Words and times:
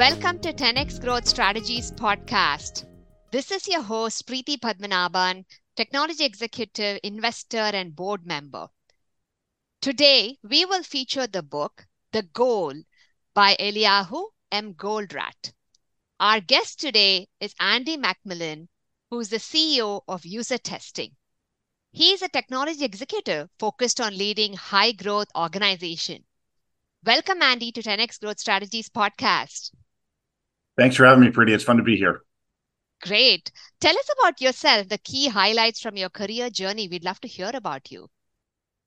Welcome 0.00 0.38
to 0.38 0.54
10x 0.54 0.98
Growth 0.98 1.28
Strategies 1.28 1.92
podcast. 1.92 2.86
This 3.32 3.50
is 3.50 3.68
your 3.68 3.82
host, 3.82 4.26
Preethy 4.26 4.56
Padmanabhan, 4.56 5.44
technology 5.76 6.24
executive, 6.24 7.00
investor, 7.04 7.58
and 7.58 7.94
board 7.94 8.24
member. 8.24 8.68
Today, 9.82 10.38
we 10.42 10.64
will 10.64 10.82
feature 10.82 11.26
the 11.26 11.42
book, 11.42 11.86
The 12.12 12.22
Goal 12.22 12.72
by 13.34 13.56
Eliyahu 13.60 14.24
M. 14.50 14.72
Goldratt. 14.72 15.52
Our 16.18 16.40
guest 16.40 16.80
today 16.80 17.28
is 17.38 17.54
Andy 17.60 17.98
MacMillan, 17.98 18.68
who's 19.10 19.28
the 19.28 19.36
CEO 19.36 20.00
of 20.08 20.22
UserTesting. 20.22 21.12
He 21.92 22.12
is 22.12 22.22
a 22.22 22.28
technology 22.28 22.86
executive 22.86 23.50
focused 23.58 24.00
on 24.00 24.16
leading 24.16 24.54
high 24.54 24.92
growth 24.92 25.28
organization. 25.36 26.24
Welcome, 27.04 27.42
Andy, 27.42 27.70
to 27.72 27.82
10x 27.82 28.18
Growth 28.18 28.38
Strategies 28.38 28.88
podcast. 28.88 29.72
Thanks 30.80 30.96
for 30.96 31.04
having 31.04 31.22
me, 31.22 31.30
Preethy. 31.30 31.50
It's 31.50 31.62
fun 31.62 31.76
to 31.76 31.82
be 31.82 31.98
here. 31.98 32.22
Great. 33.02 33.52
Tell 33.82 33.94
us 33.94 34.08
about 34.18 34.40
yourself, 34.40 34.88
the 34.88 34.96
key 34.96 35.28
highlights 35.28 35.78
from 35.78 35.94
your 35.94 36.08
career 36.08 36.48
journey. 36.48 36.88
We'd 36.88 37.04
love 37.04 37.20
to 37.20 37.28
hear 37.28 37.50
about 37.52 37.92
you. 37.92 38.08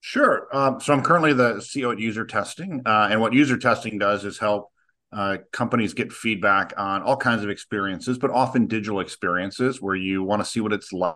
Sure. 0.02 0.48
Um, 0.52 0.82
so 0.82 0.92
I'm 0.92 1.04
currently 1.04 1.34
the 1.34 1.58
CEO 1.58 1.92
at 1.92 2.00
UserTesting. 2.00 2.82
Uh, 2.88 3.10
and 3.12 3.22
what 3.22 3.34
UserTesting 3.34 4.00
does 4.00 4.26
is 4.26 4.40
help 4.40 4.72
uh, 5.12 5.38
companies 5.52 5.94
get 5.94 6.12
feedback 6.12 6.74
on 6.78 7.04
all 7.04 7.16
kinds 7.16 7.44
of 7.44 7.52
experiences, 7.52 8.18
but 8.18 8.32
often 8.32 8.66
digital 8.66 9.00
experiences 9.00 9.80
where 9.80 9.96
you 9.96 10.24
want 10.24 10.44
to 10.44 10.50
see 10.50 10.62
what 10.62 10.74
it's 10.74 10.92
like 10.94 11.16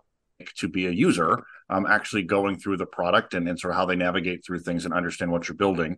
to 0.57 0.67
be 0.67 0.85
a 0.85 0.91
user 0.91 1.43
um, 1.71 1.87
actually 1.87 2.21
going 2.21 2.59
through 2.59 2.77
the 2.77 2.85
product 2.85 3.33
and, 3.33 3.49
and 3.49 3.59
sort 3.59 3.71
of 3.71 3.77
how 3.77 3.87
they 3.87 3.95
navigate 3.95 4.45
through 4.45 4.59
things 4.59 4.85
and 4.85 4.93
understand 4.93 5.31
what 5.31 5.47
you're 5.47 5.57
building. 5.57 5.97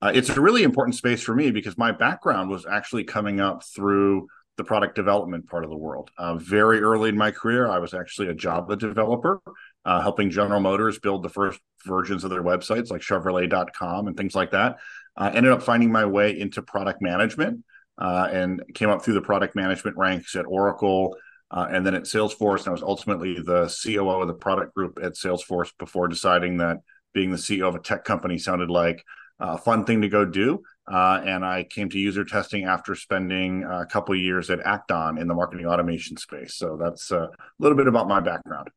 Uh, 0.00 0.12
it's 0.14 0.28
a 0.28 0.40
really 0.40 0.62
important 0.62 0.94
space 0.94 1.22
for 1.22 1.34
me 1.34 1.50
because 1.50 1.76
my 1.76 1.90
background 1.90 2.50
was 2.50 2.66
actually 2.66 3.04
coming 3.04 3.40
up 3.40 3.64
through 3.64 4.28
the 4.56 4.64
product 4.64 4.94
development 4.94 5.48
part 5.48 5.64
of 5.64 5.70
the 5.70 5.76
world. 5.76 6.10
Uh, 6.18 6.34
very 6.34 6.80
early 6.80 7.08
in 7.08 7.16
my 7.16 7.30
career, 7.30 7.68
I 7.68 7.78
was 7.78 7.94
actually 7.94 8.28
a 8.28 8.34
Java 8.34 8.76
developer, 8.76 9.40
uh, 9.84 10.00
helping 10.00 10.30
General 10.30 10.60
Motors 10.60 10.98
build 10.98 11.22
the 11.22 11.28
first 11.28 11.60
versions 11.86 12.24
of 12.24 12.30
their 12.30 12.42
websites 12.42 12.90
like 12.90 13.00
Chevrolet.com 13.00 14.06
and 14.06 14.16
things 14.16 14.34
like 14.34 14.50
that. 14.50 14.78
I 15.16 15.30
ended 15.30 15.52
up 15.52 15.62
finding 15.62 15.90
my 15.90 16.04
way 16.04 16.38
into 16.38 16.62
product 16.62 17.02
management 17.02 17.64
uh, 17.98 18.28
and 18.30 18.62
came 18.74 18.90
up 18.90 19.02
through 19.02 19.14
the 19.14 19.20
product 19.20 19.56
management 19.56 19.96
ranks 19.96 20.36
at 20.36 20.46
Oracle, 20.46 21.16
uh, 21.50 21.66
and 21.70 21.84
then 21.86 21.94
at 21.94 22.02
Salesforce, 22.02 22.58
and 22.58 22.68
I 22.68 22.72
was 22.72 22.82
ultimately 22.82 23.40
the 23.40 23.74
COO 23.82 24.20
of 24.20 24.28
the 24.28 24.34
product 24.34 24.74
group 24.74 24.98
at 25.02 25.14
Salesforce 25.14 25.70
before 25.78 26.06
deciding 26.06 26.58
that 26.58 26.78
being 27.14 27.30
the 27.30 27.36
CEO 27.36 27.68
of 27.68 27.74
a 27.74 27.80
tech 27.80 28.04
company 28.04 28.38
sounded 28.38 28.70
like 28.70 29.02
a 29.40 29.58
fun 29.58 29.84
thing 29.84 30.02
to 30.02 30.08
go 30.08 30.24
do. 30.24 30.62
Uh, 30.90 31.20
and 31.24 31.44
I 31.44 31.64
came 31.64 31.88
to 31.90 31.98
user 31.98 32.24
testing 32.24 32.64
after 32.64 32.94
spending 32.94 33.64
a 33.64 33.86
couple 33.86 34.14
years 34.16 34.50
at 34.50 34.60
Act-On 34.64 35.18
in 35.18 35.28
the 35.28 35.34
marketing 35.34 35.66
automation 35.66 36.16
space. 36.16 36.54
So 36.54 36.78
that's 36.80 37.10
a 37.10 37.28
little 37.58 37.76
bit 37.76 37.88
about 37.88 38.08
my 38.08 38.20
background. 38.20 38.68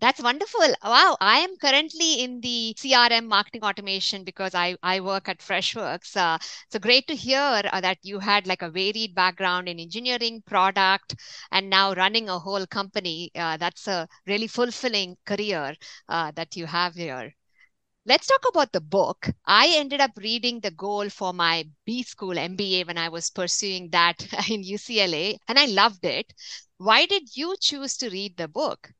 That's 0.00 0.22
wonderful. 0.22 0.74
Wow. 0.84 1.16
I 1.20 1.40
am 1.40 1.56
currently 1.56 2.22
in 2.22 2.40
the 2.40 2.72
CRM 2.78 3.26
marketing 3.26 3.64
automation 3.64 4.22
because 4.22 4.54
I, 4.54 4.76
I 4.80 5.00
work 5.00 5.28
at 5.28 5.40
Freshworks. 5.40 6.16
Uh, 6.16 6.38
so 6.70 6.78
great 6.78 7.08
to 7.08 7.16
hear 7.16 7.62
uh, 7.72 7.80
that 7.80 7.98
you 8.02 8.20
had 8.20 8.46
like 8.46 8.62
a 8.62 8.70
varied 8.70 9.16
background 9.16 9.68
in 9.68 9.80
engineering, 9.80 10.42
product, 10.46 11.16
and 11.50 11.68
now 11.68 11.94
running 11.94 12.28
a 12.28 12.38
whole 12.38 12.64
company. 12.66 13.32
Uh, 13.34 13.56
that's 13.56 13.88
a 13.88 14.06
really 14.26 14.46
fulfilling 14.46 15.16
career 15.26 15.74
uh, 16.08 16.30
that 16.36 16.54
you 16.54 16.66
have 16.66 16.94
here. 16.94 17.34
Let's 18.08 18.26
talk 18.26 18.40
about 18.48 18.72
the 18.72 18.80
book. 18.80 19.28
I 19.44 19.74
ended 19.76 20.00
up 20.00 20.12
reading 20.16 20.60
The 20.60 20.70
Goal 20.70 21.10
for 21.10 21.34
my 21.34 21.68
B 21.84 22.02
school 22.02 22.36
MBA 22.36 22.86
when 22.86 22.96
I 22.96 23.10
was 23.10 23.28
pursuing 23.28 23.90
that 23.90 24.22
in 24.48 24.62
UCLA, 24.62 25.36
and 25.46 25.58
I 25.58 25.66
loved 25.66 26.06
it. 26.06 26.32
Why 26.78 27.04
did 27.04 27.36
you 27.36 27.54
choose 27.60 27.98
to 27.98 28.08
read 28.08 28.38
the 28.38 28.48
book? 28.48 28.90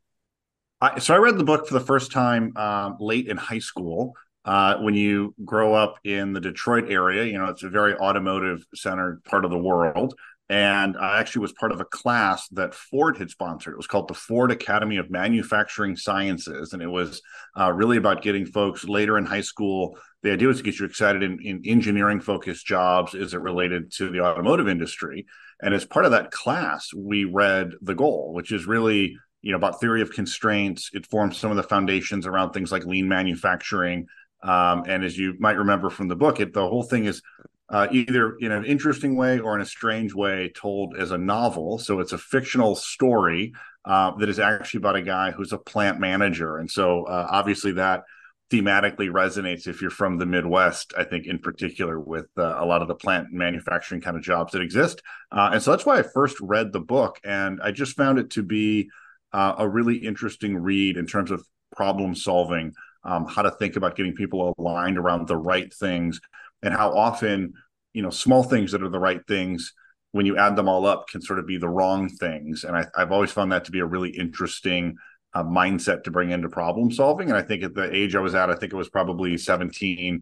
I, 0.82 0.98
so 0.98 1.14
I 1.14 1.16
read 1.16 1.38
the 1.38 1.44
book 1.44 1.66
for 1.66 1.72
the 1.72 1.86
first 1.86 2.12
time 2.12 2.54
um, 2.58 2.98
late 3.00 3.28
in 3.28 3.38
high 3.38 3.60
school. 3.60 4.12
Uh, 4.44 4.76
when 4.76 4.92
you 4.92 5.34
grow 5.42 5.72
up 5.72 5.94
in 6.04 6.34
the 6.34 6.40
Detroit 6.40 6.90
area, 6.90 7.24
you 7.24 7.38
know 7.38 7.46
it's 7.46 7.62
a 7.62 7.70
very 7.70 7.94
automotive 7.94 8.62
centered 8.74 9.24
part 9.24 9.46
of 9.46 9.50
the 9.50 9.56
world. 9.56 10.12
And 10.50 10.96
I 10.96 11.20
actually 11.20 11.42
was 11.42 11.52
part 11.52 11.72
of 11.72 11.80
a 11.80 11.84
class 11.84 12.48
that 12.48 12.74
Ford 12.74 13.18
had 13.18 13.28
sponsored. 13.28 13.74
It 13.74 13.76
was 13.76 13.86
called 13.86 14.08
the 14.08 14.14
Ford 14.14 14.50
Academy 14.50 14.96
of 14.96 15.10
Manufacturing 15.10 15.94
Sciences, 15.94 16.72
and 16.72 16.82
it 16.82 16.88
was 16.88 17.20
uh, 17.58 17.70
really 17.72 17.98
about 17.98 18.22
getting 18.22 18.46
folks 18.46 18.84
later 18.84 19.18
in 19.18 19.26
high 19.26 19.42
school. 19.42 19.98
The 20.22 20.32
idea 20.32 20.48
was 20.48 20.56
to 20.58 20.62
get 20.62 20.78
you 20.78 20.86
excited 20.86 21.22
in, 21.22 21.38
in 21.42 21.62
engineering 21.66 22.20
focused 22.20 22.66
jobs 22.66 23.14
as 23.14 23.34
it 23.34 23.40
related 23.40 23.92
to 23.96 24.10
the 24.10 24.20
automotive 24.20 24.68
industry. 24.68 25.26
And 25.60 25.74
as 25.74 25.84
part 25.84 26.06
of 26.06 26.12
that 26.12 26.30
class, 26.30 26.94
we 26.96 27.24
read 27.24 27.72
The 27.82 27.94
Goal, 27.94 28.32
which 28.32 28.50
is 28.50 28.66
really 28.66 29.18
you 29.42 29.52
know 29.52 29.56
about 29.56 29.80
theory 29.80 30.02
of 30.02 30.10
constraints 30.10 30.90
it 30.94 31.06
forms 31.06 31.38
some 31.38 31.52
of 31.52 31.56
the 31.56 31.62
foundations 31.62 32.26
around 32.26 32.50
things 32.50 32.72
like 32.72 32.84
lean 32.84 33.08
manufacturing 33.08 34.06
um, 34.42 34.82
and 34.88 35.04
as 35.04 35.16
you 35.16 35.34
might 35.38 35.58
remember 35.58 35.90
from 35.90 36.08
the 36.08 36.16
book 36.16 36.40
it 36.40 36.52
the 36.52 36.68
whole 36.68 36.82
thing 36.82 37.04
is 37.04 37.22
uh, 37.70 37.88
either 37.90 38.36
in 38.36 38.52
an 38.52 38.64
interesting 38.64 39.16
way 39.16 39.38
or 39.38 39.54
in 39.54 39.60
a 39.60 39.66
strange 39.66 40.14
way 40.14 40.50
told 40.54 40.96
as 40.96 41.10
a 41.10 41.18
novel. 41.18 41.78
So 41.78 42.00
it's 42.00 42.12
a 42.12 42.18
fictional 42.18 42.74
story 42.74 43.52
uh, 43.84 44.12
that 44.16 44.28
is 44.28 44.38
actually 44.38 44.78
about 44.78 44.96
a 44.96 45.02
guy 45.02 45.30
who's 45.30 45.52
a 45.52 45.58
plant 45.58 46.00
manager. 46.00 46.58
And 46.58 46.70
so 46.70 47.04
uh, 47.04 47.26
obviously 47.30 47.72
that 47.72 48.04
thematically 48.50 49.10
resonates 49.10 49.66
if 49.66 49.82
you're 49.82 49.90
from 49.90 50.16
the 50.16 50.24
midwest 50.24 50.94
i 50.96 51.04
think 51.04 51.26
in 51.26 51.38
particular 51.38 52.00
with 52.00 52.28
uh, 52.38 52.54
a 52.56 52.64
lot 52.64 52.80
of 52.80 52.88
the 52.88 52.94
plant 52.94 53.30
manufacturing 53.30 54.00
kind 54.00 54.16
of 54.16 54.22
jobs 54.22 54.52
that 54.52 54.62
exist. 54.62 55.02
Uh, 55.30 55.50
and 55.52 55.62
so 55.62 55.70
that's 55.70 55.84
why 55.84 55.98
i 55.98 56.02
first 56.02 56.40
read 56.40 56.72
the 56.72 56.80
book 56.80 57.20
and 57.24 57.60
i 57.62 57.70
just 57.70 57.94
found 57.94 58.18
it 58.18 58.30
to 58.30 58.42
be 58.42 58.88
uh, 59.32 59.54
a 59.58 59.68
really 59.68 59.96
interesting 59.96 60.56
read 60.56 60.96
in 60.96 61.06
terms 61.06 61.30
of 61.30 61.44
problem 61.72 62.14
solving, 62.14 62.72
um, 63.04 63.26
how 63.26 63.42
to 63.42 63.50
think 63.50 63.76
about 63.76 63.96
getting 63.96 64.14
people 64.14 64.54
aligned 64.58 64.98
around 64.98 65.28
the 65.28 65.36
right 65.36 65.72
things, 65.72 66.20
and 66.62 66.74
how 66.74 66.92
often 66.92 67.52
you 67.92 68.02
know 68.02 68.10
small 68.10 68.42
things 68.42 68.72
that 68.72 68.82
are 68.82 68.88
the 68.88 68.98
right 68.98 69.20
things 69.26 69.72
when 70.12 70.26
you 70.26 70.36
add 70.38 70.56
them 70.56 70.68
all 70.68 70.86
up 70.86 71.06
can 71.08 71.20
sort 71.20 71.38
of 71.38 71.46
be 71.46 71.58
the 71.58 71.68
wrong 71.68 72.08
things. 72.08 72.64
And 72.64 72.76
I, 72.76 72.86
have 72.96 73.12
always 73.12 73.30
found 73.30 73.52
that 73.52 73.66
to 73.66 73.70
be 73.70 73.80
a 73.80 73.84
really 73.84 74.10
interesting 74.10 74.96
uh, 75.34 75.44
mindset 75.44 76.02
to 76.04 76.10
bring 76.10 76.30
into 76.30 76.48
problem 76.48 76.90
solving. 76.90 77.28
And 77.28 77.36
I 77.36 77.42
think 77.42 77.62
at 77.62 77.74
the 77.74 77.94
age 77.94 78.16
I 78.16 78.20
was 78.20 78.34
at, 78.34 78.48
I 78.48 78.54
think 78.54 78.72
it 78.72 78.76
was 78.76 78.88
probably 78.88 79.36
17. 79.36 80.20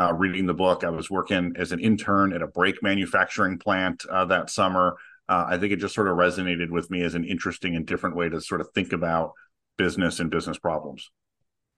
Uh, 0.00 0.12
reading 0.14 0.46
the 0.46 0.54
book, 0.54 0.84
I 0.84 0.90
was 0.90 1.10
working 1.10 1.54
as 1.56 1.72
an 1.72 1.80
intern 1.80 2.32
at 2.32 2.40
a 2.40 2.46
brake 2.46 2.84
manufacturing 2.84 3.58
plant 3.58 4.04
uh, 4.08 4.24
that 4.26 4.48
summer 4.48 4.96
uh, 5.28 5.44
I 5.46 5.58
think 5.58 5.72
it 5.72 5.76
just 5.76 5.94
sort 5.94 6.08
of 6.08 6.16
resonated 6.16 6.70
with 6.70 6.90
me 6.90 7.02
as 7.02 7.14
an 7.14 7.24
interesting 7.24 7.76
and 7.76 7.86
different 7.86 8.16
way 8.16 8.28
to 8.28 8.40
sort 8.40 8.60
of 8.60 8.70
think 8.70 8.92
about 8.92 9.32
business 9.76 10.20
and 10.20 10.30
business 10.30 10.58
problems. 10.58 11.10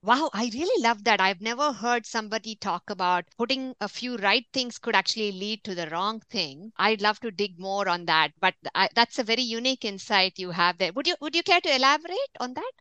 Wow, 0.03 0.31
I 0.33 0.51
really 0.55 0.83
love 0.83 1.05
that. 1.05 1.21
I've 1.21 1.43
never 1.43 1.73
heard 1.73 2.07
somebody 2.07 2.55
talk 2.55 2.89
about 2.89 3.25
putting 3.37 3.75
a 3.81 3.89
few 3.89 4.17
right 4.17 4.47
things 4.53 4.79
could 4.79 4.95
actually 4.95 5.33
lead 5.33 5.63
to 5.65 5.75
the 5.75 5.89
wrong 5.89 6.21
thing. 6.31 6.73
I'd 6.79 7.03
love 7.03 7.21
to 7.21 7.31
dig 7.31 7.59
more 7.59 7.87
on 7.89 8.07
that, 8.07 8.33
but 8.41 8.55
I, 8.75 8.89
that's 8.95 9.19
a 9.19 9.25
very 9.25 9.43
unique 9.43 9.85
insight 9.85 10.39
you 10.39 10.53
have 10.53 10.79
there. 10.79 10.93
Would 10.93 11.07
you 11.07 11.17
would 11.21 11.35
you 11.35 11.43
care 11.43 11.61
to 11.61 11.75
elaborate 11.75 12.33
on 12.41 12.55
that? 12.55 12.73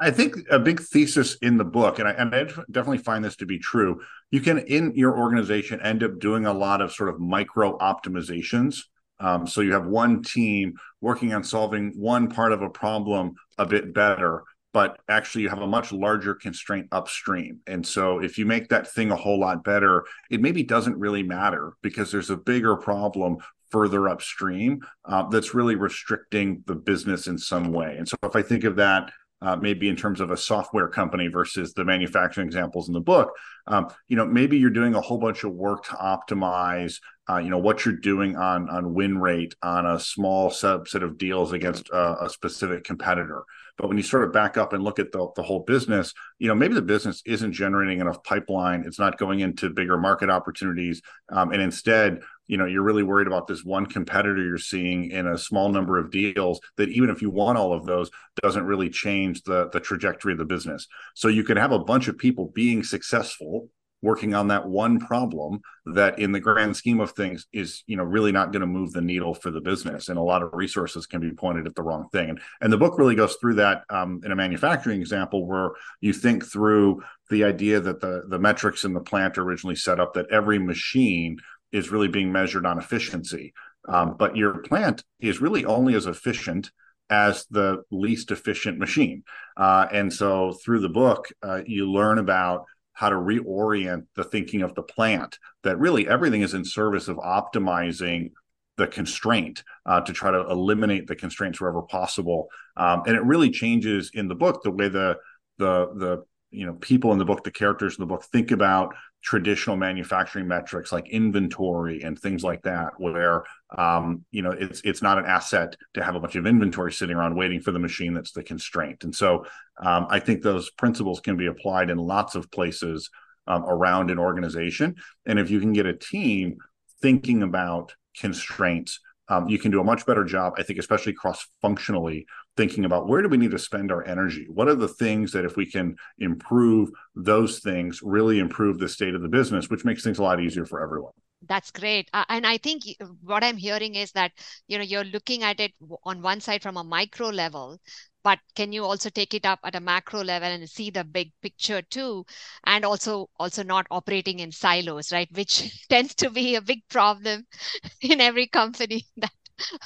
I 0.00 0.10
think 0.10 0.36
a 0.50 0.58
big 0.58 0.80
thesis 0.80 1.36
in 1.42 1.58
the 1.58 1.64
book, 1.64 1.98
and 1.98 2.08
I, 2.08 2.12
and 2.12 2.34
I 2.34 2.44
definitely 2.70 2.98
find 2.98 3.24
this 3.24 3.36
to 3.36 3.46
be 3.46 3.58
true. 3.58 4.00
You 4.30 4.40
can, 4.40 4.58
in 4.58 4.94
your 4.94 5.18
organization, 5.18 5.80
end 5.80 6.02
up 6.02 6.18
doing 6.18 6.46
a 6.46 6.54
lot 6.54 6.80
of 6.80 6.92
sort 6.92 7.08
of 7.08 7.20
micro 7.20 7.76
optimizations 7.78 8.82
um, 9.18 9.46
so 9.46 9.60
you 9.60 9.72
have 9.72 9.86
one 9.86 10.22
team 10.22 10.74
working 11.00 11.32
on 11.32 11.42
solving 11.42 11.92
one 11.96 12.28
part 12.28 12.52
of 12.52 12.62
a 12.62 12.68
problem 12.68 13.34
a 13.58 13.66
bit 13.66 13.94
better, 13.94 14.44
but 14.76 15.00
actually 15.08 15.40
you 15.40 15.48
have 15.48 15.62
a 15.62 15.66
much 15.66 15.90
larger 15.90 16.34
constraint 16.34 16.86
upstream. 16.92 17.60
And 17.66 17.86
so 17.86 18.18
if 18.18 18.36
you 18.36 18.44
make 18.44 18.68
that 18.68 18.86
thing 18.86 19.10
a 19.10 19.16
whole 19.16 19.40
lot 19.40 19.64
better, 19.64 20.04
it 20.30 20.42
maybe 20.42 20.62
doesn't 20.62 20.98
really 20.98 21.22
matter 21.22 21.72
because 21.80 22.12
there's 22.12 22.28
a 22.28 22.36
bigger 22.36 22.76
problem 22.76 23.38
further 23.70 24.06
upstream 24.06 24.80
uh, 25.06 25.26
that's 25.30 25.54
really 25.54 25.76
restricting 25.76 26.62
the 26.66 26.74
business 26.74 27.26
in 27.26 27.38
some 27.38 27.72
way. 27.72 27.96
And 27.96 28.06
so 28.06 28.16
if 28.22 28.36
I 28.36 28.42
think 28.42 28.64
of 28.64 28.76
that 28.76 29.10
uh, 29.40 29.56
maybe 29.56 29.88
in 29.88 29.96
terms 29.96 30.20
of 30.20 30.30
a 30.30 30.36
software 30.36 30.88
company 30.88 31.28
versus 31.28 31.72
the 31.72 31.84
manufacturing 31.84 32.46
examples 32.46 32.88
in 32.88 32.94
the 32.94 33.00
book 33.00 33.32
um, 33.66 33.88
you 34.08 34.16
know 34.16 34.24
maybe 34.24 34.56
you're 34.56 34.70
doing 34.70 34.94
a 34.94 35.00
whole 35.00 35.18
bunch 35.18 35.44
of 35.44 35.52
work 35.52 35.84
to 35.84 35.90
optimize 35.90 37.00
uh, 37.28 37.38
you 37.38 37.50
know 37.50 37.58
what 37.58 37.84
you're 37.84 37.94
doing 37.94 38.36
on 38.36 38.68
on 38.70 38.94
win 38.94 39.18
rate 39.18 39.54
on 39.62 39.86
a 39.86 39.98
small 39.98 40.50
subset 40.50 41.02
of 41.02 41.18
deals 41.18 41.52
against 41.52 41.90
uh, 41.90 42.16
a 42.20 42.30
specific 42.30 42.84
competitor. 42.84 43.42
But 43.78 43.88
when 43.88 43.98
you 43.98 44.02
sort 44.02 44.24
of 44.24 44.32
back 44.32 44.56
up 44.56 44.72
and 44.72 44.82
look 44.82 44.98
at 44.98 45.12
the, 45.12 45.28
the 45.36 45.42
whole 45.42 45.60
business 45.60 46.14
you 46.38 46.48
know 46.48 46.54
maybe 46.54 46.74
the 46.74 46.82
business 46.82 47.22
isn't 47.26 47.52
generating 47.52 48.00
enough 48.00 48.22
pipeline. 48.22 48.84
It's 48.86 48.98
not 48.98 49.18
going 49.18 49.40
into 49.40 49.70
bigger 49.70 49.98
market 49.98 50.30
opportunities. 50.30 51.02
Um, 51.28 51.52
and 51.52 51.60
instead 51.60 52.22
you 52.46 52.56
know 52.56 52.66
you're 52.66 52.82
really 52.82 53.02
worried 53.02 53.26
about 53.26 53.48
this 53.48 53.64
one 53.64 53.86
competitor 53.86 54.42
you're 54.42 54.58
seeing 54.58 55.10
in 55.10 55.26
a 55.26 55.38
small 55.38 55.68
number 55.68 55.98
of 55.98 56.10
deals 56.10 56.60
that 56.76 56.90
even 56.90 57.10
if 57.10 57.20
you 57.22 57.30
want 57.30 57.58
all 57.58 57.72
of 57.72 57.86
those 57.86 58.10
doesn't 58.42 58.64
really 58.64 58.88
change 58.88 59.42
the 59.42 59.68
the 59.72 59.80
trajectory 59.80 60.32
of 60.32 60.38
the 60.38 60.44
business. 60.44 60.86
So 61.14 61.28
you 61.28 61.42
can 61.42 61.56
have 61.56 61.72
a 61.72 61.78
bunch 61.78 62.06
of 62.08 62.18
people 62.18 62.52
being 62.54 62.84
successful 62.84 63.68
working 64.02 64.34
on 64.34 64.48
that 64.48 64.66
one 64.66 64.98
problem 65.00 65.60
that 65.86 66.18
in 66.18 66.32
the 66.32 66.40
grand 66.40 66.76
scheme 66.76 67.00
of 67.00 67.12
things 67.12 67.46
is 67.52 67.82
you 67.86 67.96
know 67.96 68.04
really 68.04 68.32
not 68.32 68.52
going 68.52 68.60
to 68.60 68.66
move 68.66 68.92
the 68.92 69.00
needle 69.00 69.34
for 69.34 69.50
the 69.50 69.60
business 69.60 70.08
and 70.08 70.18
a 70.18 70.22
lot 70.22 70.42
of 70.42 70.50
resources 70.52 71.06
can 71.06 71.20
be 71.20 71.32
pointed 71.32 71.66
at 71.66 71.74
the 71.74 71.82
wrong 71.82 72.08
thing 72.12 72.30
and, 72.30 72.40
and 72.60 72.72
the 72.72 72.76
book 72.76 72.98
really 72.98 73.14
goes 73.14 73.36
through 73.40 73.54
that 73.54 73.82
um, 73.90 74.20
in 74.24 74.32
a 74.32 74.36
manufacturing 74.36 75.00
example 75.00 75.46
where 75.46 75.70
you 76.00 76.12
think 76.12 76.44
through 76.44 77.02
the 77.30 77.44
idea 77.44 77.80
that 77.80 78.00
the 78.00 78.22
the 78.28 78.38
metrics 78.38 78.84
in 78.84 78.92
the 78.92 79.00
plant 79.00 79.38
are 79.38 79.42
originally 79.42 79.76
set 79.76 80.00
up 80.00 80.14
that 80.14 80.30
every 80.30 80.58
machine 80.58 81.38
is 81.72 81.90
really 81.90 82.08
being 82.08 82.30
measured 82.30 82.66
on 82.66 82.78
efficiency 82.78 83.52
um, 83.88 84.16
but 84.18 84.36
your 84.36 84.58
plant 84.58 85.02
is 85.20 85.40
really 85.40 85.64
only 85.64 85.94
as 85.94 86.06
efficient 86.06 86.70
as 87.08 87.46
the 87.50 87.82
least 87.90 88.30
efficient 88.30 88.78
machine. 88.78 89.22
Uh, 89.56 89.86
and 89.92 90.12
so 90.12 90.52
through 90.64 90.80
the 90.80 90.88
book, 90.88 91.28
uh, 91.42 91.60
you 91.66 91.90
learn 91.90 92.18
about 92.18 92.64
how 92.96 93.10
to 93.10 93.16
reorient 93.16 94.06
the 94.14 94.24
thinking 94.24 94.62
of 94.62 94.74
the 94.74 94.82
plant, 94.82 95.38
that 95.62 95.78
really 95.78 96.08
everything 96.08 96.40
is 96.40 96.54
in 96.54 96.64
service 96.64 97.08
of 97.08 97.18
optimizing 97.18 98.30
the 98.78 98.86
constraint 98.86 99.62
uh, 99.84 100.00
to 100.00 100.14
try 100.14 100.30
to 100.30 100.40
eliminate 100.48 101.06
the 101.06 101.14
constraints 101.14 101.60
wherever 101.60 101.82
possible. 101.82 102.48
Um, 102.76 103.02
and 103.06 103.14
it 103.14 103.22
really 103.22 103.50
changes 103.50 104.10
in 104.14 104.28
the 104.28 104.34
book 104.34 104.62
the 104.62 104.70
way 104.70 104.88
the 104.88 105.18
the 105.58 105.90
the 105.94 106.24
you 106.50 106.64
know 106.64 106.72
people 106.74 107.12
in 107.12 107.18
the 107.18 107.24
book 107.24 107.44
the 107.44 107.50
characters 107.50 107.96
in 107.96 108.02
the 108.02 108.06
book 108.06 108.24
think 108.24 108.50
about 108.50 108.94
traditional 109.22 109.76
manufacturing 109.76 110.48
metrics 110.48 110.92
like 110.92 111.08
inventory 111.08 112.02
and 112.02 112.18
things 112.18 112.42
like 112.42 112.62
that 112.62 112.92
where 112.98 113.44
um, 113.76 114.24
you 114.30 114.42
know 114.42 114.52
it's 114.52 114.80
it's 114.84 115.02
not 115.02 115.18
an 115.18 115.26
asset 115.26 115.76
to 115.94 116.02
have 116.02 116.14
a 116.14 116.20
bunch 116.20 116.36
of 116.36 116.46
inventory 116.46 116.92
sitting 116.92 117.16
around 117.16 117.34
waiting 117.34 117.60
for 117.60 117.72
the 117.72 117.78
machine 117.78 118.14
that's 118.14 118.32
the 118.32 118.42
constraint 118.42 119.02
and 119.04 119.14
so 119.14 119.44
um, 119.82 120.06
i 120.08 120.20
think 120.20 120.42
those 120.42 120.70
principles 120.70 121.20
can 121.20 121.36
be 121.36 121.46
applied 121.46 121.90
in 121.90 121.98
lots 121.98 122.34
of 122.34 122.50
places 122.50 123.10
um, 123.48 123.64
around 123.64 124.10
an 124.10 124.18
organization 124.18 124.94
and 125.26 125.38
if 125.38 125.50
you 125.50 125.60
can 125.60 125.72
get 125.72 125.86
a 125.86 125.96
team 125.96 126.56
thinking 127.00 127.42
about 127.42 127.94
constraints 128.16 129.00
um, 129.28 129.48
you 129.48 129.58
can 129.58 129.70
do 129.70 129.80
a 129.80 129.84
much 129.84 130.06
better 130.06 130.24
job, 130.24 130.54
I 130.56 130.62
think, 130.62 130.78
especially 130.78 131.12
cross 131.12 131.46
functionally, 131.60 132.26
thinking 132.56 132.84
about 132.84 133.08
where 133.08 133.22
do 133.22 133.28
we 133.28 133.36
need 133.36 133.50
to 133.50 133.58
spend 133.58 133.90
our 133.90 134.06
energy? 134.06 134.46
What 134.48 134.68
are 134.68 134.76
the 134.76 134.88
things 134.88 135.32
that, 135.32 135.44
if 135.44 135.56
we 135.56 135.66
can 135.66 135.96
improve 136.18 136.90
those 137.14 137.58
things, 137.58 138.00
really 138.02 138.38
improve 138.38 138.78
the 138.78 138.88
state 138.88 139.14
of 139.14 139.22
the 139.22 139.28
business, 139.28 139.68
which 139.68 139.84
makes 139.84 140.04
things 140.04 140.18
a 140.18 140.22
lot 140.22 140.40
easier 140.40 140.64
for 140.64 140.80
everyone? 140.80 141.12
That's 141.48 141.70
great. 141.70 142.08
Uh, 142.12 142.24
and 142.28 142.46
I 142.46 142.58
think 142.58 142.84
what 143.22 143.44
I'm 143.44 143.56
hearing 143.56 143.94
is 143.94 144.12
that, 144.12 144.32
you 144.68 144.78
know, 144.78 144.84
you're 144.84 145.04
looking 145.04 145.42
at 145.42 145.60
it 145.60 145.72
on 146.04 146.22
one 146.22 146.40
side 146.40 146.62
from 146.62 146.76
a 146.76 146.84
micro 146.84 147.28
level, 147.28 147.78
but 148.24 148.38
can 148.56 148.72
you 148.72 148.84
also 148.84 149.08
take 149.10 149.34
it 149.34 149.46
up 149.46 149.60
at 149.62 149.74
a 149.76 149.80
macro 149.80 150.22
level 150.22 150.48
and 150.48 150.68
see 150.68 150.90
the 150.90 151.04
big 151.04 151.32
picture 151.42 151.82
too? 151.82 152.24
And 152.64 152.84
also 152.84 153.30
also 153.38 153.62
not 153.62 153.86
operating 153.90 154.40
in 154.40 154.50
silos 154.50 155.12
right? 155.12 155.28
Which 155.32 155.86
tends 155.88 156.14
to 156.16 156.30
be 156.30 156.56
a 156.56 156.60
big 156.62 156.82
problem 156.88 157.46
in 158.00 158.20
every 158.20 158.46
company 158.48 159.06
that 159.18 159.32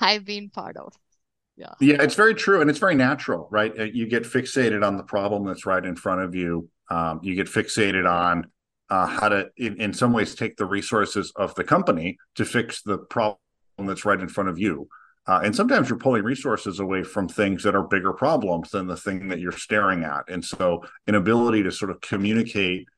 i've 0.00 0.24
been 0.24 0.50
part 0.50 0.76
of. 0.76 0.92
Yeah. 1.56 1.74
Yeah 1.80 2.02
it's 2.02 2.14
very 2.14 2.34
true 2.34 2.60
and 2.60 2.70
it's 2.70 2.78
very 2.78 2.94
natural 2.94 3.48
right? 3.50 3.78
Uh, 3.78 3.84
you 3.84 4.06
get 4.08 4.24
fixated 4.24 4.86
on 4.86 4.96
the 4.96 5.02
problem 5.02 5.44
that's 5.44 5.66
right 5.66 5.84
in 5.84 5.96
front 5.96 6.22
of 6.22 6.34
you. 6.34 6.68
Um, 6.90 7.20
you 7.22 7.34
get 7.34 7.46
fixated 7.46 8.10
on 8.10 8.46
uh, 8.90 9.06
how 9.06 9.28
to 9.28 9.48
in, 9.56 9.80
in 9.80 9.92
some 9.92 10.12
ways 10.12 10.34
take 10.34 10.56
the 10.56 10.66
resources 10.66 11.32
of 11.36 11.54
the 11.54 11.64
company 11.64 12.18
to 12.34 12.44
fix 12.44 12.82
the 12.82 12.98
problem 12.98 13.38
that's 13.80 14.04
right 14.04 14.20
in 14.20 14.28
front 14.28 14.48
of 14.48 14.58
you 14.58 14.88
uh, 15.26 15.40
and 15.44 15.54
sometimes 15.54 15.88
you're 15.88 15.98
pulling 15.98 16.24
resources 16.24 16.80
away 16.80 17.02
from 17.04 17.28
things 17.28 17.62
that 17.62 17.76
are 17.76 17.82
bigger 17.82 18.12
problems 18.12 18.70
than 18.70 18.86
the 18.86 18.96
thing 18.96 19.28
that 19.28 19.38
you're 19.38 19.52
staring 19.52 20.02
at. 20.02 20.28
And 20.28 20.44
so, 20.44 20.82
an 21.06 21.14
ability 21.14 21.62
to 21.62 21.70
sort 21.70 21.90
of 21.90 22.00
communicate 22.00 22.88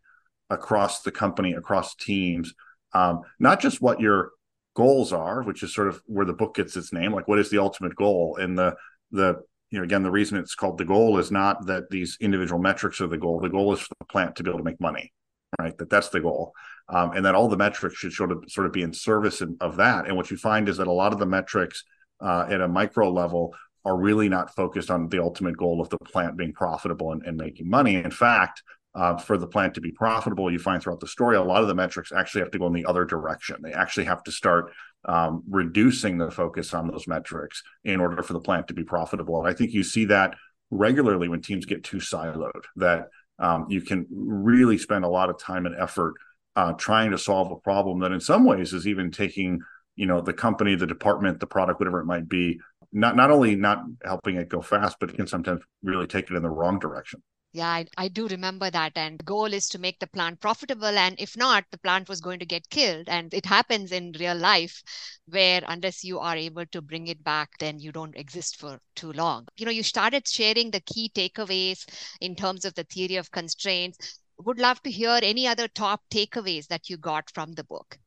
across 0.49 1.03
the 1.03 1.11
company, 1.11 1.53
across 1.53 1.94
teams, 1.94 2.55
um, 2.94 3.23
not 3.39 3.61
just 3.61 3.83
what 3.83 4.00
your 4.00 4.31
goals 4.75 5.12
are, 5.12 5.43
which 5.43 5.62
is 5.62 5.75
sort 5.75 5.89
of 5.89 6.00
where 6.06 6.25
the 6.25 6.33
book 6.33 6.55
gets 6.55 6.77
its 6.77 6.93
name, 6.93 7.12
like 7.12 7.29
what 7.29 7.39
is 7.39 7.50
the 7.50 7.59
ultimate 7.59 7.97
goal? 7.97 8.39
And 8.41 8.56
the 8.56 8.77
the 9.11 9.43
you 9.71 9.79
know 9.79 9.85
again 9.85 10.03
the 10.03 10.11
reason 10.11 10.39
it's 10.39 10.55
called 10.55 10.79
the 10.79 10.85
goal 10.85 11.19
is 11.19 11.31
not 11.31 11.67
that 11.67 11.91
these 11.91 12.17
individual 12.21 12.61
metrics 12.61 13.00
are 13.00 13.09
the 13.09 13.19
goal. 13.19 13.41
The 13.41 13.49
goal 13.49 13.73
is 13.73 13.81
for 13.81 13.94
the 13.99 14.06
plant 14.06 14.37
to 14.37 14.43
be 14.43 14.50
able 14.50 14.61
to 14.61 14.65
make 14.65 14.81
money, 14.81 15.12
right? 15.59 15.77
That 15.79 15.91
that's 15.91 16.09
the 16.09 16.21
goal. 16.21 16.53
Um, 16.89 17.13
and 17.13 17.25
that 17.25 17.35
all 17.35 17.49
the 17.49 17.57
metrics 17.57 17.97
should 17.97 18.13
sort 18.13 18.33
of 18.33 18.45
sort 18.49 18.67
of 18.67 18.73
be 18.73 18.83
in 18.83 18.93
service 18.93 19.43
of 19.61 19.77
that. 19.77 20.07
And 20.07 20.17
what 20.17 20.31
you 20.31 20.37
find 20.37 20.69
is 20.69 20.77
that 20.79 20.87
a 20.87 20.93
lot 20.93 21.13
of 21.13 21.19
the 21.19 21.27
metrics 21.27 21.85
uh, 22.21 22.47
at 22.49 22.61
a 22.61 22.69
micro 22.69 23.11
level 23.11 23.55
are 23.85 23.97
really 23.97 24.29
not 24.29 24.55
focused 24.55 24.91
on 24.91 25.09
the 25.09 25.21
ultimate 25.21 25.57
goal 25.57 25.81
of 25.81 25.89
the 25.89 25.99
plant 25.99 26.37
being 26.37 26.53
profitable 26.53 27.13
and, 27.13 27.23
and 27.25 27.37
making 27.37 27.69
money. 27.69 27.97
In 27.97 28.11
fact, 28.11 28.63
uh, 28.95 29.17
for 29.17 29.39
the 29.39 29.47
plant 29.47 29.75
to 29.75 29.81
be 29.81 29.91
profitable, 29.91 30.53
you 30.53 30.59
find 30.59 30.83
throughout 30.83 31.01
the 31.01 31.07
story, 31.07 31.37
a 31.37 31.43
lot 31.43 31.63
of 31.63 31.69
the 31.69 31.75
metrics 31.75 32.13
actually 32.13 32.43
have 32.43 32.51
to 32.51 32.59
go 32.59 32.67
in 32.67 32.73
the 32.73 32.85
other 32.85 33.05
direction. 33.05 33.57
They 33.63 33.73
actually 33.73 34.05
have 34.05 34.23
to 34.25 34.33
start 34.33 34.73
um, 35.07 35.43
reducing 35.49 36.19
the 36.19 36.31
focus 36.31 36.75
on 36.75 36.89
those 36.89 37.09
metrics 37.09 37.63
in 37.85 38.01
order 38.01 38.23
for 38.23 38.35
the 38.35 38.41
plant 38.41 38.69
to 38.69 38.75
be 38.75 38.85
profitable. 38.85 39.41
And 39.41 39.49
I 39.49 39.57
think 39.57 39.73
you 39.73 39.83
see 39.83 40.05
that 40.07 40.35
regularly 40.71 41.29
when 41.29 41.41
teams 41.41 41.67
get 41.67 41.85
too 41.85 41.99
siloed, 41.99 42.65
that 42.77 43.09
um, 43.43 43.67
you 43.69 43.83
can 43.83 44.06
really 44.11 44.79
spend 44.79 45.05
a 45.05 45.09
lot 45.09 45.29
of 45.29 45.39
time 45.39 45.67
and 45.67 45.75
effort 45.79 46.15
uh, 46.56 46.73
trying 46.75 47.11
to 47.11 47.19
solve 47.19 47.50
a 47.50 47.56
problem 47.56 48.00
that 48.00 48.12
in 48.12 48.21
some 48.21 48.44
ways 48.44 48.73
is 48.73 48.87
even 48.87 49.11
taking 49.11 49.61
you 49.97 50.06
know 50.06 50.21
the 50.21 50.33
company 50.33 50.75
the 50.75 50.87
department 50.87 51.41
the 51.41 51.47
product 51.47 51.81
whatever 51.81 52.00
it 52.00 52.06
might 52.06 52.29
be. 52.29 52.61
Not 52.93 53.17
not 53.17 53.31
only 53.31 53.56
not 53.56 53.85
helping 54.05 54.37
it 54.37 54.49
go 54.49 54.62
fast 54.62 54.97
but 55.00 55.11
it 55.11 55.17
can 55.17 55.27
sometimes 55.27 55.62
really 55.83 56.06
take 56.06 56.31
it 56.31 56.37
in 56.37 56.43
the 56.43 56.50
wrong 56.50 56.79
direction 56.79 57.23
yeah 57.53 57.69
I, 57.69 57.87
I 57.97 58.09
do 58.09 58.29
remember 58.29 58.71
that 58.71 58.93
and 58.97 59.19
the 59.19 59.25
goal 59.25 59.53
is 59.53 59.69
to 59.71 59.79
make 59.79 59.99
the 60.01 60.07
plant 60.07 60.41
profitable 60.41 60.99
and 60.99 61.19
if 61.19 61.37
not 61.37 61.65
the 61.71 61.79
plant 61.79 62.09
was 62.09 62.21
going 62.21 62.39
to 62.41 62.47
get 62.47 62.69
killed 62.71 63.09
and 63.09 63.33
it 63.35 63.47
happens 63.47 63.93
in 63.93 64.13
real 64.19 64.37
life 64.37 64.83
where 65.27 65.63
unless 65.67 66.05
you 66.05 66.19
are 66.19 66.37
able 66.37 66.67
to 66.67 66.83
bring 66.83 67.07
it 67.09 67.23
back 67.25 67.51
then 67.59 67.79
you 67.79 67.93
don't 67.93 68.17
exist 68.17 68.57
for 68.57 68.81
too 68.95 69.13
long. 69.13 69.47
You 69.57 69.67
know 69.67 69.73
you 69.73 69.83
started 69.83 70.27
sharing 70.29 70.71
the 70.71 70.81
key 70.81 71.11
takeaways 71.15 71.87
in 72.21 72.35
terms 72.37 72.65
of 72.65 72.75
the 72.75 72.85
theory 72.85 73.17
of 73.17 73.31
constraints. 73.31 74.19
Would 74.39 74.59
love 74.59 74.83
to 74.83 74.91
hear 74.91 75.19
any 75.23 75.47
other 75.47 75.69
top 75.69 76.03
takeaways 76.11 76.67
that 76.69 76.91
you 76.91 76.97
got 76.97 77.31
from 77.31 77.53
the 77.53 77.65
book 77.65 77.99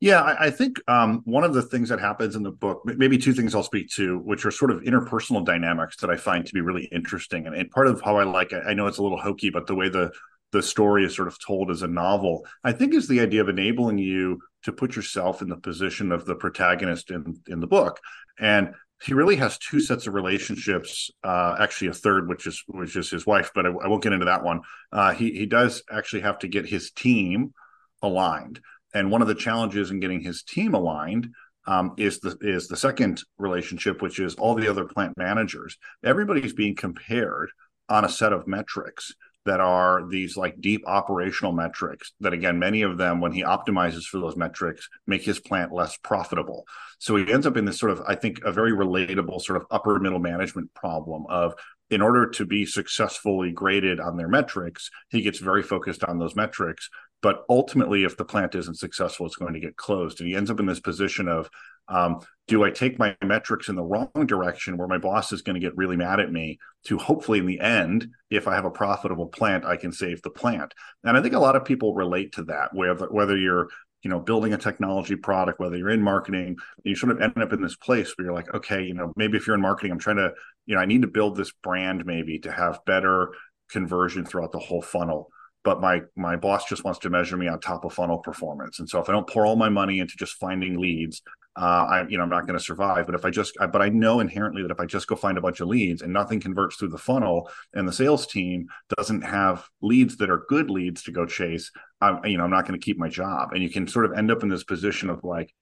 yeah, 0.00 0.22
I, 0.22 0.46
I 0.46 0.50
think 0.50 0.80
um, 0.88 1.20
one 1.24 1.44
of 1.44 1.52
the 1.52 1.62
things 1.62 1.90
that 1.90 2.00
happens 2.00 2.34
in 2.34 2.42
the 2.42 2.50
book, 2.50 2.82
maybe 2.84 3.18
two 3.18 3.34
things 3.34 3.54
I'll 3.54 3.62
speak 3.62 3.90
to, 3.90 4.18
which 4.18 4.46
are 4.46 4.50
sort 4.50 4.70
of 4.70 4.80
interpersonal 4.80 5.44
dynamics 5.44 5.98
that 5.98 6.08
I 6.08 6.16
find 6.16 6.46
to 6.46 6.54
be 6.54 6.62
really 6.62 6.86
interesting. 6.86 7.46
And, 7.46 7.54
and 7.54 7.70
part 7.70 7.86
of 7.86 8.00
how 8.00 8.16
I 8.16 8.24
like 8.24 8.52
it, 8.52 8.62
I 8.66 8.72
know 8.72 8.86
it's 8.86 8.96
a 8.96 9.02
little 9.02 9.20
hokey, 9.20 9.50
but 9.50 9.66
the 9.66 9.74
way 9.74 9.88
the 9.88 10.10
the 10.52 10.62
story 10.62 11.04
is 11.04 11.14
sort 11.14 11.28
of 11.28 11.38
told 11.38 11.70
as 11.70 11.82
a 11.82 11.86
novel, 11.86 12.44
I 12.64 12.72
think 12.72 12.92
is 12.92 13.06
the 13.06 13.20
idea 13.20 13.40
of 13.40 13.48
enabling 13.48 13.98
you 13.98 14.40
to 14.64 14.72
put 14.72 14.96
yourself 14.96 15.42
in 15.42 15.48
the 15.48 15.56
position 15.56 16.10
of 16.10 16.24
the 16.24 16.34
protagonist 16.34 17.10
in 17.10 17.38
in 17.46 17.60
the 17.60 17.66
book. 17.66 18.00
And 18.38 18.74
he 19.02 19.14
really 19.14 19.36
has 19.36 19.58
two 19.58 19.80
sets 19.80 20.06
of 20.06 20.14
relationships 20.14 21.10
uh, 21.24 21.56
actually 21.60 21.88
a 21.88 21.94
third 21.94 22.28
which 22.28 22.46
is 22.46 22.62
which 22.68 22.96
is 22.96 23.10
his 23.10 23.26
wife 23.26 23.50
but 23.54 23.64
i, 23.64 23.70
I 23.70 23.88
won't 23.88 24.02
get 24.02 24.12
into 24.12 24.26
that 24.26 24.44
one 24.44 24.60
uh, 24.92 25.14
he 25.14 25.32
he 25.32 25.46
does 25.46 25.82
actually 25.90 26.20
have 26.20 26.38
to 26.40 26.48
get 26.48 26.66
his 26.66 26.90
team 26.90 27.54
aligned 28.02 28.60
and 28.94 29.10
one 29.10 29.22
of 29.22 29.28
the 29.28 29.34
challenges 29.34 29.90
in 29.90 30.00
getting 30.00 30.20
his 30.20 30.42
team 30.42 30.74
aligned 30.74 31.28
um, 31.66 31.94
is 31.96 32.20
the 32.20 32.36
is 32.40 32.68
the 32.68 32.76
second 32.76 33.22
relationship, 33.38 34.02
which 34.02 34.18
is 34.18 34.34
all 34.36 34.54
the 34.54 34.68
other 34.68 34.84
plant 34.84 35.16
managers. 35.16 35.76
Everybody's 36.04 36.52
being 36.52 36.74
compared 36.74 37.50
on 37.88 38.04
a 38.04 38.08
set 38.08 38.32
of 38.32 38.46
metrics 38.46 39.14
that 39.46 39.60
are 39.60 40.06
these 40.08 40.36
like 40.36 40.60
deep 40.60 40.82
operational 40.86 41.52
metrics 41.52 42.12
that 42.20 42.32
again 42.32 42.58
many 42.58 42.82
of 42.82 42.98
them 42.98 43.20
when 43.20 43.32
he 43.32 43.42
optimizes 43.42 44.04
for 44.04 44.18
those 44.18 44.36
metrics 44.36 44.88
make 45.06 45.22
his 45.22 45.40
plant 45.40 45.72
less 45.72 45.96
profitable 45.98 46.66
so 46.98 47.16
he 47.16 47.32
ends 47.32 47.46
up 47.46 47.56
in 47.56 47.64
this 47.64 47.78
sort 47.78 47.90
of 47.90 48.02
i 48.06 48.14
think 48.14 48.40
a 48.44 48.52
very 48.52 48.72
relatable 48.72 49.40
sort 49.40 49.56
of 49.56 49.66
upper 49.70 49.98
middle 49.98 50.18
management 50.18 50.72
problem 50.74 51.24
of 51.28 51.54
in 51.88 52.02
order 52.02 52.28
to 52.28 52.44
be 52.44 52.66
successfully 52.66 53.50
graded 53.50 53.98
on 53.98 54.16
their 54.16 54.28
metrics 54.28 54.90
he 55.08 55.22
gets 55.22 55.38
very 55.38 55.62
focused 55.62 56.04
on 56.04 56.18
those 56.18 56.36
metrics 56.36 56.90
but 57.22 57.44
ultimately 57.48 58.04
if 58.04 58.16
the 58.16 58.24
plant 58.24 58.54
isn't 58.54 58.78
successful 58.78 59.26
it's 59.26 59.36
going 59.36 59.54
to 59.54 59.60
get 59.60 59.76
closed. 59.76 60.20
And 60.20 60.28
he 60.28 60.34
ends 60.34 60.50
up 60.50 60.60
in 60.60 60.66
this 60.66 60.80
position 60.80 61.28
of 61.28 61.50
um, 61.88 62.20
do 62.46 62.62
i 62.64 62.70
take 62.70 62.98
my 62.98 63.16
metrics 63.24 63.68
in 63.68 63.74
the 63.74 63.82
wrong 63.82 64.10
direction 64.26 64.76
where 64.76 64.88
my 64.88 64.98
boss 64.98 65.32
is 65.32 65.42
going 65.42 65.54
to 65.54 65.60
get 65.60 65.76
really 65.76 65.96
mad 65.96 66.20
at 66.20 66.32
me 66.32 66.58
to 66.84 66.98
hopefully 66.98 67.40
in 67.40 67.46
the 67.46 67.60
end 67.60 68.08
if 68.30 68.46
i 68.46 68.54
have 68.54 68.64
a 68.64 68.70
profitable 68.70 69.26
plant 69.26 69.64
i 69.64 69.76
can 69.76 69.92
save 69.92 70.22
the 70.22 70.30
plant? 70.30 70.72
And 71.04 71.16
i 71.16 71.22
think 71.22 71.34
a 71.34 71.40
lot 71.40 71.56
of 71.56 71.64
people 71.64 71.94
relate 71.94 72.32
to 72.32 72.44
that 72.44 72.74
whether 72.74 73.06
whether 73.06 73.36
you're 73.36 73.68
you 74.02 74.10
know 74.10 74.18
building 74.18 74.52
a 74.54 74.58
technology 74.58 75.16
product 75.16 75.60
whether 75.60 75.76
you're 75.76 75.90
in 75.90 76.02
marketing 76.02 76.56
you 76.84 76.96
sort 76.96 77.12
of 77.12 77.20
end 77.20 77.36
up 77.36 77.52
in 77.52 77.60
this 77.60 77.76
place 77.76 78.12
where 78.16 78.26
you're 78.26 78.34
like 78.34 78.52
okay 78.54 78.82
you 78.82 78.94
know 78.94 79.12
maybe 79.16 79.36
if 79.36 79.46
you're 79.46 79.56
in 79.56 79.62
marketing 79.62 79.92
i'm 79.92 79.98
trying 79.98 80.16
to 80.16 80.32
you 80.66 80.74
know 80.74 80.80
i 80.80 80.86
need 80.86 81.02
to 81.02 81.08
build 81.08 81.36
this 81.36 81.52
brand 81.62 82.04
maybe 82.06 82.38
to 82.38 82.50
have 82.50 82.84
better 82.86 83.32
conversion 83.70 84.24
throughout 84.24 84.52
the 84.52 84.58
whole 84.58 84.82
funnel 84.82 85.30
but 85.64 85.80
my 85.80 86.00
my 86.16 86.36
boss 86.36 86.66
just 86.66 86.84
wants 86.84 87.00
to 87.00 87.10
measure 87.10 87.36
me 87.36 87.48
on 87.48 87.60
top 87.60 87.84
of 87.84 87.92
funnel 87.92 88.18
performance 88.18 88.78
and 88.78 88.88
so 88.88 89.00
if 89.00 89.08
i 89.08 89.12
don't 89.12 89.28
pour 89.28 89.46
all 89.46 89.56
my 89.56 89.68
money 89.68 89.98
into 89.98 90.16
just 90.16 90.34
finding 90.34 90.78
leads 90.78 91.22
uh, 91.56 91.62
I, 91.90 92.06
you 92.08 92.16
know, 92.16 92.22
I'm 92.22 92.30
not 92.30 92.46
going 92.46 92.58
to 92.58 92.64
survive. 92.64 93.06
But 93.06 93.14
if 93.14 93.24
I 93.24 93.30
just, 93.30 93.56
I, 93.60 93.66
but 93.66 93.82
I 93.82 93.88
know 93.88 94.20
inherently 94.20 94.62
that 94.62 94.70
if 94.70 94.80
I 94.80 94.86
just 94.86 95.08
go 95.08 95.16
find 95.16 95.36
a 95.36 95.40
bunch 95.40 95.60
of 95.60 95.68
leads 95.68 96.00
and 96.00 96.12
nothing 96.12 96.40
converts 96.40 96.76
through 96.76 96.88
the 96.88 96.98
funnel, 96.98 97.50
and 97.74 97.88
the 97.88 97.92
sales 97.92 98.26
team 98.26 98.68
doesn't 98.96 99.22
have 99.22 99.66
leads 99.82 100.16
that 100.18 100.30
are 100.30 100.44
good 100.48 100.70
leads 100.70 101.02
to 101.02 101.12
go 101.12 101.26
chase, 101.26 101.70
I'm, 102.00 102.24
you 102.24 102.38
know, 102.38 102.44
I'm 102.44 102.50
not 102.50 102.66
going 102.66 102.78
to 102.78 102.84
keep 102.84 102.98
my 102.98 103.08
job. 103.08 103.52
And 103.52 103.62
you 103.62 103.68
can 103.68 103.88
sort 103.88 104.06
of 104.06 104.16
end 104.16 104.30
up 104.30 104.42
in 104.42 104.48
this 104.48 104.64
position 104.64 105.10
of 105.10 105.24
like, 105.24 105.52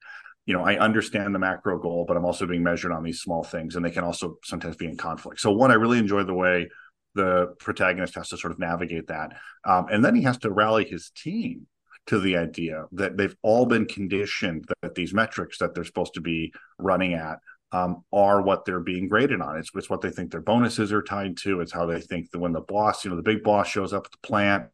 you 0.45 0.55
know, 0.55 0.63
I 0.63 0.79
understand 0.79 1.35
the 1.35 1.39
macro 1.39 1.79
goal, 1.79 2.05
but 2.07 2.17
I'm 2.17 2.25
also 2.25 2.47
being 2.47 2.63
measured 2.63 2.93
on 2.93 3.03
these 3.03 3.21
small 3.21 3.43
things, 3.43 3.75
and 3.75 3.85
they 3.85 3.91
can 3.91 4.05
also 4.05 4.39
sometimes 4.45 4.77
be 4.77 4.87
in 4.87 4.97
conflict. 4.97 5.41
So, 5.41 5.53
one, 5.53 5.71
I 5.71 5.75
really 5.75 5.99
enjoy 5.99 6.23
the 6.23 6.35
way 6.35 6.69
the 7.15 7.55
protagonist 7.59 8.15
has 8.15 8.29
to 8.29 8.37
sort 8.37 8.53
of 8.53 8.59
navigate 8.59 9.09
that, 9.09 9.37
um, 9.65 9.87
and 9.91 10.05
then 10.05 10.15
he 10.15 10.23
has 10.23 10.39
to 10.39 10.51
rally 10.51 10.85
his 10.85 11.11
team 11.11 11.67
to 12.07 12.19
the 12.19 12.37
idea 12.37 12.87
that 12.93 13.17
they've 13.17 13.37
all 13.43 13.67
been 13.67 13.87
conditioned 13.87 14.67
that 14.81 14.95
these 14.95 15.13
metrics 15.13 15.59
that 15.59 15.75
they're 15.75 15.85
supposed 15.85 16.15
to 16.15 16.23
be 16.23 16.53
running 16.79 17.13
at 17.15 17.39
um, 17.73 18.03
are 18.13 18.41
what 18.41 18.65
they're 18.65 18.81
being 18.81 19.09
graded 19.09 19.43
on. 19.43 19.59
It's, 19.59 19.71
it's 19.75 19.91
what 19.91 20.01
they 20.01 20.11
think 20.11 20.31
their 20.31 20.41
bonuses 20.41 20.91
are 20.91 21.03
tied 21.03 21.37
to. 21.39 21.61
It's 21.61 21.73
how 21.73 21.85
they 21.85 22.01
think 22.01 22.31
that 22.31 22.39
when 22.39 22.53
the 22.53 22.63
boss, 22.63 23.05
you 23.05 23.11
know, 23.11 23.17
the 23.17 23.23
big 23.23 23.43
boss 23.43 23.69
shows 23.69 23.93
up 23.93 24.07
at 24.07 24.13
the 24.13 24.27
plant, 24.27 24.69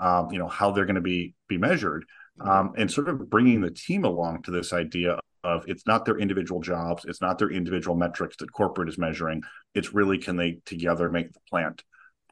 um, 0.00 0.32
you 0.32 0.38
know, 0.38 0.48
how 0.48 0.72
they're 0.72 0.86
going 0.86 0.96
to 0.96 1.00
be 1.00 1.34
be 1.48 1.58
measured, 1.58 2.04
um, 2.40 2.72
and 2.76 2.90
sort 2.90 3.08
of 3.08 3.30
bringing 3.30 3.60
the 3.60 3.70
team 3.70 4.04
along 4.04 4.42
to 4.42 4.50
this 4.50 4.72
idea 4.72 5.20
of 5.42 5.64
it's 5.66 5.86
not 5.86 6.04
their 6.04 6.18
individual 6.18 6.60
jobs, 6.60 7.04
it's 7.04 7.20
not 7.20 7.38
their 7.38 7.50
individual 7.50 7.96
metrics 7.96 8.36
that 8.38 8.52
corporate 8.52 8.88
is 8.88 8.98
measuring. 8.98 9.42
It's 9.74 9.94
really 9.94 10.18
can 10.18 10.36
they 10.36 10.60
together 10.64 11.10
make 11.10 11.32
the 11.32 11.40
plant 11.48 11.82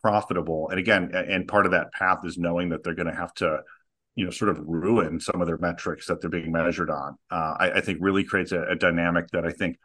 profitable. 0.03 0.69
And 0.71 0.79
again, 0.79 1.11
and 1.15 1.49
part 1.49 1.67
of 1.67 1.73
that 1.73 1.93
path 1.93 2.19
is 2.25 2.39
knowing 2.39 2.69
that 2.71 2.85
they're 2.85 2.95
going 2.95 3.09
to 3.09 3.15
have 3.15 3.35
to 3.35 3.61
you 4.19 4.25
know 4.25 4.31
sort 4.33 4.51
of 4.51 4.59
ruin 4.67 5.21
some 5.21 5.41
of 5.41 5.47
their 5.47 5.59
metrics 5.59 6.07
that 6.09 6.21
they're 6.21 6.29
being 6.29 6.51
measured 6.51 6.91
on 6.91 7.17
uh, 7.31 7.55
I, 7.57 7.71
I, 7.77 7.81
think 7.81 7.99
really 8.01 8.25
creates 8.25 8.51
a, 8.51 8.63
a, 8.63 8.75
dynamic 8.75 9.29
that 9.29 9.47
i 9.47 9.53
think 9.53 9.79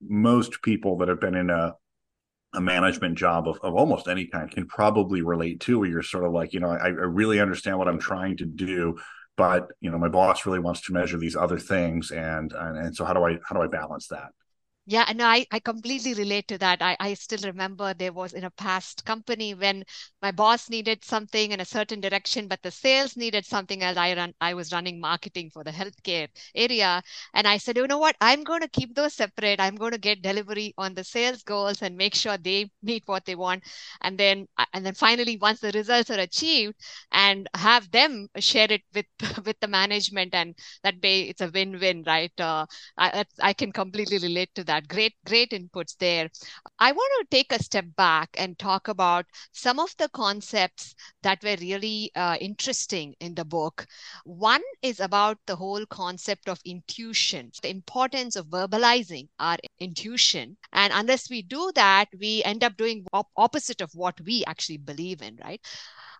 most 0.00 0.62
people 0.62 0.98
that 0.98 1.08
have 1.08 1.20
been 1.20 1.34
in 1.34 1.50
a 1.50 1.74
a 2.54 2.60
management 2.60 3.18
job 3.18 3.48
of, 3.48 3.58
of 3.62 3.74
almost 3.74 4.06
any 4.06 4.26
kind 4.26 4.48
can 4.48 4.66
probably 4.66 5.22
relate 5.22 5.60
to 5.60 5.80
where 5.80 5.88
you're 5.88 6.02
sort 6.02 6.24
of 6.24 6.32
like 6.32 6.52
you 6.52 6.60
know 6.60 6.68
I, 6.68 6.86
I 6.86 6.88
really 6.90 7.40
understand 7.40 7.76
what 7.76 7.88
i'm 7.88 7.98
trying 7.98 8.36
to 8.36 8.46
do 8.46 8.98
but 9.36 9.68
you 9.80 9.90
know 9.90 9.98
my 9.98 10.08
boss 10.08 10.46
really 10.46 10.58
wants 10.58 10.80
to 10.82 10.92
measure 10.92 11.18
these 11.18 11.36
other 11.36 11.58
things 11.58 12.10
and 12.10 12.52
and, 12.52 12.76
and 12.76 12.96
so 12.96 13.04
how 13.04 13.12
do 13.12 13.24
i 13.24 13.38
how 13.48 13.54
do 13.54 13.62
i 13.62 13.66
balance 13.66 14.08
that 14.08 14.30
yeah, 14.84 15.04
and 15.06 15.22
I, 15.22 15.46
I 15.52 15.60
completely 15.60 16.12
relate 16.14 16.48
to 16.48 16.58
that. 16.58 16.82
I, 16.82 16.96
I 16.98 17.14
still 17.14 17.38
remember 17.44 17.94
there 17.94 18.12
was 18.12 18.32
in 18.32 18.42
a 18.42 18.50
past 18.50 19.04
company 19.04 19.54
when 19.54 19.84
my 20.20 20.32
boss 20.32 20.68
needed 20.68 21.04
something 21.04 21.52
in 21.52 21.60
a 21.60 21.64
certain 21.64 22.00
direction, 22.00 22.48
but 22.48 22.62
the 22.62 22.72
sales 22.72 23.16
needed 23.16 23.46
something 23.46 23.82
else. 23.84 23.96
I 23.96 24.14
run 24.16 24.34
I 24.40 24.54
was 24.54 24.72
running 24.72 24.98
marketing 25.00 25.50
for 25.50 25.62
the 25.62 25.70
healthcare 25.70 26.26
area. 26.56 27.00
And 27.32 27.46
I 27.46 27.58
said, 27.58 27.76
you 27.76 27.86
know 27.86 27.98
what? 27.98 28.16
I'm 28.20 28.42
going 28.42 28.60
to 28.62 28.68
keep 28.68 28.94
those 28.96 29.14
separate. 29.14 29.60
I'm 29.60 29.76
going 29.76 29.92
to 29.92 29.98
get 29.98 30.20
delivery 30.20 30.74
on 30.76 30.94
the 30.94 31.04
sales 31.04 31.44
goals 31.44 31.80
and 31.80 31.96
make 31.96 32.14
sure 32.16 32.36
they 32.36 32.70
meet 32.82 33.04
what 33.06 33.24
they 33.24 33.36
want. 33.36 33.62
And 34.00 34.18
then 34.18 34.48
and 34.72 34.84
then 34.84 34.94
finally, 34.94 35.36
once 35.36 35.60
the 35.60 35.70
results 35.72 36.10
are 36.10 36.18
achieved 36.18 36.74
and 37.12 37.48
have 37.54 37.90
them 37.90 38.28
share 38.38 38.70
it 38.70 38.82
with 38.94 39.06
with 39.44 39.60
the 39.60 39.68
management 39.68 40.34
and 40.34 40.56
that 40.82 41.00
way 41.02 41.22
it's 41.22 41.40
a 41.40 41.48
win-win, 41.48 42.02
right? 42.06 42.32
Uh, 42.40 42.66
I, 42.98 43.24
I 43.40 43.52
can 43.52 43.72
completely 43.72 44.18
relate 44.18 44.50
to 44.54 44.64
that 44.64 44.71
that. 44.72 44.88
Great, 44.88 45.14
great 45.26 45.50
inputs 45.50 45.96
there. 45.98 46.30
I 46.78 46.92
want 46.92 47.12
to 47.20 47.36
take 47.36 47.52
a 47.52 47.62
step 47.62 47.84
back 47.96 48.30
and 48.38 48.58
talk 48.58 48.88
about 48.88 49.26
some 49.52 49.78
of 49.78 49.94
the 49.98 50.08
concepts 50.08 50.94
that 51.22 51.42
were 51.44 51.56
really 51.60 52.10
uh, 52.16 52.36
interesting 52.40 53.14
in 53.20 53.34
the 53.34 53.44
book. 53.44 53.86
One 54.24 54.62
is 54.82 55.00
about 55.00 55.38
the 55.46 55.56
whole 55.56 55.84
concept 55.86 56.48
of 56.48 56.60
intuition, 56.64 57.52
the 57.62 57.70
importance 57.70 58.36
of 58.36 58.46
verbalizing 58.46 59.28
our 59.38 59.58
intuition. 59.78 60.56
And 60.72 60.92
unless 60.94 61.30
we 61.30 61.42
do 61.42 61.70
that, 61.74 62.06
we 62.18 62.42
end 62.44 62.64
up 62.64 62.76
doing 62.76 63.04
op- 63.12 63.30
opposite 63.36 63.80
of 63.80 63.90
what 63.94 64.20
we 64.20 64.44
actually 64.46 64.78
believe 64.78 65.22
in, 65.22 65.38
right? 65.44 65.60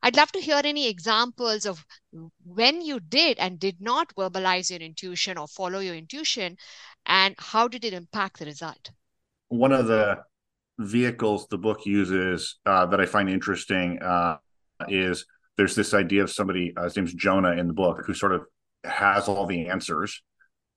I'd 0.03 0.17
love 0.17 0.33
to 0.33 0.41
hear 0.41 0.61
any 0.65 0.89
examples 0.89 1.65
of 1.65 1.85
when 2.45 2.83
you 2.83 3.01
did 3.01 3.39
and 3.39 3.59
did 3.59 3.81
not 3.81 4.15
verbalize 4.17 4.71
your 4.71 4.81
intuition 4.81 5.39
or 5.39 5.47
follow 5.47 5.79
your 5.79 5.95
intuition, 5.95 6.57
and 7.07 7.35
how 7.39 7.69
did 7.69 7.85
it 7.85 7.93
impact 7.93 8.39
the 8.39 8.47
result? 8.47 8.91
One 9.49 9.73
of 9.73 9.87
the 9.87 10.23
vehicles 10.79 11.47
the 11.49 11.59
book 11.59 11.85
uses 11.85 12.59
uh, 12.67 12.87
that 12.87 13.01
I 13.01 13.07
find 13.07 13.29
interesting 13.29 14.01
uh, 14.03 14.37
is 14.89 15.27
there's 15.57 15.75
this 15.75 15.95
idea 15.95 16.23
of 16.23 16.31
somebody, 16.31 16.73
uh, 16.77 16.85
his 16.85 16.97
name's 16.97 17.15
Jonah 17.15 17.53
in 17.53 17.67
the 17.67 17.75
book, 17.75 18.03
who 18.07 18.15
sort 18.15 18.33
of 18.33 18.43
has 18.85 19.29
all 19.29 19.47
the 19.47 19.69
answers 19.69 20.23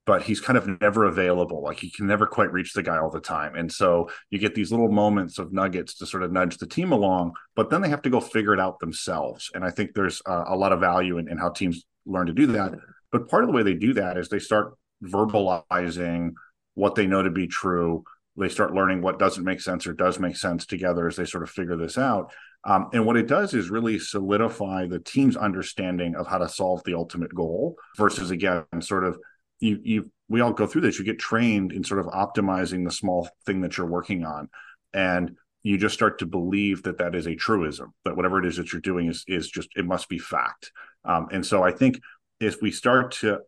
but 0.05 0.21
he's 0.21 0.39
kind 0.39 0.57
of 0.57 0.79
never 0.81 1.05
available. 1.05 1.63
Like 1.63 1.79
he 1.79 1.89
can 1.89 2.07
never 2.07 2.27
quite 2.27 2.51
reach 2.51 2.73
the 2.73 2.83
guy 2.83 2.97
all 2.97 3.09
the 3.09 3.19
time. 3.19 3.55
And 3.55 3.71
so 3.71 4.09
you 4.29 4.39
get 4.39 4.53
these 4.53 4.71
little 4.71 4.91
moments 4.91 5.39
of 5.39 5.51
nuggets 5.51 5.95
to 5.95 6.05
sort 6.05 6.23
of 6.23 6.31
nudge 6.31 6.57
the 6.57 6.67
team 6.67 6.91
along, 6.91 7.33
but 7.55 7.69
then 7.69 7.81
they 7.81 7.89
have 7.89 8.03
to 8.03 8.09
go 8.09 8.19
figure 8.19 8.53
it 8.53 8.59
out 8.59 8.79
themselves. 8.79 9.49
And 9.53 9.65
I 9.65 9.71
think 9.71 9.93
there's 9.93 10.21
uh, 10.27 10.45
a 10.47 10.55
lot 10.55 10.71
of 10.71 10.79
value 10.79 11.17
in, 11.17 11.27
in 11.27 11.37
how 11.37 11.49
teams 11.49 11.83
learn 12.05 12.27
to 12.27 12.33
do 12.33 12.47
that. 12.47 12.73
But 13.11 13.29
part 13.29 13.43
of 13.43 13.49
the 13.49 13.55
way 13.55 13.63
they 13.63 13.73
do 13.73 13.93
that 13.93 14.17
is 14.17 14.29
they 14.29 14.39
start 14.39 14.73
verbalizing 15.03 16.31
what 16.73 16.95
they 16.95 17.07
know 17.07 17.23
to 17.23 17.29
be 17.29 17.47
true. 17.47 18.03
They 18.37 18.49
start 18.49 18.73
learning 18.73 19.01
what 19.01 19.19
doesn't 19.19 19.43
make 19.43 19.61
sense 19.61 19.87
or 19.87 19.93
does 19.93 20.19
make 20.19 20.35
sense 20.35 20.65
together 20.65 21.07
as 21.07 21.15
they 21.15 21.25
sort 21.25 21.43
of 21.43 21.49
figure 21.49 21.77
this 21.77 21.97
out. 21.97 22.33
Um, 22.65 22.89
and 22.93 23.05
what 23.05 23.15
it 23.15 23.27
does 23.27 23.53
is 23.53 23.69
really 23.69 23.99
solidify 23.99 24.87
the 24.87 24.99
team's 24.99 25.37
understanding 25.37 26.15
of 26.15 26.27
how 26.27 26.39
to 26.39 26.49
solve 26.49 26.83
the 26.83 26.95
ultimate 26.95 27.33
goal 27.33 27.75
versus, 27.95 28.31
again, 28.31 28.65
sort 28.81 29.05
of 29.05 29.17
you 29.59 29.79
you 29.83 30.11
we 30.27 30.41
all 30.41 30.53
go 30.53 30.67
through 30.67 30.81
this 30.81 30.99
you 30.99 31.05
get 31.05 31.19
trained 31.19 31.71
in 31.71 31.83
sort 31.83 31.99
of 31.99 32.07
optimizing 32.07 32.83
the 32.83 32.91
small 32.91 33.27
thing 33.45 33.61
that 33.61 33.77
you're 33.77 33.87
working 33.87 34.25
on 34.25 34.49
and 34.93 35.35
you 35.63 35.77
just 35.77 35.95
start 35.95 36.19
to 36.19 36.25
believe 36.25 36.83
that 36.83 36.97
that 36.97 37.15
is 37.15 37.27
a 37.27 37.35
truism 37.35 37.93
that 38.03 38.15
whatever 38.15 38.39
it 38.39 38.45
is 38.45 38.57
that 38.57 38.71
you're 38.71 38.81
doing 38.81 39.07
is 39.07 39.23
is 39.27 39.49
just 39.49 39.69
it 39.75 39.85
must 39.85 40.09
be 40.09 40.19
fact 40.19 40.71
um, 41.05 41.27
and 41.31 41.45
so 41.45 41.63
i 41.63 41.71
think 41.71 41.99
if 42.39 42.61
we 42.61 42.71
start 42.71 43.11
to 43.11 43.39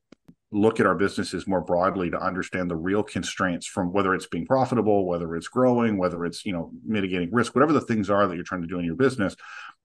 look 0.51 0.79
at 0.79 0.85
our 0.85 0.95
businesses 0.95 1.45
more 1.45 1.61
broadly 1.61 2.09
to 2.09 2.19
understand 2.19 2.69
the 2.69 2.75
real 2.75 3.03
constraints 3.03 3.65
from 3.67 3.91
whether 3.91 4.13
it's 4.13 4.27
being 4.27 4.45
profitable 4.45 5.05
whether 5.05 5.35
it's 5.35 5.49
growing 5.49 5.97
whether 5.97 6.25
it's 6.25 6.45
you 6.45 6.53
know 6.53 6.71
mitigating 6.85 7.29
risk 7.31 7.53
whatever 7.53 7.73
the 7.73 7.81
things 7.81 8.09
are 8.09 8.27
that 8.27 8.35
you're 8.35 8.45
trying 8.45 8.61
to 8.61 8.67
do 8.67 8.79
in 8.79 8.85
your 8.85 8.95
business 8.95 9.35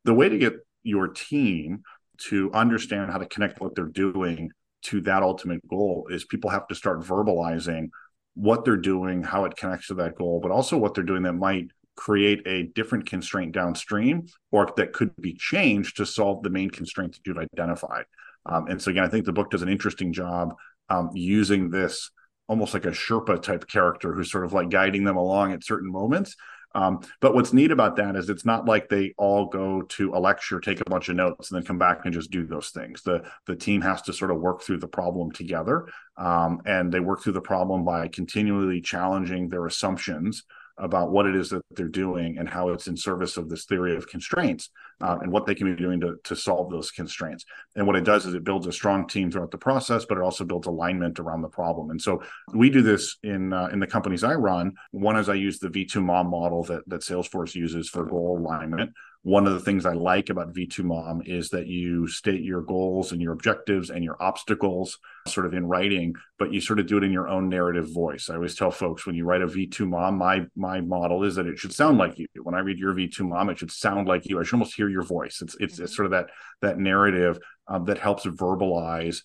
the 0.04 0.14
way 0.14 0.28
to 0.28 0.38
get 0.38 0.54
your 0.84 1.08
team 1.08 1.82
to 2.18 2.52
understand 2.52 3.10
how 3.10 3.18
to 3.18 3.26
connect 3.26 3.60
what 3.60 3.74
they're 3.74 3.86
doing 3.86 4.50
to 4.82 5.00
that 5.02 5.22
ultimate 5.22 5.66
goal 5.68 6.06
is 6.10 6.24
people 6.24 6.50
have 6.50 6.66
to 6.68 6.74
start 6.74 7.00
verbalizing 7.00 7.88
what 8.34 8.64
they're 8.64 8.76
doing, 8.76 9.22
how 9.22 9.44
it 9.44 9.56
connects 9.56 9.88
to 9.88 9.94
that 9.94 10.16
goal, 10.16 10.40
but 10.40 10.50
also 10.50 10.78
what 10.78 10.94
they're 10.94 11.04
doing 11.04 11.22
that 11.22 11.34
might 11.34 11.68
create 11.96 12.42
a 12.46 12.64
different 12.74 13.06
constraint 13.06 13.52
downstream 13.52 14.26
or 14.50 14.72
that 14.76 14.92
could 14.92 15.14
be 15.20 15.34
changed 15.34 15.96
to 15.96 16.06
solve 16.06 16.42
the 16.42 16.50
main 16.50 16.70
constraint 16.70 17.12
that 17.12 17.20
you've 17.26 17.38
identified. 17.38 18.04
Um, 18.46 18.66
and 18.68 18.80
so, 18.80 18.90
again, 18.90 19.04
I 19.04 19.08
think 19.08 19.24
the 19.24 19.32
book 19.32 19.50
does 19.50 19.62
an 19.62 19.68
interesting 19.68 20.12
job 20.12 20.54
um, 20.88 21.10
using 21.14 21.70
this 21.70 22.10
almost 22.48 22.74
like 22.74 22.84
a 22.84 22.90
Sherpa 22.90 23.40
type 23.40 23.66
character 23.68 24.12
who's 24.12 24.30
sort 24.30 24.44
of 24.44 24.52
like 24.52 24.68
guiding 24.68 25.04
them 25.04 25.16
along 25.16 25.52
at 25.52 25.64
certain 25.64 25.90
moments 25.90 26.36
um, 26.74 27.00
but 27.20 27.34
what's 27.34 27.52
neat 27.52 27.70
about 27.70 27.96
that 27.96 28.16
is 28.16 28.30
it's 28.30 28.44
not 28.44 28.66
like 28.66 28.88
they 28.88 29.14
all 29.18 29.46
go 29.46 29.82
to 29.82 30.14
a 30.14 30.18
lecture, 30.18 30.60
take 30.60 30.80
a 30.80 30.90
bunch 30.90 31.08
of 31.08 31.16
notes, 31.16 31.50
and 31.50 31.56
then 31.56 31.66
come 31.66 31.78
back 31.78 32.04
and 32.04 32.14
just 32.14 32.30
do 32.30 32.46
those 32.46 32.70
things. 32.70 33.02
The 33.02 33.24
the 33.46 33.56
team 33.56 33.80
has 33.82 34.02
to 34.02 34.12
sort 34.12 34.30
of 34.30 34.40
work 34.40 34.62
through 34.62 34.78
the 34.78 34.88
problem 34.88 35.30
together, 35.32 35.88
um, 36.16 36.60
and 36.64 36.92
they 36.92 37.00
work 37.00 37.22
through 37.22 37.34
the 37.34 37.40
problem 37.40 37.84
by 37.84 38.08
continually 38.08 38.80
challenging 38.80 39.48
their 39.48 39.66
assumptions 39.66 40.44
about 40.78 41.10
what 41.10 41.26
it 41.26 41.36
is 41.36 41.50
that 41.50 41.62
they're 41.72 41.88
doing 41.88 42.38
and 42.38 42.48
how 42.48 42.68
it's 42.70 42.86
in 42.86 42.96
service 42.96 43.36
of 43.36 43.48
this 43.48 43.64
theory 43.64 43.96
of 43.96 44.08
constraints 44.08 44.70
uh, 45.00 45.18
and 45.20 45.30
what 45.30 45.46
they 45.46 45.54
can 45.54 45.74
be 45.74 45.80
doing 45.80 46.00
to, 46.00 46.16
to 46.24 46.34
solve 46.36 46.70
those 46.70 46.90
constraints. 46.90 47.44
And 47.76 47.86
what 47.86 47.96
it 47.96 48.04
does 48.04 48.26
is 48.26 48.34
it 48.34 48.44
builds 48.44 48.66
a 48.66 48.72
strong 48.72 49.06
team 49.06 49.30
throughout 49.30 49.50
the 49.50 49.58
process, 49.58 50.04
but 50.04 50.18
it 50.18 50.22
also 50.22 50.44
builds 50.44 50.66
alignment 50.66 51.18
around 51.18 51.42
the 51.42 51.48
problem. 51.48 51.90
And 51.90 52.00
so 52.00 52.22
we 52.54 52.70
do 52.70 52.82
this 52.82 53.16
in 53.22 53.52
uh, 53.52 53.68
in 53.72 53.80
the 53.80 53.86
companies 53.86 54.24
I 54.24 54.34
run. 54.34 54.74
One 54.90 55.16
is 55.16 55.28
I 55.28 55.34
use 55.34 55.58
the 55.58 55.68
V2 55.68 56.02
MOM 56.02 56.28
model 56.28 56.64
that 56.64 56.88
that 56.88 57.02
Salesforce 57.02 57.54
uses 57.54 57.88
for 57.88 58.04
goal 58.04 58.38
alignment 58.38 58.92
one 59.22 59.46
of 59.46 59.52
the 59.52 59.60
things 59.60 59.86
I 59.86 59.92
like 59.92 60.30
about 60.30 60.52
V2 60.52 60.82
MOM 60.82 61.22
is 61.24 61.50
that 61.50 61.68
you 61.68 62.08
state 62.08 62.42
your 62.42 62.60
goals 62.60 63.12
and 63.12 63.22
your 63.22 63.32
objectives 63.32 63.88
and 63.88 64.02
your 64.02 64.20
obstacles 64.20 64.98
sort 65.28 65.46
of 65.46 65.54
in 65.54 65.66
writing, 65.66 66.14
but 66.40 66.52
you 66.52 66.60
sort 66.60 66.80
of 66.80 66.88
do 66.88 66.98
it 66.98 67.04
in 67.04 67.12
your 67.12 67.28
own 67.28 67.48
narrative 67.48 67.88
voice. 67.94 68.28
I 68.28 68.34
always 68.34 68.56
tell 68.56 68.72
folks 68.72 69.06
when 69.06 69.14
you 69.14 69.24
write 69.24 69.42
a 69.42 69.46
V2 69.46 69.88
MOM, 69.88 70.18
my 70.18 70.46
my 70.56 70.80
model 70.80 71.22
is 71.22 71.36
that 71.36 71.46
it 71.46 71.56
should 71.56 71.72
sound 71.72 71.98
like 71.98 72.18
you. 72.18 72.26
When 72.42 72.56
I 72.56 72.60
read 72.60 72.78
your 72.78 72.94
V2 72.94 73.20
MOM, 73.20 73.50
it 73.50 73.60
should 73.60 73.70
sound 73.70 74.08
like 74.08 74.26
you. 74.26 74.40
I 74.40 74.42
should 74.42 74.54
almost 74.54 74.74
hear 74.74 74.88
your 74.88 75.04
voice. 75.04 75.40
It's 75.40 75.54
it's, 75.60 75.78
it's 75.78 75.92
mm-hmm. 75.92 75.94
sort 75.94 76.06
of 76.06 76.12
that 76.12 76.30
that 76.60 76.78
narrative 76.78 77.38
um, 77.68 77.84
that 77.84 77.98
helps 77.98 78.26
verbalize 78.26 79.22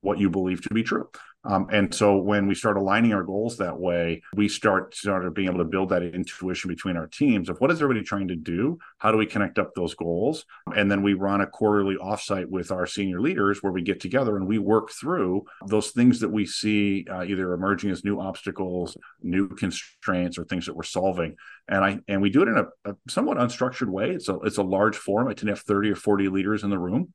what 0.00 0.18
you 0.18 0.30
believe 0.30 0.62
to 0.62 0.74
be 0.74 0.82
true. 0.82 1.08
Um, 1.46 1.68
and 1.70 1.94
so 1.94 2.16
when 2.16 2.48
we 2.48 2.54
start 2.56 2.76
aligning 2.76 3.12
our 3.12 3.22
goals 3.22 3.58
that 3.58 3.78
way, 3.78 4.22
we 4.34 4.48
start 4.48 4.94
started 4.94 5.32
being 5.32 5.48
able 5.48 5.58
to 5.58 5.64
build 5.64 5.90
that 5.90 6.02
intuition 6.02 6.68
between 6.68 6.96
our 6.96 7.06
teams 7.06 7.48
of 7.48 7.58
what 7.58 7.70
is 7.70 7.80
everybody 7.80 8.04
trying 8.04 8.28
to 8.28 8.36
do? 8.36 8.78
How 8.98 9.12
do 9.12 9.18
we 9.18 9.26
connect 9.26 9.58
up 9.58 9.72
those 9.74 9.94
goals? 9.94 10.44
And 10.74 10.90
then 10.90 11.02
we 11.02 11.14
run 11.14 11.40
a 11.40 11.46
quarterly 11.46 11.96
offsite 11.96 12.46
with 12.46 12.72
our 12.72 12.86
senior 12.86 13.20
leaders 13.20 13.62
where 13.62 13.72
we 13.72 13.82
get 13.82 14.00
together 14.00 14.36
and 14.36 14.48
we 14.48 14.58
work 14.58 14.90
through 14.90 15.44
those 15.68 15.90
things 15.90 16.18
that 16.20 16.30
we 16.30 16.46
see 16.46 17.06
uh, 17.08 17.22
either 17.22 17.52
emerging 17.52 17.90
as 17.90 18.04
new 18.04 18.20
obstacles, 18.20 18.96
new 19.22 19.48
constraints, 19.48 20.38
or 20.38 20.44
things 20.44 20.66
that 20.66 20.74
we're 20.74 20.82
solving. 20.82 21.36
And 21.68 21.84
I 21.84 21.98
and 22.08 22.20
we 22.20 22.30
do 22.30 22.42
it 22.42 22.48
in 22.48 22.58
a, 22.58 22.90
a 22.90 22.96
somewhat 23.08 23.38
unstructured 23.38 23.88
way. 23.88 24.10
It's 24.10 24.28
a 24.28 24.36
it's 24.40 24.58
a 24.58 24.62
large 24.64 24.96
forum. 24.96 25.28
I 25.28 25.34
tend 25.34 25.46
to 25.46 25.52
have 25.52 25.60
30 25.60 25.90
or 25.90 25.96
40 25.96 26.28
leaders 26.28 26.64
in 26.64 26.70
the 26.70 26.78
room 26.78 27.12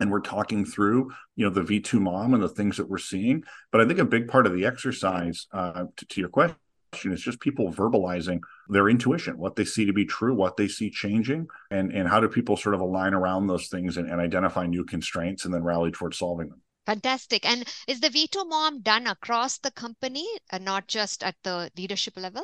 and 0.00 0.10
we're 0.10 0.20
talking 0.20 0.64
through 0.64 1.10
you 1.36 1.44
know 1.44 1.50
the 1.50 1.62
v2 1.62 2.00
mom 2.00 2.34
and 2.34 2.42
the 2.42 2.48
things 2.48 2.76
that 2.78 2.88
we're 2.88 2.98
seeing. 2.98 3.44
But 3.70 3.80
i 3.80 3.86
think 3.86 3.98
a 3.98 4.04
big 4.04 4.28
part 4.28 4.46
of 4.46 4.54
the 4.54 4.66
exercise 4.66 5.46
uh, 5.52 5.84
to, 5.96 6.06
to, 6.06 6.20
your 6.20 6.30
question 6.30 6.56
is 7.04 7.20
just 7.22 7.38
people 7.40 7.72
verbalizing 7.72 8.40
their 8.68 8.88
intuition 8.88 9.38
what 9.38 9.54
they 9.54 9.64
see 9.64 9.84
to 9.84 9.92
be 9.92 10.04
true 10.04 10.34
what 10.34 10.56
they 10.56 10.66
see 10.66 10.90
changing 10.90 11.46
and 11.70 11.92
and 11.92 12.08
how 12.08 12.18
do 12.18 12.28
people 12.28 12.56
sort 12.56 12.74
of 12.74 12.80
align 12.80 13.14
around 13.14 13.46
those 13.46 13.68
things 13.68 13.96
and, 13.96 14.10
and 14.10 14.20
identify 14.20 14.66
new 14.66 14.84
constraints 14.84 15.44
and 15.44 15.54
then 15.54 15.62
rally 15.62 15.92
towards 15.92 16.18
solving 16.18 16.48
them. 16.48 16.60
Fantastic. 16.86 17.48
And 17.48 17.64
is 17.86 18.00
the 18.00 18.08
v2 18.08 18.48
mom 18.48 18.80
done 18.80 19.06
across 19.06 19.58
the 19.58 19.70
company 19.70 20.26
and 20.50 20.64
not 20.64 20.88
just 20.88 21.22
at 21.22 21.36
the 21.44 21.70
leadership 21.76 22.14
level? 22.16 22.42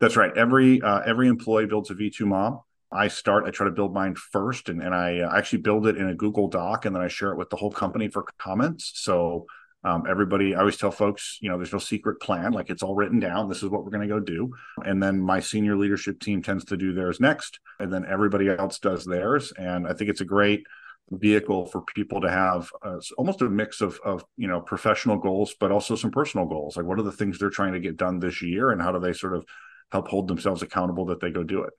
That's 0.00 0.16
right. 0.16 0.36
Every 0.36 0.82
uh, 0.82 1.00
every 1.06 1.28
employee 1.28 1.66
builds 1.66 1.90
a 1.90 1.94
v2 1.94 2.26
mom 2.26 2.60
I 2.92 3.08
start, 3.08 3.44
I 3.46 3.50
try 3.50 3.66
to 3.66 3.72
build 3.72 3.94
mine 3.94 4.14
first, 4.14 4.68
and, 4.68 4.82
and 4.82 4.94
I 4.94 5.20
uh, 5.20 5.36
actually 5.36 5.60
build 5.60 5.86
it 5.86 5.96
in 5.96 6.08
a 6.08 6.14
Google 6.14 6.48
Doc, 6.48 6.84
and 6.84 6.94
then 6.94 7.02
I 7.02 7.08
share 7.08 7.32
it 7.32 7.38
with 7.38 7.50
the 7.50 7.56
whole 7.56 7.70
company 7.70 8.08
for 8.08 8.24
comments. 8.38 8.92
So 8.94 9.46
um, 9.84 10.04
everybody, 10.08 10.54
I 10.54 10.60
always 10.60 10.76
tell 10.76 10.90
folks, 10.90 11.38
you 11.40 11.48
know, 11.48 11.56
there's 11.56 11.72
no 11.72 11.78
secret 11.78 12.20
plan. 12.20 12.52
Like 12.52 12.70
it's 12.70 12.82
all 12.82 12.94
written 12.94 13.18
down. 13.18 13.48
This 13.48 13.62
is 13.62 13.68
what 13.68 13.84
we're 13.84 13.90
going 13.90 14.08
to 14.08 14.14
go 14.14 14.20
do. 14.20 14.52
And 14.84 15.02
then 15.02 15.20
my 15.20 15.40
senior 15.40 15.76
leadership 15.76 16.20
team 16.20 16.42
tends 16.42 16.64
to 16.66 16.76
do 16.76 16.92
theirs 16.92 17.20
next, 17.20 17.58
and 17.78 17.92
then 17.92 18.04
everybody 18.08 18.48
else 18.48 18.78
does 18.78 19.04
theirs. 19.04 19.52
And 19.56 19.86
I 19.86 19.92
think 19.94 20.10
it's 20.10 20.20
a 20.20 20.26
great 20.26 20.64
vehicle 21.10 21.66
for 21.66 21.82
people 21.82 22.20
to 22.20 22.30
have 22.30 22.70
uh, 22.82 22.98
almost 23.18 23.42
a 23.42 23.50
mix 23.50 23.80
of, 23.80 23.98
of 24.04 24.24
you 24.36 24.46
know 24.46 24.60
professional 24.60 25.16
goals, 25.16 25.54
but 25.58 25.72
also 25.72 25.96
some 25.96 26.10
personal 26.10 26.46
goals. 26.46 26.76
Like 26.76 26.86
what 26.86 26.98
are 26.98 27.02
the 27.02 27.12
things 27.12 27.38
they're 27.38 27.50
trying 27.50 27.72
to 27.72 27.80
get 27.80 27.96
done 27.96 28.20
this 28.20 28.40
year, 28.42 28.70
and 28.70 28.80
how 28.80 28.92
do 28.92 29.00
they 29.00 29.12
sort 29.12 29.34
of 29.34 29.44
help 29.92 30.08
hold 30.08 30.26
themselves 30.26 30.62
accountable 30.62 31.06
that 31.06 31.20
they 31.20 31.30
go 31.30 31.44
do 31.44 31.62
it. 31.62 31.72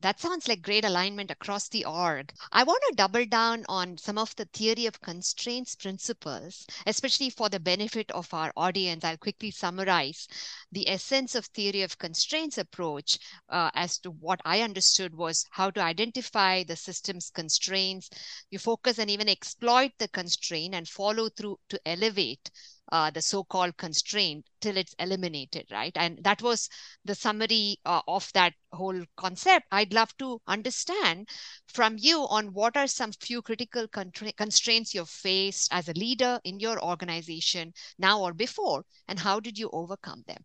That 0.00 0.18
sounds 0.20 0.48
like 0.48 0.62
great 0.62 0.84
alignment 0.84 1.30
across 1.30 1.68
the 1.68 1.84
org. 1.84 2.32
I 2.52 2.64
want 2.64 2.82
to 2.88 2.94
double 2.96 3.24
down 3.24 3.64
on 3.68 3.98
some 3.98 4.18
of 4.18 4.34
the 4.36 4.46
theory 4.46 4.86
of 4.86 5.00
constraints 5.00 5.74
principles, 5.74 6.66
especially 6.86 7.30
for 7.30 7.48
the 7.48 7.60
benefit 7.60 8.10
of 8.10 8.32
our 8.34 8.52
audience. 8.56 9.04
I'll 9.04 9.16
quickly 9.16 9.50
summarize 9.50 10.26
the 10.72 10.88
essence 10.88 11.34
of 11.34 11.46
theory 11.46 11.82
of 11.82 11.98
constraints 11.98 12.58
approach 12.58 13.18
uh, 13.48 13.70
as 13.74 13.98
to 13.98 14.10
what 14.10 14.40
I 14.44 14.62
understood 14.62 15.14
was 15.14 15.46
how 15.50 15.70
to 15.70 15.80
identify 15.82 16.62
the 16.62 16.76
system's 16.76 17.30
constraints. 17.30 18.10
You 18.50 18.58
focus 18.58 18.98
and 18.98 19.10
even 19.10 19.28
exploit 19.28 19.92
the 19.98 20.08
constraint 20.08 20.74
and 20.74 20.88
follow 20.88 21.28
through 21.28 21.58
to 21.68 21.80
elevate 21.86 22.50
uh, 22.92 23.10
the 23.10 23.22
so-called 23.22 23.76
constraint 23.76 24.46
till 24.60 24.76
it's 24.76 24.94
eliminated 24.98 25.66
right? 25.70 25.92
And 25.96 26.18
that 26.24 26.42
was 26.42 26.68
the 27.04 27.14
summary 27.14 27.78
uh, 27.84 28.02
of 28.08 28.30
that 28.34 28.54
whole 28.72 29.02
concept. 29.16 29.66
I'd 29.70 29.92
love 29.92 30.16
to 30.18 30.40
understand 30.46 31.28
from 31.66 31.96
you 31.98 32.26
on 32.28 32.52
what 32.52 32.76
are 32.76 32.86
some 32.86 33.12
few 33.12 33.42
critical 33.42 33.86
constraints 33.88 34.94
you've 34.94 35.08
faced 35.08 35.72
as 35.72 35.88
a 35.88 35.94
leader 35.94 36.40
in 36.44 36.60
your 36.60 36.82
organization 36.82 37.72
now 37.98 38.20
or 38.20 38.32
before 38.32 38.84
and 39.08 39.18
how 39.18 39.40
did 39.40 39.58
you 39.58 39.70
overcome 39.72 40.24
them? 40.26 40.44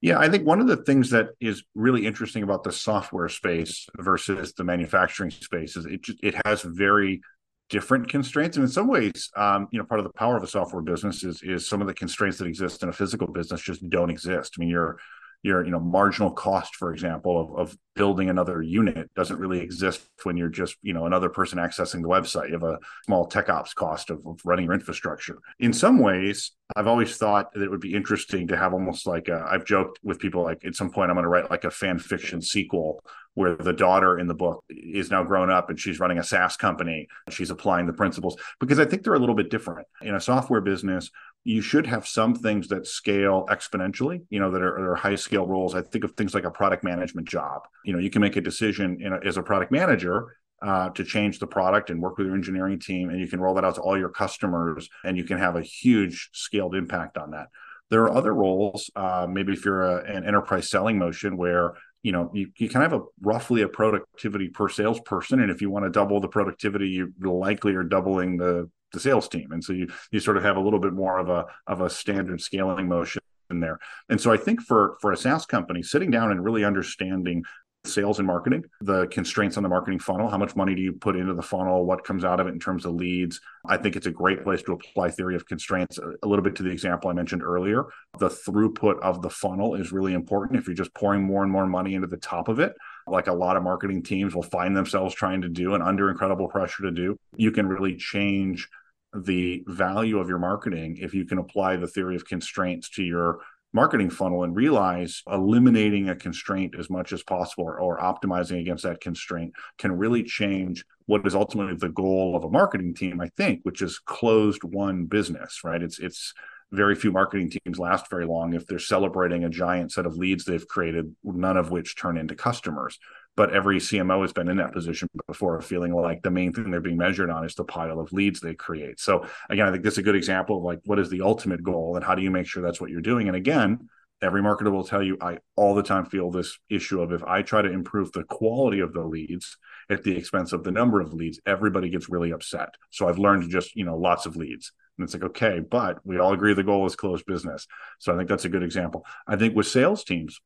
Yeah, 0.00 0.18
I 0.18 0.28
think 0.28 0.46
one 0.46 0.60
of 0.60 0.66
the 0.66 0.76
things 0.76 1.08
that 1.10 1.28
is 1.40 1.64
really 1.74 2.06
interesting 2.06 2.42
about 2.42 2.62
the 2.62 2.72
software 2.72 3.30
space 3.30 3.86
versus 3.96 4.52
the 4.52 4.62
manufacturing 4.62 5.30
space 5.30 5.78
is 5.78 5.86
it 5.86 6.06
it 6.22 6.34
has 6.44 6.60
very 6.60 7.22
different 7.70 8.08
constraints. 8.08 8.56
And 8.56 8.64
in 8.64 8.70
some 8.70 8.88
ways, 8.88 9.30
um, 9.36 9.68
you 9.70 9.78
know, 9.78 9.84
part 9.84 10.00
of 10.00 10.04
the 10.04 10.12
power 10.12 10.36
of 10.36 10.42
a 10.42 10.48
software 10.48 10.82
business 10.82 11.24
is 11.24 11.42
is 11.42 11.68
some 11.68 11.80
of 11.80 11.86
the 11.86 11.94
constraints 11.94 12.38
that 12.38 12.46
exist 12.46 12.82
in 12.82 12.88
a 12.88 12.92
physical 12.92 13.26
business 13.26 13.60
just 13.60 13.88
don't 13.88 14.10
exist. 14.10 14.54
I 14.56 14.60
mean, 14.60 14.68
you're 14.68 14.98
your 15.44 15.62
you 15.62 15.70
know 15.70 15.78
marginal 15.78 16.32
cost 16.32 16.74
for 16.74 16.92
example 16.92 17.38
of, 17.38 17.54
of 17.56 17.78
building 17.94 18.30
another 18.30 18.62
unit 18.62 19.10
doesn't 19.14 19.38
really 19.38 19.60
exist 19.60 20.00
when 20.24 20.36
you're 20.36 20.48
just 20.48 20.76
you 20.82 20.94
know 20.94 21.04
another 21.04 21.28
person 21.28 21.58
accessing 21.58 22.00
the 22.00 22.08
website 22.08 22.48
you 22.48 22.54
have 22.54 22.64
a 22.64 22.78
small 23.04 23.26
tech 23.26 23.48
ops 23.50 23.74
cost 23.74 24.10
of, 24.10 24.26
of 24.26 24.40
running 24.44 24.64
your 24.64 24.74
infrastructure 24.74 25.38
in 25.60 25.72
some 25.72 25.98
ways 25.98 26.52
i've 26.74 26.86
always 26.86 27.16
thought 27.18 27.52
that 27.52 27.62
it 27.62 27.70
would 27.70 27.80
be 27.80 27.94
interesting 27.94 28.48
to 28.48 28.56
have 28.56 28.72
almost 28.72 29.06
like 29.06 29.28
i 29.28 29.52
have 29.52 29.66
joked 29.66 30.00
with 30.02 30.18
people 30.18 30.42
like 30.42 30.64
at 30.64 30.74
some 30.74 30.90
point 30.90 31.10
i'm 31.10 31.16
going 31.16 31.22
to 31.24 31.28
write 31.28 31.50
like 31.50 31.64
a 31.64 31.70
fan 31.70 31.98
fiction 31.98 32.40
sequel 32.40 33.04
where 33.34 33.56
the 33.56 33.72
daughter 33.72 34.18
in 34.18 34.26
the 34.26 34.34
book 34.34 34.64
is 34.68 35.10
now 35.10 35.22
grown 35.22 35.50
up 35.50 35.68
and 35.68 35.78
she's 35.78 36.00
running 36.00 36.18
a 36.18 36.22
SaaS 36.22 36.56
company. 36.56 37.08
She's 37.30 37.50
applying 37.50 37.86
the 37.86 37.92
principles 37.92 38.36
because 38.60 38.78
I 38.78 38.84
think 38.84 39.02
they're 39.02 39.14
a 39.14 39.18
little 39.18 39.34
bit 39.34 39.50
different. 39.50 39.86
In 40.02 40.14
a 40.14 40.20
software 40.20 40.60
business, 40.60 41.10
you 41.42 41.60
should 41.60 41.86
have 41.86 42.06
some 42.06 42.34
things 42.34 42.68
that 42.68 42.86
scale 42.86 43.46
exponentially, 43.50 44.22
you 44.30 44.40
know, 44.40 44.50
that 44.50 44.62
are, 44.62 44.92
are, 44.92 44.94
high 44.94 45.14
scale 45.14 45.46
roles. 45.46 45.74
I 45.74 45.82
think 45.82 46.04
of 46.04 46.12
things 46.12 46.32
like 46.32 46.44
a 46.44 46.50
product 46.50 46.84
management 46.84 47.28
job. 47.28 47.62
You 47.84 47.92
know, 47.92 47.98
you 47.98 48.08
can 48.08 48.22
make 48.22 48.36
a 48.36 48.40
decision 48.40 49.02
a, 49.04 49.26
as 49.26 49.36
a 49.36 49.42
product 49.42 49.70
manager 49.70 50.38
uh, 50.62 50.88
to 50.90 51.04
change 51.04 51.40
the 51.40 51.46
product 51.46 51.90
and 51.90 52.00
work 52.00 52.16
with 52.16 52.26
your 52.26 52.36
engineering 52.36 52.78
team, 52.78 53.10
and 53.10 53.20
you 53.20 53.28
can 53.28 53.40
roll 53.40 53.54
that 53.54 53.64
out 53.64 53.74
to 53.74 53.82
all 53.82 53.98
your 53.98 54.08
customers, 54.08 54.88
and 55.04 55.18
you 55.18 55.24
can 55.24 55.36
have 55.36 55.56
a 55.56 55.62
huge 55.62 56.30
scaled 56.32 56.74
impact 56.74 57.18
on 57.18 57.32
that. 57.32 57.48
There 57.90 58.02
are 58.04 58.16
other 58.16 58.32
roles, 58.32 58.90
uh, 58.96 59.26
maybe 59.28 59.52
if 59.52 59.64
you're 59.66 59.82
a, 59.82 60.04
an 60.04 60.24
enterprise 60.24 60.70
selling 60.70 60.98
motion 60.98 61.36
where 61.36 61.74
you 62.04 62.12
know 62.12 62.30
you, 62.32 62.50
you 62.56 62.68
of 62.68 62.92
have 62.92 62.92
a 62.92 63.04
roughly 63.20 63.62
a 63.62 63.68
productivity 63.68 64.48
per 64.48 64.68
salesperson 64.68 65.40
and 65.40 65.50
if 65.50 65.60
you 65.60 65.70
want 65.70 65.84
to 65.84 65.90
double 65.90 66.20
the 66.20 66.28
productivity 66.28 66.88
you 66.90 67.12
likely 67.20 67.74
are 67.74 67.82
doubling 67.82 68.36
the 68.36 68.70
the 68.94 69.00
sales 69.00 69.28
team. 69.28 69.52
And 69.52 69.62
so 69.62 69.74
you 69.74 69.88
you 70.10 70.20
sort 70.20 70.38
of 70.38 70.44
have 70.44 70.56
a 70.56 70.60
little 70.60 70.78
bit 70.78 70.94
more 70.94 71.18
of 71.18 71.28
a 71.28 71.44
of 71.66 71.82
a 71.82 71.90
standard 71.90 72.40
scaling 72.40 72.88
motion 72.88 73.20
in 73.50 73.60
there. 73.60 73.78
And 74.08 74.18
so 74.18 74.32
i 74.32 74.38
think 74.38 74.62
for 74.62 74.96
for 75.02 75.12
a 75.12 75.16
saas 75.16 75.44
company 75.44 75.82
sitting 75.82 76.10
down 76.10 76.30
and 76.30 76.42
really 76.42 76.64
understanding 76.64 77.44
sales 77.84 78.18
and 78.18 78.26
marketing, 78.26 78.64
the 78.80 79.06
constraints 79.08 79.56
on 79.56 79.62
the 79.62 79.68
marketing 79.68 79.98
funnel. 79.98 80.28
How 80.28 80.38
much 80.38 80.56
money 80.56 80.74
do 80.74 80.82
you 80.82 80.92
put 80.92 81.16
into 81.16 81.34
the 81.34 81.42
funnel? 81.42 81.84
What 81.84 82.04
comes 82.04 82.24
out 82.24 82.40
of 82.40 82.46
it 82.46 82.52
in 82.52 82.58
terms 82.58 82.84
of 82.86 82.94
leads? 82.94 83.40
I 83.66 83.76
think 83.76 83.96
it's 83.96 84.06
a 84.06 84.10
great 84.10 84.42
place 84.42 84.62
to 84.62 84.72
apply 84.72 85.10
theory 85.10 85.36
of 85.36 85.46
constraints. 85.46 85.98
A 85.98 86.26
little 86.26 86.42
bit 86.42 86.56
to 86.56 86.62
the 86.62 86.70
example 86.70 87.10
I 87.10 87.12
mentioned 87.12 87.42
earlier. 87.42 87.84
The 88.18 88.28
throughput 88.28 89.00
of 89.00 89.22
the 89.22 89.30
funnel 89.30 89.74
is 89.74 89.92
really 89.92 90.14
important. 90.14 90.58
If 90.58 90.66
you're 90.66 90.74
just 90.74 90.94
pouring 90.94 91.22
more 91.22 91.42
and 91.42 91.52
more 91.52 91.66
money 91.66 91.94
into 91.94 92.08
the 92.08 92.16
top 92.16 92.48
of 92.48 92.58
it, 92.58 92.74
like 93.06 93.26
a 93.26 93.32
lot 93.32 93.56
of 93.56 93.62
marketing 93.62 94.02
teams 94.02 94.34
will 94.34 94.42
find 94.42 94.76
themselves 94.76 95.14
trying 95.14 95.42
to 95.42 95.48
do 95.48 95.74
and 95.74 95.82
under 95.82 96.10
incredible 96.10 96.48
pressure 96.48 96.84
to 96.84 96.90
do, 96.90 97.16
you 97.36 97.52
can 97.52 97.66
really 97.66 97.96
change 97.96 98.68
the 99.14 99.62
value 99.66 100.18
of 100.18 100.28
your 100.28 100.38
marketing 100.38 100.98
if 101.00 101.14
you 101.14 101.24
can 101.24 101.38
apply 101.38 101.76
the 101.76 101.86
theory 101.86 102.16
of 102.16 102.26
constraints 102.26 102.88
to 102.90 103.02
your 103.04 103.40
marketing 103.74 104.08
funnel 104.08 104.44
and 104.44 104.56
realize 104.56 105.22
eliminating 105.30 106.08
a 106.08 106.16
constraint 106.16 106.74
as 106.78 106.88
much 106.88 107.12
as 107.12 107.22
possible 107.22 107.64
or, 107.64 107.78
or, 107.78 107.98
optimizing 107.98 108.60
against 108.60 108.84
that 108.84 109.00
constraint 109.00 109.52
can 109.76 109.92
really 109.92 110.22
change 110.22 110.84
what 111.06 111.26
is 111.26 111.34
ultimately 111.34 111.74
the 111.74 111.88
goal 111.88 112.34
of 112.36 112.44
a 112.44 112.50
marketing 112.50 112.94
team 112.94 113.20
i 113.20 113.28
think 113.36 113.60
which 113.64 113.82
is 113.82 113.98
closed 113.98 114.62
won 114.64 115.04
business 115.06 115.64
right? 115.64 115.82
It's 115.82 115.98
it's 115.98 116.32
very 116.72 116.94
few 116.94 117.12
marketing 117.12 117.50
teams 117.50 117.78
last 117.78 118.10
very 118.10 118.26
long. 118.26 118.54
If 118.54 118.66
they're 118.66 118.78
celebrating 118.78 119.44
a 119.44 119.48
giant 119.48 119.92
set 119.92 120.06
of 120.06 120.16
leads 120.16 120.44
they've 120.44 120.66
created 120.66 121.14
none 121.22 121.56
of 121.56 121.70
which 121.70 121.96
turn 121.96 122.16
into 122.18 122.34
customers 122.34 122.98
but 123.36 123.52
every 123.52 123.78
CMO 123.78 124.22
has 124.22 124.32
been 124.32 124.48
in 124.48 124.58
that 124.58 124.72
position 124.72 125.08
before, 125.26 125.60
feeling 125.60 125.92
like 125.92 126.22
the 126.22 126.30
main 126.30 126.52
thing 126.52 126.70
they're 126.70 126.80
being 126.80 126.96
measured 126.96 127.30
on 127.30 127.44
is 127.44 127.54
the 127.54 127.64
pile 127.64 127.98
of 127.98 128.12
leads 128.12 128.40
they 128.40 128.54
create. 128.54 129.00
So 129.00 129.26
again, 129.50 129.66
I 129.66 129.72
think 129.72 129.82
this 129.82 129.94
is 129.94 129.98
a 129.98 130.02
good 130.02 130.16
example 130.16 130.58
of 130.58 130.64
like 130.64 130.80
what 130.84 130.98
is 130.98 131.10
the 131.10 131.22
ultimate 131.22 131.62
goal 131.62 131.96
and 131.96 132.04
how 132.04 132.14
do 132.14 132.22
you 132.22 132.30
make 132.30 132.46
sure 132.46 132.62
that's 132.62 132.80
what 132.80 132.90
you're 132.90 133.00
doing. 133.00 133.26
And 133.28 133.36
again, 133.36 133.88
every 134.22 134.42
marketer 134.42 134.70
will 134.70 134.84
tell 134.84 135.02
you 135.02 135.18
I 135.20 135.38
all 135.56 135.74
the 135.74 135.82
time 135.82 136.06
feel 136.06 136.30
this 136.30 136.58
issue 136.70 137.00
of 137.00 137.12
if 137.12 137.24
I 137.24 137.42
try 137.42 137.62
to 137.62 137.70
improve 137.70 138.12
the 138.12 138.24
quality 138.24 138.80
of 138.80 138.92
the 138.92 139.02
leads 139.02 139.56
at 139.90 140.02
the 140.02 140.16
expense 140.16 140.52
of 140.52 140.64
the 140.64 140.70
number 140.70 141.00
of 141.00 141.12
leads, 141.12 141.40
everybody 141.46 141.90
gets 141.90 142.08
really 142.08 142.30
upset. 142.30 142.70
So 142.90 143.08
I've 143.08 143.18
learned 143.18 143.50
just, 143.50 143.74
you 143.76 143.84
know, 143.84 143.96
lots 143.96 144.26
of 144.26 144.36
leads. 144.36 144.72
And 144.96 145.04
it's 145.04 145.14
like, 145.14 145.24
okay, 145.24 145.60
but 145.60 145.98
we 146.04 146.18
all 146.18 146.32
agree 146.32 146.54
the 146.54 146.62
goal 146.62 146.86
is 146.86 146.94
close 146.94 147.22
business. 147.22 147.66
So 147.98 148.14
I 148.14 148.16
think 148.16 148.28
that's 148.28 148.44
a 148.44 148.48
good 148.48 148.62
example. 148.62 149.04
I 149.26 149.36
think 149.36 149.56
with 149.56 149.66
sales 149.66 150.04
teams, 150.04 150.40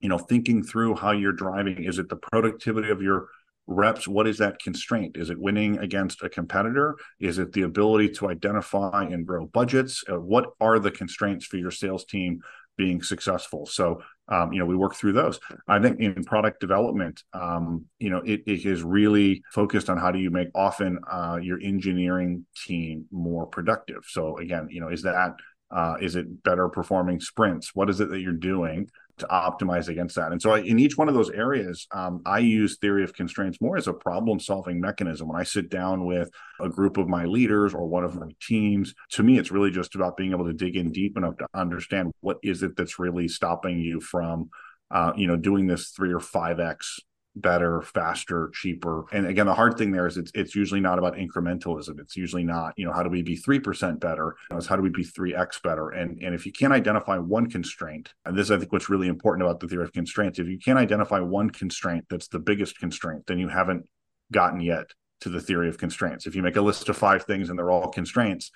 you 0.00 0.08
know 0.08 0.18
thinking 0.18 0.62
through 0.62 0.94
how 0.94 1.12
you're 1.12 1.32
driving 1.32 1.84
is 1.84 1.98
it 1.98 2.08
the 2.08 2.16
productivity 2.16 2.90
of 2.90 3.02
your 3.02 3.28
reps 3.66 4.08
what 4.08 4.26
is 4.26 4.38
that 4.38 4.60
constraint 4.60 5.16
is 5.16 5.30
it 5.30 5.38
winning 5.38 5.78
against 5.78 6.22
a 6.22 6.28
competitor 6.28 6.96
is 7.20 7.38
it 7.38 7.52
the 7.52 7.62
ability 7.62 8.08
to 8.08 8.28
identify 8.28 9.04
and 9.04 9.26
grow 9.26 9.46
budgets 9.46 10.02
uh, 10.10 10.18
what 10.18 10.46
are 10.60 10.78
the 10.78 10.90
constraints 10.90 11.46
for 11.46 11.56
your 11.56 11.70
sales 11.70 12.04
team 12.04 12.40
being 12.76 13.02
successful 13.02 13.66
so 13.66 14.00
um, 14.30 14.52
you 14.52 14.60
know, 14.60 14.66
we 14.66 14.76
work 14.76 14.94
through 14.94 15.12
those. 15.14 15.40
I 15.66 15.80
think 15.80 15.98
in 15.98 16.22
product 16.24 16.60
development, 16.60 17.22
um, 17.32 17.86
you 17.98 18.10
know, 18.10 18.18
it, 18.18 18.42
it, 18.46 18.64
is 18.64 18.82
really 18.82 19.42
focused 19.52 19.90
on 19.90 19.98
how 19.98 20.12
do 20.12 20.20
you 20.20 20.30
make 20.30 20.48
often 20.54 21.00
uh, 21.10 21.38
your 21.42 21.60
engineering 21.60 22.46
team 22.64 23.06
more 23.10 23.46
productive. 23.46 24.04
So 24.06 24.38
again, 24.38 24.68
you 24.70 24.80
know, 24.80 24.88
is 24.88 25.02
that 25.02 25.34
uh, 25.72 25.96
is 26.00 26.14
it 26.14 26.44
better 26.44 26.68
performing 26.68 27.20
sprints? 27.20 27.74
What 27.74 27.90
is 27.90 28.00
it 28.00 28.10
that 28.10 28.20
you're 28.20 28.32
doing 28.32 28.88
to 29.20 29.26
optimize 29.26 29.88
against 29.88 30.16
that? 30.16 30.32
And 30.32 30.42
so, 30.42 30.50
I, 30.50 30.60
in 30.60 30.78
each 30.78 30.98
one 30.98 31.08
of 31.08 31.14
those 31.14 31.30
areas, 31.30 31.86
um, 31.92 32.20
I 32.26 32.40
use 32.40 32.78
theory 32.78 33.04
of 33.04 33.14
constraints 33.14 33.60
more 33.60 33.76
as 33.76 33.88
a 33.88 33.92
problem 33.92 34.40
solving 34.40 34.80
mechanism. 34.80 35.28
When 35.28 35.40
I 35.40 35.44
sit 35.44 35.70
down 35.70 36.04
with 36.04 36.30
a 36.60 36.68
group 36.68 36.96
of 36.96 37.08
my 37.08 37.24
leaders 37.24 37.72
or 37.74 37.86
one 37.86 38.04
of 38.04 38.16
my 38.16 38.28
teams, 38.42 38.94
to 39.12 39.22
me, 39.22 39.38
it's 39.38 39.50
really 39.50 39.70
just 39.70 39.94
about 39.94 40.16
being 40.16 40.32
able 40.32 40.46
to 40.46 40.52
dig 40.52 40.76
in 40.76 40.92
deep 40.92 41.16
enough 41.16 41.36
to 41.38 41.46
understand 41.54 42.12
what 42.20 42.38
is 42.42 42.62
it 42.62 42.76
that's 42.76 42.98
really 42.98 43.28
stopping 43.28 43.78
you 43.78 44.00
from, 44.00 44.50
uh, 44.90 45.12
you 45.16 45.26
know, 45.26 45.36
doing 45.36 45.66
this 45.66 45.90
three 45.90 46.12
or 46.12 46.20
five 46.20 46.60
x 46.60 46.98
better, 47.36 47.80
faster, 47.80 48.50
cheaper. 48.52 49.04
And 49.12 49.26
again, 49.26 49.46
the 49.46 49.54
hard 49.54 49.78
thing 49.78 49.92
there 49.92 50.06
is 50.06 50.16
it's 50.16 50.32
it's 50.34 50.54
usually 50.54 50.80
not 50.80 50.98
about 50.98 51.14
incrementalism. 51.14 52.00
It's 52.00 52.16
usually 52.16 52.44
not, 52.44 52.74
you 52.76 52.84
know, 52.84 52.92
how 52.92 53.02
do 53.02 53.10
we 53.10 53.22
be 53.22 53.36
3% 53.36 54.00
better? 54.00 54.36
It's 54.50 54.66
how 54.66 54.76
do 54.76 54.82
we 54.82 54.90
be 54.90 55.04
3x 55.04 55.62
better? 55.62 55.90
And 55.90 56.20
and 56.22 56.34
if 56.34 56.44
you 56.44 56.52
can't 56.52 56.72
identify 56.72 57.18
one 57.18 57.48
constraint, 57.48 58.12
and 58.24 58.36
this 58.36 58.50
I 58.50 58.58
think 58.58 58.72
what's 58.72 58.90
really 58.90 59.08
important 59.08 59.46
about 59.46 59.60
the 59.60 59.68
theory 59.68 59.84
of 59.84 59.92
constraints, 59.92 60.38
if 60.38 60.48
you 60.48 60.58
can't 60.58 60.78
identify 60.78 61.20
one 61.20 61.50
constraint 61.50 62.06
that's 62.10 62.28
the 62.28 62.40
biggest 62.40 62.78
constraint, 62.78 63.26
then 63.26 63.38
you 63.38 63.48
haven't 63.48 63.86
gotten 64.32 64.60
yet 64.60 64.90
to 65.20 65.28
the 65.28 65.40
theory 65.40 65.68
of 65.68 65.78
constraints. 65.78 66.26
If 66.26 66.34
you 66.34 66.42
make 66.42 66.56
a 66.56 66.62
list 66.62 66.88
of 66.88 66.96
five 66.96 67.24
things 67.24 67.48
and 67.48 67.58
they're 67.58 67.70
all 67.70 67.88
constraints, 67.88 68.50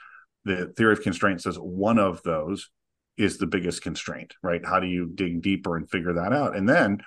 the 0.44 0.72
theory 0.76 0.92
of 0.92 1.02
constraints 1.02 1.44
says 1.44 1.56
one 1.56 1.98
of 1.98 2.22
those 2.22 2.70
is 3.16 3.38
the 3.38 3.46
biggest 3.46 3.82
constraint, 3.82 4.34
right? 4.42 4.64
How 4.64 4.80
do 4.80 4.87
you 4.87 5.06
dig 5.14 5.42
deeper 5.42 5.76
and 5.76 5.88
figure 5.88 6.14
that 6.14 6.32
out? 6.32 6.56
And 6.56 6.68
then 6.68 7.00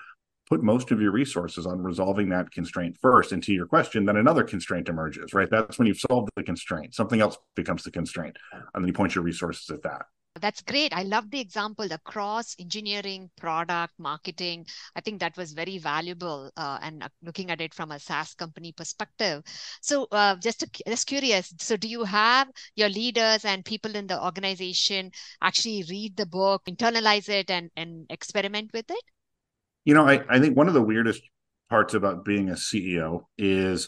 put 0.49 0.63
most 0.63 0.91
of 0.91 1.01
your 1.01 1.11
resources 1.11 1.65
on 1.65 1.81
resolving 1.81 2.29
that 2.29 2.51
constraint 2.51 2.97
first. 3.01 3.31
And 3.31 3.43
to 3.43 3.53
your 3.53 3.65
question, 3.65 4.05
then 4.05 4.17
another 4.17 4.43
constraint 4.43 4.89
emerges, 4.89 5.33
right? 5.33 5.49
That's 5.49 5.77
when 5.77 5.87
you've 5.87 5.99
solved 5.99 6.29
the 6.35 6.43
constraint. 6.43 6.95
Something 6.95 7.21
else 7.21 7.37
becomes 7.55 7.83
the 7.83 7.91
constraint. 7.91 8.37
And 8.53 8.83
then 8.83 8.87
you 8.87 8.93
point 8.93 9.15
your 9.15 9.23
resources 9.23 9.69
at 9.69 9.83
that. 9.83 10.05
That's 10.39 10.61
great. 10.61 10.93
I 10.93 11.01
love 11.01 11.31
the 11.31 11.39
example, 11.39 11.91
across 11.91 12.55
engineering, 12.59 13.29
product, 13.37 13.93
marketing. 13.97 14.67
I 14.95 15.01
think 15.01 15.19
that 15.19 15.35
was 15.35 15.53
very 15.53 15.79
valuable 15.79 16.51
uh, 16.55 16.77
and 16.81 17.03
uh, 17.03 17.09
looking 17.23 17.49
at 17.49 17.59
it 17.59 17.73
from 17.73 17.91
a 17.91 17.99
SaaS 17.99 18.35
company 18.35 18.71
perspective. 18.71 19.41
So 19.81 20.07
uh, 20.11 20.35
just, 20.35 20.59
to, 20.59 20.69
just 20.87 21.07
curious, 21.07 21.53
so 21.59 21.75
do 21.75 21.87
you 21.87 22.03
have 22.03 22.49
your 22.75 22.89
leaders 22.89 23.45
and 23.45 23.65
people 23.65 23.95
in 23.95 24.05
the 24.05 24.23
organization 24.23 25.11
actually 25.41 25.83
read 25.89 26.15
the 26.15 26.27
book, 26.27 26.65
internalize 26.69 27.29
it 27.29 27.49
and, 27.49 27.71
and 27.75 28.05
experiment 28.11 28.69
with 28.73 28.91
it? 28.91 29.03
You 29.87 29.93
know, 29.93 30.05
I, 30.05 30.21
I 30.27 30.41
think 30.41 30.57
one 30.57 30.67
of 30.67 30.73
the 30.73 30.81
weirdest 30.81 31.21
parts 31.69 31.93
about 31.93 32.25
being 32.25 32.49
a 32.49 32.55
CEO 32.55 33.21
is 33.37 33.87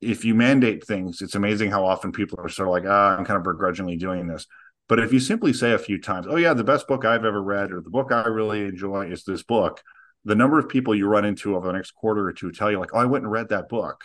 if 0.00 0.24
you 0.24 0.36
mandate 0.36 0.86
things, 0.86 1.20
it's 1.20 1.34
amazing 1.34 1.68
how 1.68 1.84
often 1.84 2.12
people 2.12 2.38
are 2.40 2.48
sort 2.48 2.68
of 2.68 2.72
like, 2.72 2.84
ah, 2.86 3.16
I'm 3.16 3.24
kind 3.24 3.38
of 3.38 3.42
begrudgingly 3.42 3.96
doing 3.96 4.28
this. 4.28 4.46
But 4.88 5.00
if 5.00 5.12
you 5.12 5.18
simply 5.18 5.52
say 5.52 5.72
a 5.72 5.80
few 5.80 6.00
times, 6.00 6.28
oh, 6.30 6.36
yeah, 6.36 6.54
the 6.54 6.62
best 6.62 6.86
book 6.86 7.04
I've 7.04 7.24
ever 7.24 7.42
read 7.42 7.72
or 7.72 7.80
the 7.80 7.90
book 7.90 8.12
I 8.12 8.28
really 8.28 8.66
enjoy 8.66 9.10
is 9.10 9.24
this 9.24 9.42
book, 9.42 9.82
the 10.24 10.36
number 10.36 10.60
of 10.60 10.68
people 10.68 10.94
you 10.94 11.08
run 11.08 11.24
into 11.24 11.56
over 11.56 11.66
the 11.66 11.72
next 11.72 11.90
quarter 11.90 12.24
or 12.24 12.32
two 12.32 12.52
tell 12.52 12.70
you, 12.70 12.78
like, 12.78 12.94
oh, 12.94 13.00
I 13.00 13.06
went 13.06 13.24
and 13.24 13.32
read 13.32 13.48
that 13.48 13.68
book. 13.68 14.00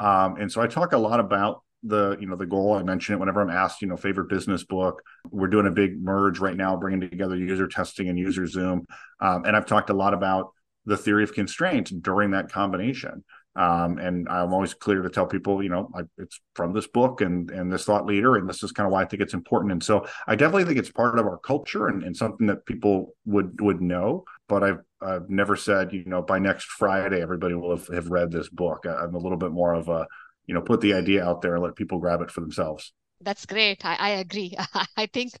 Um, 0.00 0.38
and 0.40 0.50
so 0.50 0.60
I 0.60 0.66
talk 0.66 0.92
a 0.92 0.98
lot 0.98 1.20
about 1.20 1.62
the 1.82 2.16
you 2.20 2.26
know 2.26 2.36
the 2.36 2.44
goal 2.44 2.74
i 2.74 2.82
mention 2.82 3.14
it 3.14 3.18
whenever 3.18 3.40
i'm 3.40 3.48
asked 3.48 3.80
you 3.80 3.88
know 3.88 3.96
favorite 3.96 4.28
business 4.28 4.64
book 4.64 5.02
we're 5.30 5.46
doing 5.46 5.66
a 5.66 5.70
big 5.70 5.98
merge 5.98 6.38
right 6.38 6.56
now 6.58 6.76
bringing 6.76 7.00
together 7.00 7.34
user 7.34 7.66
testing 7.66 8.10
and 8.10 8.18
UserZoom 8.18 8.84
um, 9.20 9.44
and 9.46 9.56
i've 9.56 9.64
talked 9.64 9.88
a 9.88 9.94
lot 9.94 10.12
about 10.12 10.52
the 10.86 10.96
theory 10.96 11.24
of 11.24 11.34
constraints 11.34 11.90
during 11.90 12.30
that 12.32 12.50
combination. 12.50 13.24
Um, 13.56 13.98
and 13.98 14.28
I'm 14.28 14.54
always 14.54 14.74
clear 14.74 15.02
to 15.02 15.10
tell 15.10 15.26
people, 15.26 15.62
you 15.62 15.70
know, 15.70 15.90
I, 15.94 16.02
it's 16.18 16.40
from 16.54 16.72
this 16.72 16.86
book 16.86 17.20
and 17.20 17.50
and 17.50 17.72
this 17.72 17.84
thought 17.84 18.06
leader, 18.06 18.36
and 18.36 18.48
this 18.48 18.62
is 18.62 18.70
kind 18.70 18.86
of 18.86 18.92
why 18.92 19.02
I 19.02 19.06
think 19.06 19.22
it's 19.22 19.34
important. 19.34 19.72
And 19.72 19.82
so 19.82 20.06
I 20.26 20.36
definitely 20.36 20.64
think 20.64 20.78
it's 20.78 20.92
part 20.92 21.18
of 21.18 21.26
our 21.26 21.38
culture 21.38 21.88
and, 21.88 22.04
and 22.04 22.16
something 22.16 22.46
that 22.46 22.64
people 22.64 23.16
would 23.26 23.60
would 23.60 23.80
know. 23.80 24.24
But 24.48 24.62
I've 24.62 24.78
I've 25.02 25.28
never 25.28 25.56
said, 25.56 25.92
you 25.92 26.04
know, 26.04 26.22
by 26.22 26.38
next 26.38 26.66
Friday 26.66 27.20
everybody 27.20 27.54
will 27.54 27.76
have, 27.76 27.88
have 27.88 28.08
read 28.08 28.30
this 28.30 28.48
book. 28.48 28.86
I'm 28.86 29.14
a 29.14 29.18
little 29.18 29.38
bit 29.38 29.50
more 29.50 29.74
of 29.74 29.88
a, 29.88 30.06
you 30.46 30.54
know, 30.54 30.62
put 30.62 30.80
the 30.80 30.94
idea 30.94 31.24
out 31.24 31.42
there 31.42 31.54
and 31.54 31.64
let 31.64 31.74
people 31.74 31.98
grab 31.98 32.20
it 32.20 32.30
for 32.30 32.40
themselves 32.40 32.92
that's 33.22 33.44
great. 33.46 33.84
I, 33.84 33.96
I 33.96 34.08
agree. 34.10 34.56
I 34.96 35.06
think 35.06 35.32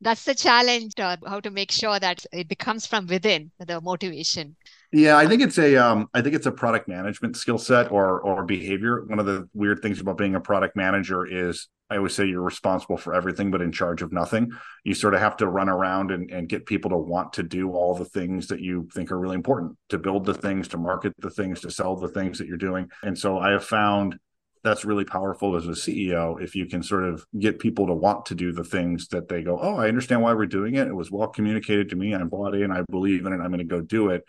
that's 0.00 0.24
the 0.24 0.34
challenge 0.34 0.92
uh, 0.98 1.16
how 1.26 1.40
to 1.40 1.50
make 1.50 1.70
sure 1.70 1.98
that 1.98 2.24
it 2.32 2.48
becomes 2.48 2.86
from 2.86 3.06
within 3.06 3.50
the 3.58 3.80
motivation. 3.80 4.56
Yeah, 4.92 5.16
I 5.16 5.26
think 5.26 5.40
it's 5.40 5.58
a 5.58 5.76
um, 5.76 6.08
I 6.12 6.20
think 6.20 6.34
it's 6.34 6.46
a 6.46 6.52
product 6.52 6.86
management 6.86 7.36
skill 7.36 7.56
set 7.56 7.90
or 7.90 8.20
or 8.20 8.44
behavior. 8.44 9.04
One 9.06 9.18
of 9.18 9.24
the 9.24 9.48
weird 9.54 9.80
things 9.80 10.00
about 10.00 10.18
being 10.18 10.34
a 10.34 10.40
product 10.40 10.76
manager 10.76 11.24
is 11.24 11.68
I 11.88 11.96
always 11.96 12.14
say 12.14 12.26
you're 12.26 12.42
responsible 12.42 12.98
for 12.98 13.14
everything 13.14 13.50
but 13.50 13.62
in 13.62 13.72
charge 13.72 14.02
of 14.02 14.12
nothing. 14.12 14.52
You 14.84 14.92
sort 14.92 15.14
of 15.14 15.20
have 15.20 15.38
to 15.38 15.46
run 15.46 15.70
around 15.70 16.10
and, 16.10 16.30
and 16.30 16.46
get 16.48 16.66
people 16.66 16.90
to 16.90 16.98
want 16.98 17.32
to 17.34 17.42
do 17.42 17.72
all 17.72 17.94
the 17.94 18.04
things 18.04 18.48
that 18.48 18.60
you 18.60 18.86
think 18.92 19.10
are 19.10 19.18
really 19.18 19.34
important, 19.34 19.78
to 19.88 19.98
build 19.98 20.26
the 20.26 20.34
things, 20.34 20.68
to 20.68 20.78
market 20.78 21.14
the 21.18 21.30
things, 21.30 21.60
to 21.62 21.70
sell 21.70 21.96
the 21.96 22.08
things 22.08 22.38
that 22.38 22.46
you're 22.46 22.58
doing. 22.58 22.90
And 23.02 23.18
so 23.18 23.38
I 23.38 23.52
have 23.52 23.64
found 23.64 24.18
that's 24.62 24.84
really 24.84 25.04
powerful 25.04 25.56
as 25.56 25.66
a 25.66 25.70
CEO 25.70 26.40
if 26.40 26.54
you 26.54 26.66
can 26.66 26.82
sort 26.82 27.04
of 27.04 27.26
get 27.38 27.58
people 27.58 27.86
to 27.86 27.94
want 27.94 28.26
to 28.26 28.34
do 28.34 28.52
the 28.52 28.62
things 28.64 29.08
that 29.08 29.28
they 29.28 29.42
go, 29.42 29.58
Oh, 29.58 29.76
I 29.76 29.88
understand 29.88 30.20
why 30.20 30.34
we're 30.34 30.46
doing 30.46 30.74
it. 30.74 30.86
It 30.86 30.94
was 30.94 31.10
well 31.10 31.28
communicated 31.28 31.88
to 31.90 31.96
me. 31.96 32.14
I'm 32.14 32.28
bought 32.28 32.54
in, 32.54 32.70
I 32.70 32.82
believe 32.90 33.24
in 33.24 33.32
it, 33.32 33.40
I'm 33.40 33.48
going 33.48 33.58
to 33.58 33.64
go 33.64 33.80
do 33.80 34.10
it 34.10 34.22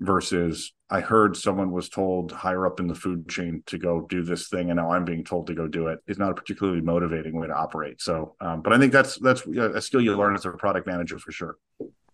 versus 0.00 0.72
I 0.88 1.00
heard 1.00 1.36
someone 1.36 1.70
was 1.70 1.88
told 1.88 2.32
higher 2.32 2.66
up 2.66 2.80
in 2.80 2.88
the 2.88 2.94
food 2.94 3.28
chain 3.28 3.62
to 3.66 3.78
go 3.78 4.06
do 4.08 4.22
this 4.22 4.48
thing, 4.48 4.70
and 4.70 4.78
now 4.78 4.90
I'm 4.90 5.04
being 5.04 5.24
told 5.24 5.46
to 5.46 5.54
go 5.54 5.68
do 5.68 5.86
it. 5.88 6.00
Is 6.06 6.18
not 6.18 6.30
a 6.30 6.34
particularly 6.34 6.80
motivating 6.80 7.38
way 7.38 7.46
to 7.46 7.54
operate. 7.54 8.00
So, 8.00 8.34
um, 8.40 8.62
but 8.62 8.72
I 8.72 8.78
think 8.78 8.92
that's 8.92 9.16
that's 9.18 9.46
a 9.46 9.80
skill 9.80 10.00
you 10.00 10.16
learn 10.16 10.34
as 10.34 10.44
a 10.44 10.50
product 10.50 10.86
manager 10.86 11.18
for 11.18 11.32
sure. 11.32 11.56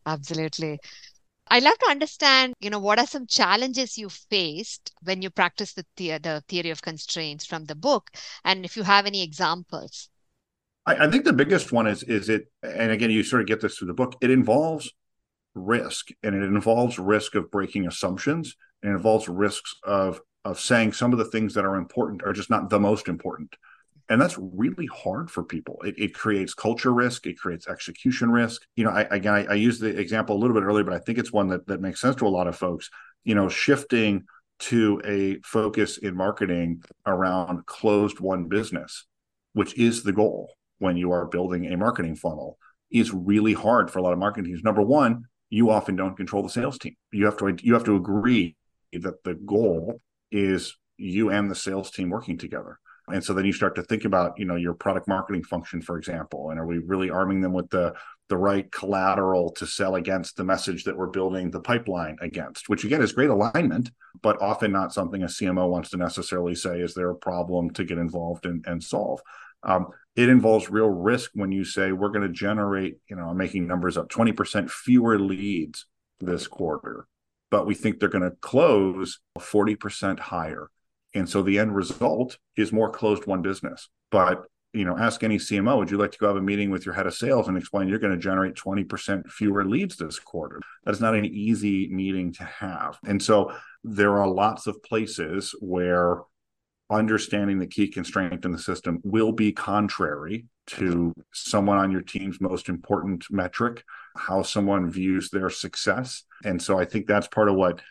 Absolutely. 0.05 0.79
I'd 1.49 1.63
love 1.63 1.79
to 1.79 1.91
understand, 1.91 2.55
you 2.61 2.71
know, 2.71 2.81
what 2.81 2.99
are 2.99 3.07
some 3.07 3.27
challenges 3.27 3.97
you 3.97 4.09
faced 4.09 4.93
when 5.05 5.23
you 5.23 5.31
practice 5.31 5.75
the, 5.75 5.85
the, 5.97 6.19
the 6.19 6.43
theory 6.49 6.71
of 6.71 6.83
constraints 6.83 7.47
from 7.47 7.67
the 7.67 7.77
book, 7.77 8.11
and 8.45 8.65
if 8.65 8.77
you 8.77 8.83
have 8.83 9.07
any 9.07 9.23
examples. 9.23 10.09
I, 10.87 11.07
I 11.07 11.11
think 11.11 11.25
the 11.25 11.33
biggest 11.33 11.73
one 11.73 11.87
is 11.87 12.03
is 12.03 12.29
it, 12.29 12.51
and 12.63 12.91
again, 12.91 13.11
you 13.11 13.23
sort 13.23 13.43
of 13.43 13.49
get 13.49 13.61
this 13.61 13.79
through 13.79 13.89
the 13.89 13.95
book. 13.95 14.17
It 14.21 14.31
involves 14.31 14.93
risk 15.57 16.09
and 16.23 16.35
it 16.35 16.43
involves 16.43 16.99
risk 16.99 17.35
of 17.35 17.51
breaking 17.51 17.87
assumptions 17.87 18.57
and 18.83 18.93
it 18.93 18.97
involves 18.97 19.29
risks 19.29 19.75
of 19.85 20.21
of 20.45 20.61
saying 20.61 20.93
some 20.93 21.13
of 21.13 21.19
the 21.19 21.25
things 21.25 21.55
that 21.55 21.65
are 21.65 21.75
important 21.75 22.23
are 22.25 22.33
just 22.33 22.51
not 22.51 22.71
the 22.71 22.79
most 22.79 23.09
important. 23.09 23.57
And 24.09 24.21
that's 24.21 24.39
really 24.39 24.87
hard 24.87 25.29
for 25.29 25.43
people. 25.43 25.83
It, 25.85 25.99
it 25.99 26.15
creates 26.15 26.55
culture 26.55 26.93
risk 26.93 27.27
it 27.27 27.39
creates 27.39 27.67
execution 27.67 28.31
risk. 28.31 28.63
You 28.77 28.85
know 28.85 28.91
i 28.91 29.03
again 29.03 29.35
I, 29.35 29.45
I 29.47 29.55
used 29.55 29.81
the 29.81 29.99
example 29.99 30.37
a 30.37 30.41
little 30.41 30.55
bit 30.55 30.63
earlier 30.65 30.85
but 30.85 30.95
i 30.95 30.99
think 30.99 31.19
it's 31.19 31.33
one 31.33 31.49
that, 31.49 31.67
that 31.67 31.81
makes 31.81 32.01
sense 32.01 32.17
to 32.17 32.27
a 32.27 32.29
lot 32.29 32.47
of 32.47 32.57
folks. 32.57 32.91
You 33.25 33.35
know 33.35 33.49
shifting 33.49 34.25
to 34.59 35.01
a 35.05 35.39
focus 35.45 35.99
in 35.99 36.17
marketing 36.17 36.83
around 37.05 37.67
closed 37.67 38.21
won 38.21 38.49
business 38.49 39.05
which 39.53 39.77
is 39.79 40.03
the 40.03 40.13
goal 40.13 40.55
when 40.79 40.97
you 40.97 41.13
are 41.13 41.27
building 41.27 41.67
a 41.73 41.77
marketing 41.77 42.15
funnel 42.15 42.59
is 42.91 43.13
really 43.13 43.53
hard 43.53 43.91
for 43.91 43.99
a 43.99 44.03
lot 44.03 44.13
of 44.13 44.19
marketing 44.19 44.45
teams. 44.45 44.63
Number 44.63 44.83
one 44.83 45.25
you 45.51 45.71
often 45.71 45.97
don't 45.97 46.17
control 46.17 46.43
the 46.43 46.49
sales 46.49 46.79
team. 46.79 46.97
You 47.13 47.25
have 47.27 47.37
to 47.39 47.57
you 47.63 47.75
have 47.75 47.85
to 47.85 47.97
agree 47.97 48.57
that 48.93 49.23
the 49.25 49.35
goal 49.35 50.01
is 50.31 50.77
you 50.97 51.31
and 51.31 51.51
the 51.51 51.55
sales 51.55 51.91
team 51.91 52.11
working 52.11 52.39
together. 52.39 52.79
And 53.09 53.23
so 53.23 53.35
then 53.35 53.45
you 53.45 53.53
start 53.53 53.77
to 53.77 53.85
think 53.85 54.05
about, 54.05 54.37
you 54.37 54.47
know, 54.47 54.57
your 54.57 54.75
product 54.75 55.07
marketing 55.07 55.45
function, 55.45 55.81
for 55.81 55.97
example, 55.97 56.51
and 56.51 56.59
are 56.59 56.67
we 56.67 56.79
really 56.79 57.09
arming 57.09 57.41
them 57.41 57.53
with 57.53 57.71
the 57.71 57.95
the 58.29 58.37
right 58.37 58.71
collateral 58.73 59.53
to 59.53 59.67
sell 59.67 59.95
against 59.95 60.37
the 60.37 60.43
message 60.43 60.83
that 60.83 60.97
we're 60.97 61.07
building 61.07 61.49
the 61.49 61.61
pipeline 61.61 62.17
against, 62.21 62.69
which 62.69 62.83
again 62.83 63.01
is 63.01 63.13
great 63.13 63.31
alignment, 63.31 63.93
but 64.21 64.43
often 64.43 64.73
not 64.73 64.93
something 64.93 65.23
a 65.23 65.27
CMO 65.27 65.69
wants 65.69 65.91
to 65.91 65.97
necessarily 65.97 66.57
say 66.57 66.81
is 66.81 66.95
there 66.95 67.11
a 67.11 67.15
problem 67.15 67.71
to 67.71 67.85
get 67.85 67.99
involved 67.99 68.45
in 68.45 68.63
and 68.67 68.83
solve. 68.83 69.21
Um, 69.67 69.89
it 70.15 70.31
involves 70.31 70.71
real 70.71 70.89
risk 70.89 71.33
when 71.35 71.53
you 71.53 71.65
say 71.65 71.93
we're 71.93 72.09
going 72.09 72.27
to 72.27 72.33
generate, 72.33 72.97
you 73.11 73.17
know, 73.17 73.29
I'm 73.29 73.37
making 73.37 73.67
numbers 73.67 73.99
up 73.99 74.09
20% 74.09 74.71
fewer 74.71 75.19
leads 75.19 75.85
this 76.21 76.47
quarter, 76.47 77.07
but 77.51 77.67
we 77.67 77.75
think 77.75 78.01
they're 78.01 78.09
going 78.09 78.23
to 78.23 78.37
close 78.41 79.21
40% 79.39 80.19
higher. 80.19 80.71
And 81.15 81.29
so 81.29 81.43
the 81.43 81.59
end 81.59 81.75
result 81.75 82.39
is 82.57 82.73
more 82.73 82.91
closed 82.91 83.27
won 83.27 83.43
business. 83.43 83.89
But 84.11 84.45
you 84.73 84.85
know, 84.85 84.97
ask 84.99 85.25
any 85.25 85.39
CMO, 85.39 85.79
would 85.79 85.91
you 85.91 85.97
like 85.97 86.13
to 86.13 86.19
go 86.19 86.29
have 86.29 86.37
a 86.37 86.43
meeting 86.43 86.71
with 86.71 86.85
your 86.85 86.95
head 86.95 87.07
of 87.07 87.15
sales 87.15 87.49
and 87.49 87.57
explain 87.57 87.89
you're 87.89 87.99
going 87.99 88.13
to 88.13 88.19
generate 88.19 88.55
20% 88.55 89.27
fewer 89.31 89.65
leads 89.65 89.97
this 89.97 90.19
quarter? 90.19 90.61
That 90.85 90.93
is 90.93 91.01
not 91.01 91.15
an 91.15 91.25
easy 91.25 91.89
meeting 91.89 92.33
to 92.35 92.45
have. 92.45 92.99
And 93.07 93.23
so 93.23 93.53
there 93.83 94.19
are 94.19 94.29
lots 94.29 94.67
of 94.67 94.83
places 94.83 95.55
where 95.61 96.21
understanding 96.91 97.59
the 97.59 97.67
key 97.67 97.89
constraint 97.89 98.45
in 98.45 98.53
the 98.53 98.59
system 98.59 99.01
will 99.03 99.33
be 99.33 99.53
contrary 99.53 100.47
to 100.67 101.13
someone 101.33 101.79
on 101.79 101.91
your 101.91 102.01
team's 102.01 102.41
most 102.41 102.69
important 102.69 103.25
metric 103.31 103.85
how 104.17 104.43
someone 104.43 104.91
views 104.91 105.31
their 105.31 105.51
success. 105.51 106.25
And 106.45 106.61
so 106.61 106.79
I 106.79 106.85
think 106.85 107.07
that's 107.07 107.29
part 107.29 107.49
of 107.49 107.55
what 107.55 107.83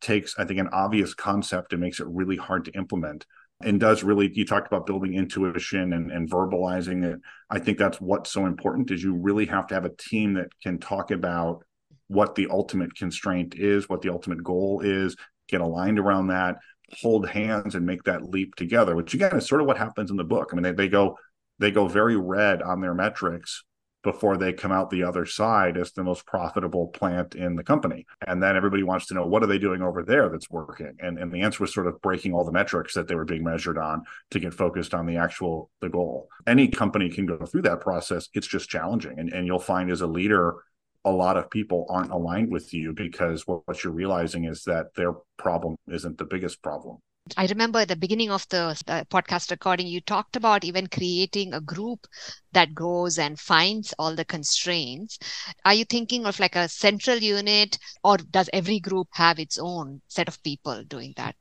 takes, 0.00 0.34
I 0.38 0.44
think, 0.44 0.58
an 0.60 0.68
obvious 0.72 1.14
concept 1.14 1.72
and 1.72 1.80
makes 1.80 2.00
it 2.00 2.06
really 2.06 2.36
hard 2.36 2.64
to 2.66 2.72
implement 2.72 3.26
and 3.62 3.78
does 3.78 4.02
really 4.02 4.30
you 4.32 4.44
talked 4.44 4.66
about 4.66 4.86
building 4.86 5.14
intuition 5.14 5.92
and, 5.92 6.10
and 6.10 6.30
verbalizing 6.30 7.04
it 7.04 7.20
i 7.50 7.58
think 7.58 7.78
that's 7.78 8.00
what's 8.00 8.30
so 8.30 8.46
important 8.46 8.90
is 8.90 9.02
you 9.02 9.14
really 9.14 9.46
have 9.46 9.66
to 9.66 9.74
have 9.74 9.84
a 9.84 9.94
team 9.96 10.34
that 10.34 10.48
can 10.62 10.78
talk 10.78 11.10
about 11.10 11.64
what 12.08 12.34
the 12.34 12.48
ultimate 12.50 12.94
constraint 12.94 13.54
is 13.56 13.88
what 13.88 14.02
the 14.02 14.10
ultimate 14.10 14.42
goal 14.42 14.80
is 14.84 15.16
get 15.48 15.60
aligned 15.60 15.98
around 15.98 16.28
that 16.28 16.56
hold 17.00 17.28
hands 17.28 17.74
and 17.74 17.86
make 17.86 18.02
that 18.04 18.30
leap 18.30 18.54
together 18.54 18.94
which 18.94 19.14
again 19.14 19.36
is 19.36 19.46
sort 19.46 19.60
of 19.60 19.66
what 19.66 19.78
happens 19.78 20.10
in 20.10 20.16
the 20.16 20.24
book 20.24 20.50
i 20.52 20.54
mean 20.54 20.62
they, 20.62 20.72
they 20.72 20.88
go 20.88 21.16
they 21.58 21.70
go 21.70 21.88
very 21.88 22.16
red 22.16 22.62
on 22.62 22.80
their 22.80 22.94
metrics 22.94 23.64
before 24.04 24.36
they 24.36 24.52
come 24.52 24.70
out 24.70 24.90
the 24.90 25.02
other 25.02 25.26
side 25.26 25.76
as 25.76 25.90
the 25.92 26.04
most 26.04 26.26
profitable 26.26 26.88
plant 26.88 27.34
in 27.34 27.56
the 27.56 27.64
company. 27.64 28.06
And 28.24 28.40
then 28.40 28.54
everybody 28.54 28.82
wants 28.82 29.06
to 29.06 29.14
know 29.14 29.26
what 29.26 29.42
are 29.42 29.46
they 29.46 29.58
doing 29.58 29.82
over 29.82 30.04
there 30.04 30.28
that's 30.28 30.50
working? 30.50 30.94
And 31.00 31.18
and 31.18 31.32
the 31.32 31.40
answer 31.40 31.64
was 31.64 31.74
sort 31.74 31.88
of 31.88 32.00
breaking 32.02 32.34
all 32.34 32.44
the 32.44 32.52
metrics 32.52 32.94
that 32.94 33.08
they 33.08 33.16
were 33.16 33.24
being 33.24 33.42
measured 33.42 33.78
on 33.78 34.04
to 34.30 34.38
get 34.38 34.54
focused 34.54 34.94
on 34.94 35.06
the 35.06 35.16
actual 35.16 35.70
the 35.80 35.88
goal. 35.88 36.28
Any 36.46 36.68
company 36.68 37.08
can 37.08 37.26
go 37.26 37.44
through 37.46 37.62
that 37.62 37.80
process. 37.80 38.28
It's 38.34 38.46
just 38.46 38.68
challenging. 38.68 39.18
And 39.18 39.32
and 39.32 39.46
you'll 39.46 39.58
find 39.58 39.90
as 39.90 40.02
a 40.02 40.06
leader 40.06 40.56
a 41.04 41.10
lot 41.10 41.36
of 41.36 41.50
people 41.50 41.86
aren't 41.88 42.10
aligned 42.10 42.50
with 42.50 42.72
you 42.72 42.92
because 42.92 43.46
what, 43.46 43.62
what 43.66 43.84
you're 43.84 43.92
realizing 43.92 44.44
is 44.44 44.64
that 44.64 44.94
their 44.94 45.14
problem 45.36 45.76
isn't 45.88 46.18
the 46.18 46.24
biggest 46.24 46.62
problem. 46.62 46.98
I 47.38 47.46
remember 47.46 47.78
at 47.78 47.88
the 47.88 47.96
beginning 47.96 48.30
of 48.30 48.46
the 48.50 48.76
podcast 49.10 49.50
recording, 49.50 49.86
you 49.86 50.02
talked 50.02 50.36
about 50.36 50.62
even 50.62 50.88
creating 50.88 51.54
a 51.54 51.60
group 51.60 52.06
that 52.52 52.74
goes 52.74 53.18
and 53.18 53.40
finds 53.40 53.94
all 53.98 54.14
the 54.14 54.26
constraints. 54.26 55.18
Are 55.64 55.72
you 55.72 55.86
thinking 55.86 56.26
of 56.26 56.38
like 56.38 56.54
a 56.54 56.68
central 56.68 57.16
unit, 57.16 57.78
or 58.02 58.18
does 58.18 58.50
every 58.52 58.78
group 58.78 59.08
have 59.12 59.38
its 59.38 59.56
own 59.58 60.02
set 60.06 60.28
of 60.28 60.42
people 60.42 60.84
doing 60.84 61.14
that? 61.16 61.34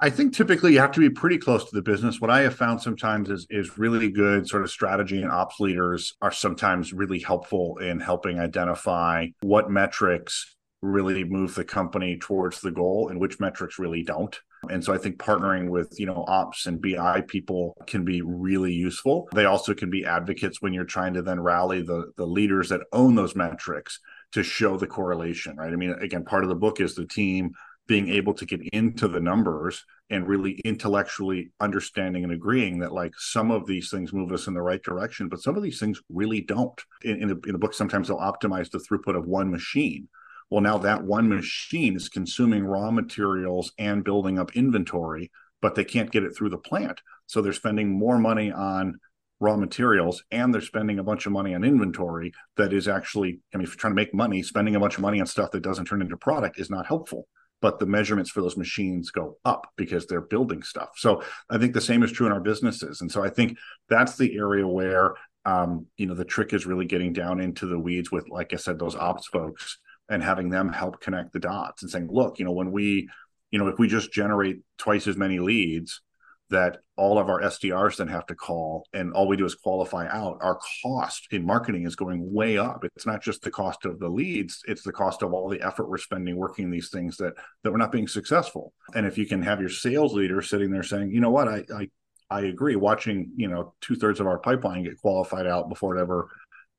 I 0.00 0.10
think 0.10 0.34
typically 0.34 0.72
you 0.72 0.80
have 0.80 0.92
to 0.92 1.00
be 1.00 1.10
pretty 1.10 1.38
close 1.38 1.64
to 1.64 1.74
the 1.74 1.82
business. 1.82 2.20
What 2.20 2.30
I 2.30 2.40
have 2.40 2.54
found 2.54 2.80
sometimes 2.80 3.30
is 3.30 3.46
is 3.50 3.78
really 3.78 4.10
good 4.10 4.48
sort 4.48 4.62
of 4.62 4.70
strategy 4.70 5.22
and 5.22 5.30
ops 5.30 5.60
leaders 5.60 6.14
are 6.20 6.32
sometimes 6.32 6.92
really 6.92 7.20
helpful 7.20 7.78
in 7.78 8.00
helping 8.00 8.38
identify 8.38 9.26
what 9.40 9.70
metrics 9.70 10.56
really 10.80 11.24
move 11.24 11.54
the 11.54 11.64
company 11.64 12.18
towards 12.20 12.60
the 12.60 12.70
goal 12.70 13.08
and 13.08 13.20
which 13.20 13.40
metrics 13.40 13.78
really 13.78 14.02
don't. 14.02 14.40
And 14.70 14.84
so 14.84 14.92
I 14.92 14.98
think 14.98 15.18
partnering 15.18 15.68
with, 15.68 15.98
you 15.98 16.06
know, 16.06 16.24
ops 16.26 16.66
and 16.66 16.80
BI 16.80 17.22
people 17.28 17.76
can 17.86 18.04
be 18.04 18.22
really 18.22 18.72
useful. 18.72 19.28
They 19.32 19.44
also 19.44 19.74
can 19.74 19.90
be 19.90 20.04
advocates 20.04 20.60
when 20.60 20.72
you're 20.72 20.84
trying 20.84 21.14
to 21.14 21.22
then 21.22 21.40
rally 21.40 21.82
the 21.82 22.12
the 22.16 22.26
leaders 22.26 22.68
that 22.70 22.82
own 22.92 23.14
those 23.14 23.36
metrics 23.36 24.00
to 24.32 24.42
show 24.42 24.76
the 24.76 24.86
correlation, 24.86 25.56
right? 25.56 25.72
I 25.72 25.76
mean, 25.76 25.94
again, 26.00 26.24
part 26.24 26.42
of 26.42 26.50
the 26.50 26.56
book 26.56 26.80
is 26.80 26.94
the 26.94 27.06
team 27.06 27.52
being 27.88 28.08
able 28.10 28.34
to 28.34 28.46
get 28.46 28.60
into 28.72 29.08
the 29.08 29.18
numbers 29.18 29.84
and 30.10 30.28
really 30.28 30.60
intellectually 30.64 31.50
understanding 31.58 32.22
and 32.22 32.32
agreeing 32.32 32.78
that 32.78 32.92
like 32.92 33.12
some 33.18 33.50
of 33.50 33.66
these 33.66 33.90
things 33.90 34.12
move 34.12 34.30
us 34.30 34.46
in 34.46 34.54
the 34.54 34.62
right 34.62 34.82
direction, 34.82 35.28
but 35.28 35.40
some 35.40 35.56
of 35.56 35.62
these 35.62 35.80
things 35.80 36.00
really 36.08 36.40
don't. 36.40 36.80
In, 37.02 37.22
in, 37.22 37.30
in 37.30 37.52
the 37.52 37.58
book, 37.58 37.74
sometimes 37.74 38.08
they'll 38.08 38.18
optimize 38.18 38.70
the 38.70 38.78
throughput 38.78 39.16
of 39.16 39.26
one 39.26 39.50
machine 39.50 40.08
well, 40.50 40.60
now 40.62 40.78
that 40.78 41.04
one 41.04 41.28
machine 41.28 41.96
is 41.96 42.08
consuming 42.08 42.64
raw 42.64 42.90
materials 42.90 43.72
and 43.78 44.04
building 44.04 44.38
up 44.38 44.56
inventory, 44.56 45.30
but 45.60 45.74
they 45.74 45.84
can't 45.84 46.10
get 46.10 46.22
it 46.22 46.34
through 46.34 46.50
the 46.50 46.58
plant. 46.58 47.02
So 47.26 47.42
they're 47.42 47.52
spending 47.52 47.90
more 47.90 48.18
money 48.18 48.50
on 48.50 48.98
raw 49.40 49.56
materials 49.56 50.24
and 50.30 50.52
they're 50.52 50.60
spending 50.60 50.98
a 50.98 51.04
bunch 51.04 51.26
of 51.26 51.32
money 51.32 51.54
on 51.54 51.64
inventory 51.64 52.32
that 52.56 52.72
is 52.72 52.88
actually, 52.88 53.40
I 53.52 53.58
mean, 53.58 53.64
if 53.64 53.70
you're 53.70 53.76
trying 53.76 53.92
to 53.92 53.96
make 53.96 54.14
money, 54.14 54.42
spending 54.42 54.74
a 54.74 54.80
bunch 54.80 54.96
of 54.96 55.02
money 55.02 55.20
on 55.20 55.26
stuff 55.26 55.50
that 55.50 55.62
doesn't 55.62 55.84
turn 55.84 56.02
into 56.02 56.16
product 56.16 56.58
is 56.58 56.70
not 56.70 56.86
helpful. 56.86 57.28
But 57.60 57.78
the 57.78 57.86
measurements 57.86 58.30
for 58.30 58.40
those 58.40 58.56
machines 58.56 59.10
go 59.10 59.38
up 59.44 59.66
because 59.76 60.06
they're 60.06 60.20
building 60.20 60.62
stuff. 60.62 60.90
So 60.96 61.22
I 61.50 61.58
think 61.58 61.74
the 61.74 61.80
same 61.80 62.02
is 62.02 62.12
true 62.12 62.26
in 62.26 62.32
our 62.32 62.40
businesses. 62.40 63.00
And 63.00 63.10
so 63.10 63.24
I 63.24 63.30
think 63.30 63.58
that's 63.88 64.16
the 64.16 64.36
area 64.36 64.66
where 64.66 65.14
um, 65.44 65.86
you 65.96 66.06
know 66.06 66.14
the 66.14 66.24
trick 66.24 66.52
is 66.52 66.66
really 66.66 66.84
getting 66.84 67.12
down 67.12 67.40
into 67.40 67.66
the 67.66 67.78
weeds 67.78 68.12
with, 68.12 68.28
like 68.28 68.52
I 68.52 68.56
said, 68.56 68.78
those 68.78 68.96
ops 68.96 69.26
folks 69.26 69.78
and 70.08 70.22
having 70.22 70.50
them 70.50 70.72
help 70.72 71.00
connect 71.00 71.32
the 71.32 71.40
dots 71.40 71.82
and 71.82 71.90
saying, 71.90 72.08
look, 72.10 72.38
you 72.38 72.44
know, 72.44 72.52
when 72.52 72.72
we, 72.72 73.08
you 73.50 73.58
know, 73.58 73.68
if 73.68 73.78
we 73.78 73.88
just 73.88 74.12
generate 74.12 74.60
twice 74.78 75.06
as 75.06 75.16
many 75.16 75.38
leads 75.38 76.00
that 76.50 76.78
all 76.96 77.18
of 77.18 77.28
our 77.28 77.40
SDRs 77.42 77.96
then 77.96 78.08
have 78.08 78.26
to 78.26 78.34
call 78.34 78.86
and 78.92 79.12
all 79.12 79.28
we 79.28 79.36
do 79.36 79.44
is 79.44 79.54
qualify 79.54 80.08
out, 80.08 80.38
our 80.40 80.58
cost 80.82 81.28
in 81.30 81.44
marketing 81.44 81.86
is 81.86 81.94
going 81.94 82.32
way 82.32 82.58
up. 82.58 82.84
It's 82.96 83.06
not 83.06 83.22
just 83.22 83.42
the 83.42 83.50
cost 83.50 83.84
of 83.84 83.98
the 83.98 84.08
leads, 84.08 84.62
it's 84.66 84.82
the 84.82 84.92
cost 84.92 85.22
of 85.22 85.32
all 85.32 85.48
the 85.48 85.62
effort 85.62 85.88
we're 85.88 85.98
spending 85.98 86.36
working 86.36 86.70
these 86.70 86.90
things 86.90 87.16
that 87.18 87.34
that 87.62 87.70
we're 87.70 87.78
not 87.78 87.92
being 87.92 88.08
successful. 88.08 88.72
And 88.94 89.06
if 89.06 89.18
you 89.18 89.26
can 89.26 89.42
have 89.42 89.60
your 89.60 89.70
sales 89.70 90.14
leader 90.14 90.42
sitting 90.42 90.70
there 90.70 90.82
saying, 90.82 91.10
you 91.12 91.20
know 91.20 91.30
what, 91.30 91.48
I 91.48 91.64
I 91.74 91.88
I 92.30 92.40
agree. 92.42 92.76
Watching, 92.76 93.30
you 93.36 93.48
know, 93.48 93.74
two 93.80 93.96
thirds 93.96 94.20
of 94.20 94.26
our 94.26 94.38
pipeline 94.38 94.84
get 94.84 95.00
qualified 95.00 95.46
out 95.46 95.68
before 95.68 95.96
it 95.96 96.00
ever 96.00 96.28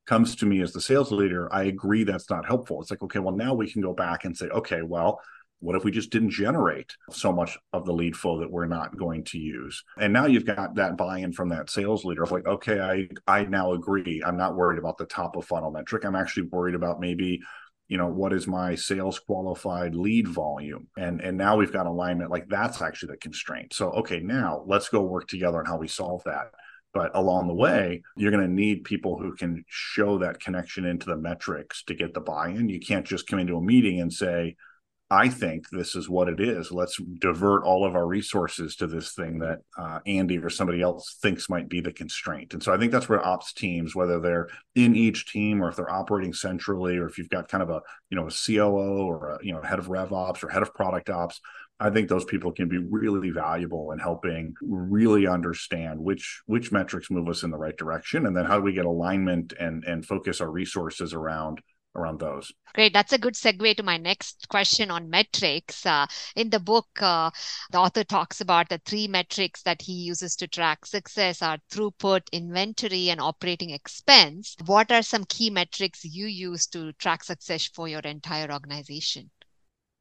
comes 0.05 0.36
to 0.36 0.45
me 0.45 0.62
as 0.62 0.73
the 0.73 0.82
sales 0.82 1.12
leader, 1.12 1.53
I 1.53 1.63
agree 1.63 2.03
that's 2.03 2.29
not 2.29 2.45
helpful. 2.45 2.82
It's 2.82 2.91
like, 2.91 3.03
okay, 3.03 3.19
well, 3.19 3.36
now 3.36 3.53
we 3.53 3.71
can 3.71 3.82
go 3.82 3.93
back 3.93 4.25
and 4.25 4.36
say, 4.36 4.47
okay, 4.47 4.82
well, 4.82 5.21
what 5.60 5.76
if 5.76 5.84
we 5.84 5.91
just 5.91 6.10
didn't 6.10 6.30
generate 6.30 6.95
so 7.10 7.32
much 7.32 7.58
of 7.74 7.86
the 7.86 7.93
lead 7.93 8.15
flow 8.15 8.39
that 8.39 8.52
we're 8.52 8.65
not 8.65 8.98
going 8.98 9.24
to 9.26 9.38
use? 9.38 9.84
And 9.98 10.13
now 10.13 10.26
you've 10.26 10.45
got 10.45 10.76
that 10.76 10.98
buy-in 10.98 11.34
from 11.34 11.50
that 11.50 11.69
sales 11.69 12.06
leader 12.06 12.24
of 12.24 12.32
like, 12.32 12.48
okay, 12.48 12.80
I 12.80 13.08
I 13.28 13.45
now 13.45 13.74
agree. 13.74 14.24
I'm 14.26 14.38
not 14.38 14.56
worried 14.56 14.80
about 14.80 14.98
the 14.98 15.06
top 15.06 15.36
of 15.36 15.45
funnel 15.45 15.72
metric. 15.72 16.06
I'm 16.06 16.15
actually 16.15 16.48
worried 16.48 16.76
about 16.76 17.00
maybe, 17.00 17.41
you 17.88 17.98
know, 17.98 18.08
what 18.08 18.34
is 18.34 18.48
my 18.48 18.76
sales 18.76 19.19
qualified 19.19 19.95
lead 19.95 20.28
volume? 20.28 20.88
And 20.98 21.22
and 21.22 21.38
now 21.38 21.58
we've 21.58 21.74
got 21.74 21.88
alignment. 21.88 22.32
Like 22.32 22.48
that's 22.48 22.82
actually 22.82 23.12
the 23.12 23.17
constraint. 23.17 23.74
So 23.74 23.91
okay, 23.91 24.19
now 24.19 24.63
let's 24.65 24.89
go 24.89 25.02
work 25.02 25.28
together 25.28 25.60
on 25.60 25.65
how 25.65 25.78
we 25.78 25.88
solve 25.88 26.24
that. 26.24 26.52
But 26.93 27.12
along 27.13 27.48
the 27.48 27.54
way, 27.54 28.02
you're 28.17 28.32
going 28.32 28.48
to 28.48 28.52
need 28.52 28.84
people 28.84 29.19
who 29.19 29.36
can 29.36 29.63
show 29.67 30.17
that 30.19 30.39
connection 30.39 30.86
into 30.86 31.06
the 31.06 31.17
metrics 31.17 31.84
to 31.84 31.93
get 31.93 32.15
the 32.15 32.19
buy 32.19 32.50
in. 32.50 32.67
You 32.67 32.80
can't 32.80 33.06
just 33.06 33.28
come 33.28 33.38
into 33.38 33.58
a 33.58 33.62
meeting 33.62 34.02
and 34.02 34.12
say, 34.12 34.56
I 35.12 35.28
think 35.30 35.69
this 35.72 35.95
is 35.95 36.08
what 36.08 36.30
it 36.30 36.39
is. 36.39 36.72
Let's 36.72 36.98
divert 36.98 37.63
all 37.63 37.84
of 37.84 37.95
our 37.95 38.06
resources 38.06 38.76
to 38.76 38.86
this 38.86 39.13
thing 39.13 39.39
that 39.39 39.62
uh, 39.76 40.00
Andy 40.06 40.38
or 40.38 40.52
somebody 40.52 40.84
else 40.84 41.17
thinks 41.19 41.50
might 41.50 41.67
be 41.67 41.82
the 41.82 41.91
constraint. 41.91 42.54
And 42.54 42.62
so 42.62 42.72
I 42.72 42.78
think 42.78 42.91
that's 42.91 43.10
where 43.10 43.26
ops 43.26 43.52
teams, 43.52 43.95
whether 43.95 44.19
they're 44.19 44.50
in 44.76 44.95
each 44.95 45.32
team 45.32 45.63
or 45.63 45.69
if 45.69 45.76
they're 45.76 45.91
operating 45.91 46.34
centrally, 46.34 46.98
or 46.98 47.08
if 47.08 47.17
you've 47.17 47.30
got 47.30 47.48
kind 47.48 47.63
of 47.63 47.72
a 47.72 47.82
you 48.12 48.17
know 48.17 48.28
a 48.28 48.32
COO 48.32 49.08
or 49.08 49.32
a 49.32 49.39
you 49.41 49.52
know 49.52 49.63
head 49.63 49.80
of 49.80 49.89
Rev 49.89 50.13
Ops 50.13 50.43
or 50.43 50.50
head 50.50 50.62
of 50.62 50.76
Product 50.76 51.10
Ops, 51.10 51.41
I 51.80 51.89
think 51.89 52.08
those 52.08 52.26
people 52.26 52.52
can 52.52 52.67
be 52.67 52.78
really 52.78 53.32
valuable 53.32 53.91
in 53.93 53.98
helping 54.00 54.54
really 54.62 55.26
understand 55.26 56.00
which 56.00 56.43
which 56.45 56.72
metrics 56.72 57.10
move 57.10 57.30
us 57.30 57.41
in 57.41 57.50
the 57.50 57.58
right 57.58 57.76
direction, 57.76 58.28
and 58.28 58.38
then 58.38 58.45
how 58.45 58.58
do 58.58 58.63
we 58.63 58.74
get 58.74 58.86
alignment 58.86 59.54
and 59.60 59.84
and 59.86 60.06
focus 60.06 60.39
our 60.39 60.52
resources 60.52 61.15
around 61.15 61.62
around 61.95 62.19
those. 62.19 62.52
Great. 62.73 62.93
That's 62.93 63.13
a 63.13 63.17
good 63.17 63.34
segue 63.34 63.75
to 63.78 63.84
my 63.84 63.97
next 63.97 64.47
question 64.47 64.91
on 64.91 65.10
metrics. 65.10 65.86
Uh, 65.86 66.06
in 66.36 66.49
the 66.49 66.60
book, 66.60 66.88
uh, 67.02 67.32
the 67.71 67.80
author 67.80 68.04
talks 68.04 68.41
about 68.41 68.69
the 68.69 68.80
three 68.86 69.08
metrics 69.08 69.63
that 69.63 69.82
he 69.82 69.93
uses 69.93 70.36
to 70.38 70.47
track 70.47 70.86
success 70.86 71.41
are 71.41 71.58
throughput, 71.71 72.21
inventory, 72.32 73.10
and 73.10 73.19
operating 73.19 73.71
expense. 73.71 74.56
What 74.65 74.91
are 74.91 75.02
some 75.02 75.25
key 75.25 75.49
metrics 75.49 76.06
you 76.06 76.28
use 76.28 76.67
to 76.67 76.93
track 76.93 77.23
success 77.23 77.65
for 77.65 77.88
your 77.88 78.02
entire 78.02 78.52
organization? 78.52 79.32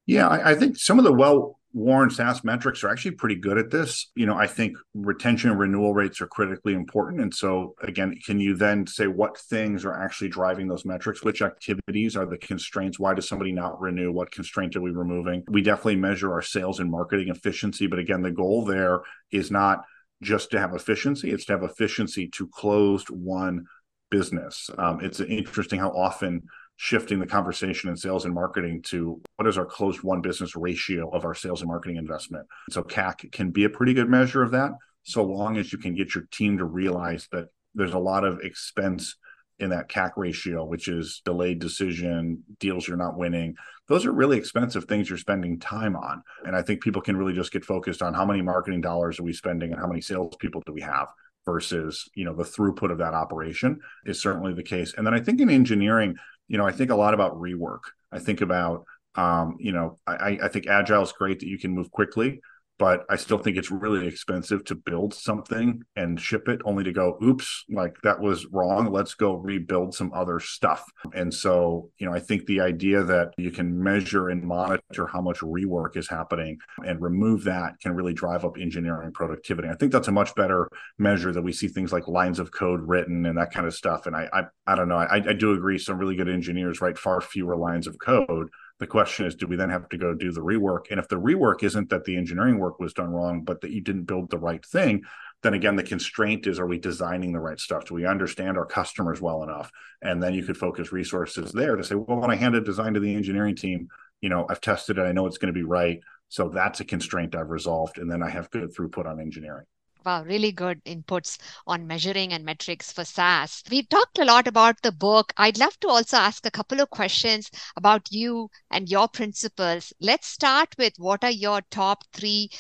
Yeah, 0.07 0.29
I, 0.29 0.51
I 0.51 0.55
think 0.55 0.77
some 0.77 0.99
of 0.99 1.05
the 1.05 1.13
well 1.13 1.59
Warren 1.73 2.11
SaaS 2.11 2.45
metrics 2.45 2.83
are 2.83 2.89
actually 2.89 3.13
pretty 3.13 3.35
good 3.35 3.59
at 3.59 3.71
this. 3.71 4.11
You 4.15 4.27
know, 4.27 4.37
I 4.37 4.47
think 4.47 4.77
retention 4.95 5.51
and 5.51 5.59
renewal 5.59 5.93
rates 5.93 6.21
are 6.21 6.27
critically 6.27 6.73
important. 6.73 7.21
And 7.21 7.35
so, 7.35 7.75
again, 7.83 8.19
can 8.25 8.41
you 8.41 8.55
then 8.57 8.87
say 8.87 9.07
what 9.07 9.39
things 9.39 9.85
are 9.85 9.93
actually 9.93 10.29
driving 10.29 10.67
those 10.69 10.85
metrics? 10.85 11.23
Which 11.23 11.43
activities 11.43 12.17
are 12.17 12.27
the 12.27 12.39
constraints? 12.39 12.99
Why 12.99 13.15
does 13.15 13.29
somebody 13.29 13.53
not 13.53 13.81
renew? 13.81 14.13
What 14.13 14.31
constraint 14.31 14.77
are 14.77 14.81
we 14.81 14.91
removing? 14.91 15.45
We 15.49 15.63
definitely 15.63 15.97
measure 15.97 16.33
our 16.33 16.43
sales 16.43 16.81
and 16.81 16.91
marketing 16.91 17.29
efficiency. 17.29 17.87
But 17.87 17.99
again, 17.99 18.23
the 18.23 18.31
goal 18.31 18.65
there 18.65 19.01
is 19.31 19.51
not 19.51 19.85
just 20.23 20.51
to 20.51 20.59
have 20.59 20.75
efficiency, 20.75 21.31
it's 21.31 21.45
to 21.45 21.53
have 21.53 21.63
efficiency 21.63 22.29
to 22.29 22.49
closed 22.49 23.09
won 23.11 23.67
business. 24.11 24.71
Um, 24.79 25.01
it's 25.01 25.21
interesting 25.21 25.79
how 25.79 25.91
often 25.91 26.43
shifting 26.81 27.19
the 27.19 27.27
conversation 27.27 27.91
in 27.91 27.97
sales 27.97 28.25
and 28.25 28.33
marketing 28.33 28.81
to 28.81 29.21
what 29.35 29.49
is 29.49 29.59
our 29.59 29.67
closed 29.67 30.03
won 30.05 30.21
business 30.21 30.55
ratio 30.55 31.11
of 31.11 31.25
our 31.25 31.35
sales 31.35 31.61
and 31.61 31.69
marketing 31.69 31.97
investment. 31.97 32.47
So 32.71 32.85
CAC 32.85 33.33
can 33.33 33.51
be 33.51 33.65
a 33.65 33.69
pretty 33.69 33.95
good 33.95 34.09
measure 34.09 34.45
of 34.45 34.53
that, 34.53 34.71
so 35.03 35.25
long 35.25 35.57
as 35.57 35.73
you 35.73 35.79
can 35.79 35.97
get 35.97 36.15
your 36.15 36.25
team 36.31 36.59
to 36.59 36.65
realize 36.65 37.29
that 37.33 37.49
there's 37.75 37.95
a 37.95 37.99
lot 37.99 38.25
of 38.25 38.41
expense 38.41 39.17
in 39.59 39.71
that 39.71 39.89
CAC 39.89 40.13
ratio, 40.17 40.65
which 40.65 40.87
is 40.87 41.21
delayed 41.25 41.59
decision, 41.59 42.45
deals 42.61 42.87
you're 42.87 42.97
not 42.97 43.19
winning. 43.19 43.57
Those 43.89 44.07
are 44.07 44.13
really 44.13 44.39
expensive 44.39 44.85
things 44.85 45.09
you're 45.09 45.19
spending 45.19 45.59
time 45.59 45.97
on. 45.97 46.23
And 46.47 46.55
I 46.55 46.63
think 46.63 46.81
people 46.81 47.03
can 47.03 47.17
really 47.17 47.33
just 47.33 47.51
get 47.51 47.65
focused 47.65 48.03
on 48.03 48.15
how 48.15 48.25
many 48.25 48.41
marketing 48.41 48.83
dollars 48.83 49.19
are 49.19 49.25
we 49.25 49.33
spending 49.33 49.73
and 49.73 49.81
how 49.81 49.89
many 49.89 50.01
salespeople 50.01 50.63
do 50.65 50.73
we 50.73 50.83
have 50.83 51.09
versus, 51.45 52.09
you 52.15 52.25
know, 52.25 52.35
the 52.35 52.45
throughput 52.45 52.93
of 52.93 52.99
that 52.99 53.15
operation 53.15 53.81
is 54.07 54.23
certainly 54.23 54.53
the 54.53 54.63
case. 54.63 54.95
And 54.97 55.05
then 55.05 55.15
I 55.15 55.21
think 55.21 55.41
in 55.41 55.51
engineering, 55.51 56.15
you 56.49 56.59
know, 56.59 56.67
I 56.67 56.73
think 56.73 56.91
a 56.91 56.97
lot 56.97 57.15
about 57.15 57.39
rework. 57.39 57.81
I 58.11 58.19
think 58.19 58.41
about, 58.41 58.85
um, 59.15 59.57
you 59.59 59.73
know, 59.73 59.99
I, 60.07 60.39
I 60.43 60.49
think 60.49 60.67
agile 60.67 61.03
is 61.03 61.13
great 61.13 61.41
that 61.41 61.49
you 61.49 61.59
can 61.59 61.73
move 61.73 61.91
quickly, 61.91 62.41
but 62.79 63.05
I 63.11 63.17
still 63.17 63.39
think 63.39 63.57
it's 63.57 63.71
really 63.71 64.07
expensive 64.07 64.65
to 64.67 64.75
build 64.75 65.13
something 65.13 65.83
and 65.97 66.21
ship 66.21 66.49
it 66.49 66.61
only 66.65 66.85
to 66.85 66.93
go, 66.93 67.19
oops, 67.23 67.65
like 67.69 67.97
that 68.03 68.21
was 68.21 68.47
wrong. 68.47 68.93
Let's 68.93 69.15
go 69.15 69.35
rebuild 69.35 69.95
some 69.95 70.13
other 70.15 70.39
stuff. 70.39 70.85
And 71.13 71.33
so, 71.33 71.91
you 71.99 72.07
know, 72.07 72.15
I 72.15 72.21
think 72.21 72.47
the 72.47 72.61
idea 72.61 73.03
that 73.03 73.33
you 73.37 73.51
can 73.51 73.83
measure 73.83 74.29
and 74.29 74.43
monitor 74.43 75.07
how 75.07 75.21
much 75.21 75.41
rework 75.41 75.97
is 75.97 76.09
happening 76.09 76.59
and 76.87 77.03
remove 77.03 77.45
that 77.45 77.81
can 77.81 77.93
really 77.93 78.15
drive 78.15 78.45
up 78.45 78.57
engineering 78.59 79.13
productivity. 79.13 79.69
I 79.69 79.75
think 79.75 79.93
that's 79.93 80.09
a 80.09 80.13
much 80.13 80.35
better 80.35 80.69
measure 80.99 81.33
that 81.33 81.43
we 81.43 81.53
see 81.53 81.69
things 81.69 81.93
like 81.93 82.07
lines 82.07 82.39
of 82.39 82.53
code 82.53 82.81
written 82.87 83.27
and 83.27 83.37
that 83.39 83.53
kind 83.53 83.67
of 83.67 83.75
stuff. 83.75 84.07
And 84.07 84.15
I, 84.15 84.29
I, 84.33 84.43
I 84.67 84.75
don't 84.77 84.89
know. 84.89 84.97
I, 84.97 85.17
I 85.17 85.33
do 85.33 85.53
agree. 85.53 85.79
Some 85.79 85.99
really 85.99 86.17
good 86.17 86.29
engineers 86.29 86.81
write 86.81 86.99
far 86.99 87.21
fewer 87.21 87.57
lines 87.57 87.87
of 87.87 87.99
code 87.99 88.49
the 88.79 88.87
question 88.87 89.27
is, 89.27 89.35
do 89.35 89.47
we 89.47 89.57
then 89.57 89.71
have 89.71 89.89
to 89.89 89.99
go 89.99 90.15
do 90.15 90.31
the 90.31 90.41
rework? 90.41 90.91
And 90.91 91.01
if 91.01 91.09
the 91.09 91.17
rework 91.17 91.63
isn't 91.63 91.91
that 91.91 92.05
the 92.05 92.17
engineering 92.17 92.59
work 92.59 92.79
was 92.79 92.93
done 92.93 93.11
wrong, 93.11 93.43
but 93.43 93.61
that 93.61 93.71
you 93.71 93.81
didn't 93.81 94.05
build 94.05 94.31
the 94.31 94.39
right 94.39 94.65
thing, 94.65 95.03
then 95.43 95.55
again, 95.55 95.77
the 95.77 95.83
constraint 95.83 96.47
is, 96.47 96.59
are 96.59 96.67
we 96.67 96.79
designing 96.79 97.33
the 97.33 97.41
right 97.41 97.59
stuff? 97.59 97.85
Do 97.85 97.95
we 97.95 98.07
understand 98.07 98.57
our 98.57 98.67
customers 98.67 99.21
well 99.21 99.43
enough? 99.43 99.71
And 100.03 100.23
then 100.23 100.35
you 100.35 100.45
could 100.45 100.57
focus 100.57 100.93
resources 100.93 101.53
there 101.53 101.77
to 101.77 101.85
say, 101.85 101.95
well, 101.95 102.19
when 102.19 102.31
I 102.31 102.37
hand 102.37 102.55
a 102.55 102.61
design 102.61 102.95
to 102.95 103.01
the 103.01 103.15
engineering 103.15 103.57
team, 103.57 103.89
you 104.21 104.29
know, 104.29 104.47
I've 104.49 104.61
tested 104.61 104.99
it, 104.99 105.03
I 105.03 105.13
know 105.13 105.27
it's 105.27 105.39
going 105.39 105.53
to 105.53 105.59
be 105.59 105.65
right. 105.65 106.01
So 106.29 106.49
that's 106.49 106.81
a 106.81 106.85
constraint 106.85 107.35
I've 107.35 107.51
resolved. 107.51 107.99
And 107.99 108.11
then 108.11 108.23
I 108.23 108.31
have 108.31 108.51
good 108.51 108.75
throughput 108.75 109.07
on 109.07 109.21
engineering. 109.21 109.67
Wow, 110.05 110.25
really 110.25 110.51
good 110.51 110.85
inputs 110.85 111.39
on 111.65 111.87
measuring 111.87 112.33
and 112.33 112.45
metrics 112.45 112.91
for 112.91 113.05
SaaS. 113.05 113.63
We've 113.71 113.89
talked 113.89 114.19
a 114.19 114.25
lot 114.25 114.49
about 114.49 114.83
the 114.83 114.91
book. 114.91 115.33
I'd 115.37 115.57
love 115.57 115.79
to 115.81 115.89
also 115.89 116.17
ask 116.17 116.45
a 116.45 116.51
couple 116.51 116.81
of 116.81 116.91
questions 116.91 117.49
about 117.77 118.11
you 118.11 118.51
and 118.73 118.89
your 118.89 119.07
principles. 119.07 119.93
Let's 120.01 120.27
start 120.27 120.75
with 120.79 120.95
what 120.99 121.23
are 121.23 121.31
your 121.31 121.63
top 121.71 122.03
three 122.13 122.51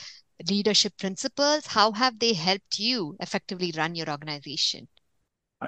leadership 0.48 0.96
principles? 0.96 1.66
How 1.66 1.90
have 1.90 2.20
they 2.20 2.34
helped 2.34 2.78
you 2.78 3.16
effectively 3.18 3.72
run 3.76 3.96
your 3.96 4.08
organization? 4.10 4.86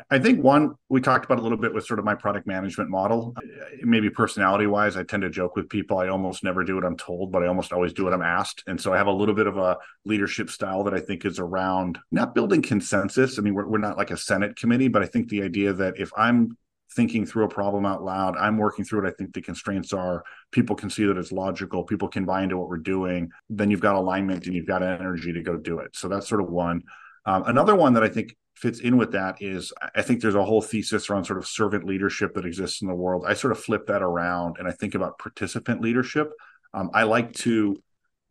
I 0.08 0.20
think 0.20 0.42
one 0.42 0.74
we 0.88 1.00
talked 1.00 1.24
about 1.24 1.40
a 1.40 1.42
little 1.42 1.58
bit 1.58 1.74
with 1.74 1.84
sort 1.84 1.98
of 1.98 2.04
my 2.04 2.14
product 2.14 2.46
management 2.46 2.90
model. 2.90 3.34
Maybe 3.82 4.08
personality 4.08 4.66
wise, 4.66 4.96
I 4.96 5.02
tend 5.02 5.22
to 5.22 5.30
joke 5.30 5.56
with 5.56 5.68
people. 5.68 5.98
I 5.98 6.08
almost 6.08 6.44
never 6.44 6.62
do 6.62 6.76
what 6.76 6.84
I'm 6.84 6.96
told, 6.96 7.32
but 7.32 7.42
I 7.42 7.48
almost 7.48 7.72
always 7.72 7.92
do 7.92 8.04
what 8.04 8.12
I'm 8.12 8.22
asked. 8.22 8.62
And 8.68 8.80
so 8.80 8.92
I 8.92 8.98
have 8.98 9.08
a 9.08 9.12
little 9.12 9.34
bit 9.34 9.48
of 9.48 9.56
a 9.56 9.78
leadership 10.04 10.48
style 10.48 10.84
that 10.84 10.94
I 10.94 11.00
think 11.00 11.24
is 11.24 11.40
around 11.40 11.98
not 12.12 12.36
building 12.36 12.62
consensus. 12.62 13.36
I 13.36 13.42
mean, 13.42 13.54
we're, 13.54 13.66
we're 13.66 13.78
not 13.78 13.96
like 13.96 14.12
a 14.12 14.16
Senate 14.16 14.54
committee, 14.54 14.88
but 14.88 15.02
I 15.02 15.06
think 15.06 15.28
the 15.28 15.42
idea 15.42 15.72
that 15.72 15.98
if 15.98 16.12
I'm 16.16 16.56
thinking 16.94 17.26
through 17.26 17.44
a 17.44 17.48
problem 17.48 17.84
out 17.84 18.04
loud, 18.04 18.36
I'm 18.36 18.58
working 18.58 18.84
through 18.84 19.04
it. 19.04 19.08
I 19.08 19.14
think 19.16 19.32
the 19.32 19.42
constraints 19.42 19.92
are 19.92 20.22
people 20.52 20.76
can 20.76 20.90
see 20.90 21.04
that 21.04 21.16
it's 21.16 21.32
logical, 21.32 21.84
people 21.84 22.08
can 22.08 22.24
buy 22.24 22.42
into 22.42 22.56
what 22.56 22.68
we're 22.68 22.78
doing. 22.78 23.30
Then 23.48 23.70
you've 23.70 23.80
got 23.80 23.96
alignment 23.96 24.46
and 24.46 24.54
you've 24.54 24.66
got 24.66 24.82
energy 24.82 25.32
to 25.32 25.42
go 25.42 25.56
do 25.56 25.78
it. 25.80 25.96
So 25.96 26.08
that's 26.08 26.28
sort 26.28 26.42
of 26.42 26.48
one. 26.48 26.82
Um, 27.26 27.44
another 27.46 27.74
one 27.74 27.94
that 27.94 28.02
I 28.02 28.08
think 28.08 28.36
fits 28.56 28.80
in 28.80 28.96
with 28.96 29.12
that 29.12 29.40
is 29.40 29.72
I 29.94 30.02
think 30.02 30.20
there's 30.20 30.34
a 30.34 30.44
whole 30.44 30.60
thesis 30.60 31.08
around 31.08 31.24
sort 31.24 31.38
of 31.38 31.46
servant 31.46 31.84
leadership 31.84 32.34
that 32.34 32.44
exists 32.44 32.82
in 32.82 32.88
the 32.88 32.94
world. 32.94 33.24
I 33.26 33.34
sort 33.34 33.52
of 33.52 33.60
flip 33.60 33.86
that 33.86 34.02
around 34.02 34.56
and 34.58 34.68
I 34.68 34.72
think 34.72 34.94
about 34.94 35.18
participant 35.18 35.80
leadership. 35.80 36.30
Um, 36.74 36.90
I 36.92 37.04
like 37.04 37.32
to 37.34 37.82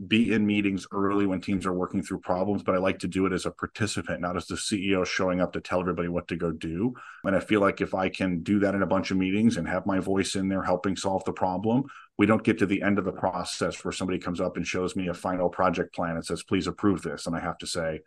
be 0.07 0.31
in 0.31 0.45
meetings 0.45 0.87
early 0.93 1.25
when 1.25 1.41
teams 1.41 1.65
are 1.65 1.73
working 1.73 2.01
through 2.01 2.19
problems, 2.19 2.63
but 2.63 2.73
I 2.73 2.77
like 2.77 2.99
to 2.99 3.07
do 3.07 3.25
it 3.25 3.33
as 3.33 3.45
a 3.45 3.51
participant, 3.51 4.21
not 4.21 4.37
as 4.37 4.45
the 4.45 4.55
CEO 4.55 5.05
showing 5.05 5.41
up 5.41 5.51
to 5.53 5.61
tell 5.61 5.81
everybody 5.81 6.07
what 6.07 6.27
to 6.29 6.37
go 6.37 6.51
do. 6.51 6.93
And 7.25 7.35
I 7.35 7.41
feel 7.41 7.59
like 7.59 7.81
if 7.81 7.93
I 7.93 8.07
can 8.07 8.41
do 8.41 8.59
that 8.59 8.75
in 8.75 8.81
a 8.81 8.87
bunch 8.87 9.11
of 9.11 9.17
meetings 9.17 9.57
and 9.57 9.67
have 9.67 9.85
my 9.85 9.99
voice 9.99 10.35
in 10.35 10.47
there 10.47 10.63
helping 10.63 10.95
solve 10.95 11.25
the 11.25 11.33
problem, 11.33 11.83
we 12.17 12.25
don't 12.25 12.43
get 12.43 12.59
to 12.59 12.65
the 12.65 12.81
end 12.81 12.97
of 12.97 13.03
the 13.03 13.11
process 13.11 13.83
where 13.83 13.91
somebody 13.91 14.19
comes 14.19 14.39
up 14.39 14.55
and 14.55 14.65
shows 14.65 14.95
me 14.95 15.09
a 15.09 15.13
final 15.13 15.49
project 15.49 15.93
plan 15.93 16.15
and 16.15 16.25
says, 16.25 16.43
please 16.43 16.67
approve 16.67 17.01
this. 17.01 17.27
And 17.27 17.35
I 17.35 17.41
have 17.41 17.57
to 17.57 17.67
say, 17.67 17.99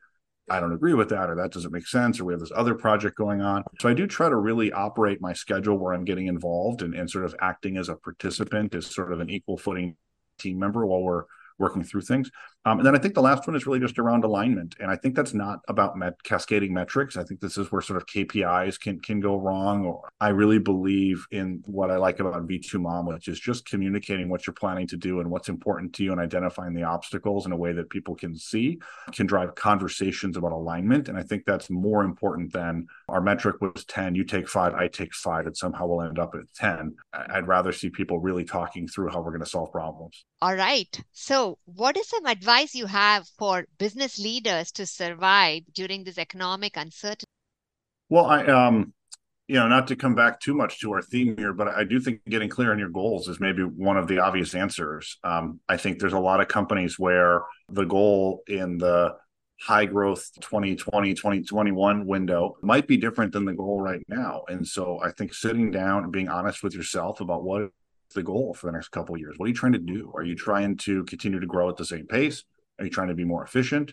I 0.50 0.60
don't 0.60 0.72
agree 0.72 0.94
with 0.94 1.08
that, 1.10 1.30
or 1.30 1.36
that 1.36 1.52
doesn't 1.52 1.72
make 1.72 1.86
sense, 1.86 2.18
or 2.18 2.24
we 2.24 2.32
have 2.32 2.40
this 2.40 2.52
other 2.54 2.74
project 2.74 3.16
going 3.16 3.40
on. 3.40 3.62
So 3.80 3.88
I 3.88 3.94
do 3.94 4.06
try 4.06 4.28
to 4.28 4.36
really 4.36 4.72
operate 4.72 5.20
my 5.20 5.32
schedule 5.32 5.78
where 5.78 5.92
I'm 5.92 6.04
getting 6.04 6.26
involved 6.26 6.82
and, 6.82 6.94
and 6.94 7.08
sort 7.08 7.24
of 7.24 7.34
acting 7.40 7.76
as 7.76 7.88
a 7.88 7.96
participant, 7.96 8.74
as 8.74 8.86
sort 8.86 9.12
of 9.12 9.20
an 9.20 9.30
equal 9.30 9.56
footing 9.56 9.96
team 10.38 10.58
member 10.58 10.84
while 10.84 11.02
we're 11.02 11.24
working 11.58 11.84
through 11.84 12.02
things. 12.02 12.30
Um, 12.64 12.78
and 12.78 12.86
then 12.86 12.94
I 12.94 12.98
think 12.98 13.14
the 13.14 13.22
last 13.22 13.46
one 13.46 13.56
is 13.56 13.66
really 13.66 13.80
just 13.80 13.98
around 13.98 14.24
alignment, 14.24 14.76
and 14.78 14.90
I 14.90 14.96
think 14.96 15.16
that's 15.16 15.34
not 15.34 15.60
about 15.68 15.96
met- 15.96 16.22
cascading 16.22 16.72
metrics. 16.72 17.16
I 17.16 17.24
think 17.24 17.40
this 17.40 17.58
is 17.58 17.72
where 17.72 17.82
sort 17.82 17.96
of 17.96 18.06
KPIs 18.06 18.78
can 18.78 19.00
can 19.00 19.18
go 19.18 19.36
wrong. 19.36 19.84
Or 19.84 20.08
I 20.20 20.28
really 20.28 20.60
believe 20.60 21.26
in 21.32 21.62
what 21.66 21.90
I 21.90 21.96
like 21.96 22.20
about 22.20 22.46
V2 22.46 22.80
MOM, 22.80 23.06
which 23.06 23.26
is 23.26 23.40
just 23.40 23.68
communicating 23.68 24.28
what 24.28 24.46
you're 24.46 24.54
planning 24.54 24.86
to 24.88 24.96
do 24.96 25.18
and 25.18 25.28
what's 25.28 25.48
important 25.48 25.92
to 25.94 26.04
you, 26.04 26.12
and 26.12 26.20
identifying 26.20 26.72
the 26.72 26.84
obstacles 26.84 27.46
in 27.46 27.52
a 27.52 27.56
way 27.56 27.72
that 27.72 27.90
people 27.90 28.14
can 28.14 28.36
see, 28.36 28.78
can 29.12 29.26
drive 29.26 29.56
conversations 29.56 30.36
about 30.36 30.52
alignment. 30.52 31.08
And 31.08 31.18
I 31.18 31.22
think 31.22 31.44
that's 31.44 31.68
more 31.68 32.04
important 32.04 32.52
than 32.52 32.86
our 33.08 33.20
metric 33.20 33.60
was 33.60 33.84
10, 33.86 34.14
you 34.14 34.24
take 34.24 34.48
five, 34.48 34.74
I 34.74 34.86
take 34.86 35.14
five, 35.14 35.46
and 35.46 35.56
somehow 35.56 35.86
we'll 35.86 36.02
end 36.02 36.18
up 36.18 36.34
at 36.34 36.52
10. 36.54 36.94
I'd 37.12 37.48
rather 37.48 37.72
see 37.72 37.90
people 37.90 38.20
really 38.20 38.44
talking 38.44 38.86
through 38.86 39.08
how 39.08 39.20
we're 39.20 39.32
going 39.32 39.40
to 39.40 39.46
solve 39.46 39.72
problems. 39.72 40.24
All 40.40 40.54
right. 40.54 41.00
So, 41.12 41.58
what 41.64 41.96
is 41.96 42.08
some 42.08 42.26
advice? 42.26 42.51
Advice 42.52 42.74
you 42.74 42.86
have 42.86 43.26
for 43.38 43.64
business 43.78 44.18
leaders 44.18 44.72
to 44.72 44.84
survive 44.84 45.62
during 45.72 46.04
this 46.04 46.18
economic 46.18 46.76
uncertainty? 46.76 47.24
Well, 48.10 48.26
I 48.26 48.44
um 48.44 48.92
you 49.48 49.56
know, 49.58 49.68
not 49.68 49.88
to 49.88 49.96
come 49.96 50.14
back 50.14 50.40
too 50.40 50.54
much 50.54 50.80
to 50.80 50.92
our 50.92 51.02
theme 51.02 51.36
here, 51.36 51.52
but 51.52 51.68
I 51.68 51.84
do 51.84 51.98
think 52.00 52.20
getting 52.28 52.48
clear 52.48 52.72
on 52.72 52.78
your 52.78 52.88
goals 52.88 53.28
is 53.28 53.40
maybe 53.40 53.62
one 53.62 53.96
of 53.96 54.06
the 54.06 54.18
obvious 54.18 54.54
answers. 54.54 55.18
Um, 55.24 55.60
I 55.68 55.76
think 55.76 55.98
there's 55.98 56.12
a 56.12 56.18
lot 56.18 56.40
of 56.40 56.48
companies 56.48 56.98
where 56.98 57.42
the 57.68 57.84
goal 57.84 58.42
in 58.46 58.78
the 58.78 59.16
high 59.60 59.84
growth 59.84 60.28
2020 60.40 61.14
2021 61.14 62.06
window 62.06 62.56
might 62.62 62.86
be 62.86 62.96
different 62.96 63.32
than 63.32 63.44
the 63.44 63.52
goal 63.52 63.80
right 63.80 64.02
now 64.08 64.42
and 64.48 64.66
so 64.66 64.98
i 65.04 65.10
think 65.12 65.32
sitting 65.32 65.70
down 65.70 66.02
and 66.02 66.10
being 66.10 66.28
honest 66.28 66.64
with 66.64 66.74
yourself 66.74 67.20
about 67.20 67.44
what 67.44 67.70
the 68.12 68.22
goal 68.22 68.54
for 68.54 68.66
the 68.66 68.72
next 68.72 68.88
couple 68.88 69.16
years? 69.16 69.34
What 69.36 69.46
are 69.46 69.48
you 69.48 69.54
trying 69.54 69.72
to 69.72 69.78
do? 69.78 70.12
Are 70.14 70.22
you 70.22 70.34
trying 70.34 70.76
to 70.78 71.04
continue 71.04 71.40
to 71.40 71.46
grow 71.46 71.68
at 71.68 71.76
the 71.76 71.84
same 71.84 72.06
pace? 72.06 72.44
Are 72.78 72.84
you 72.84 72.90
trying 72.90 73.08
to 73.08 73.14
be 73.14 73.24
more 73.24 73.44
efficient? 73.44 73.92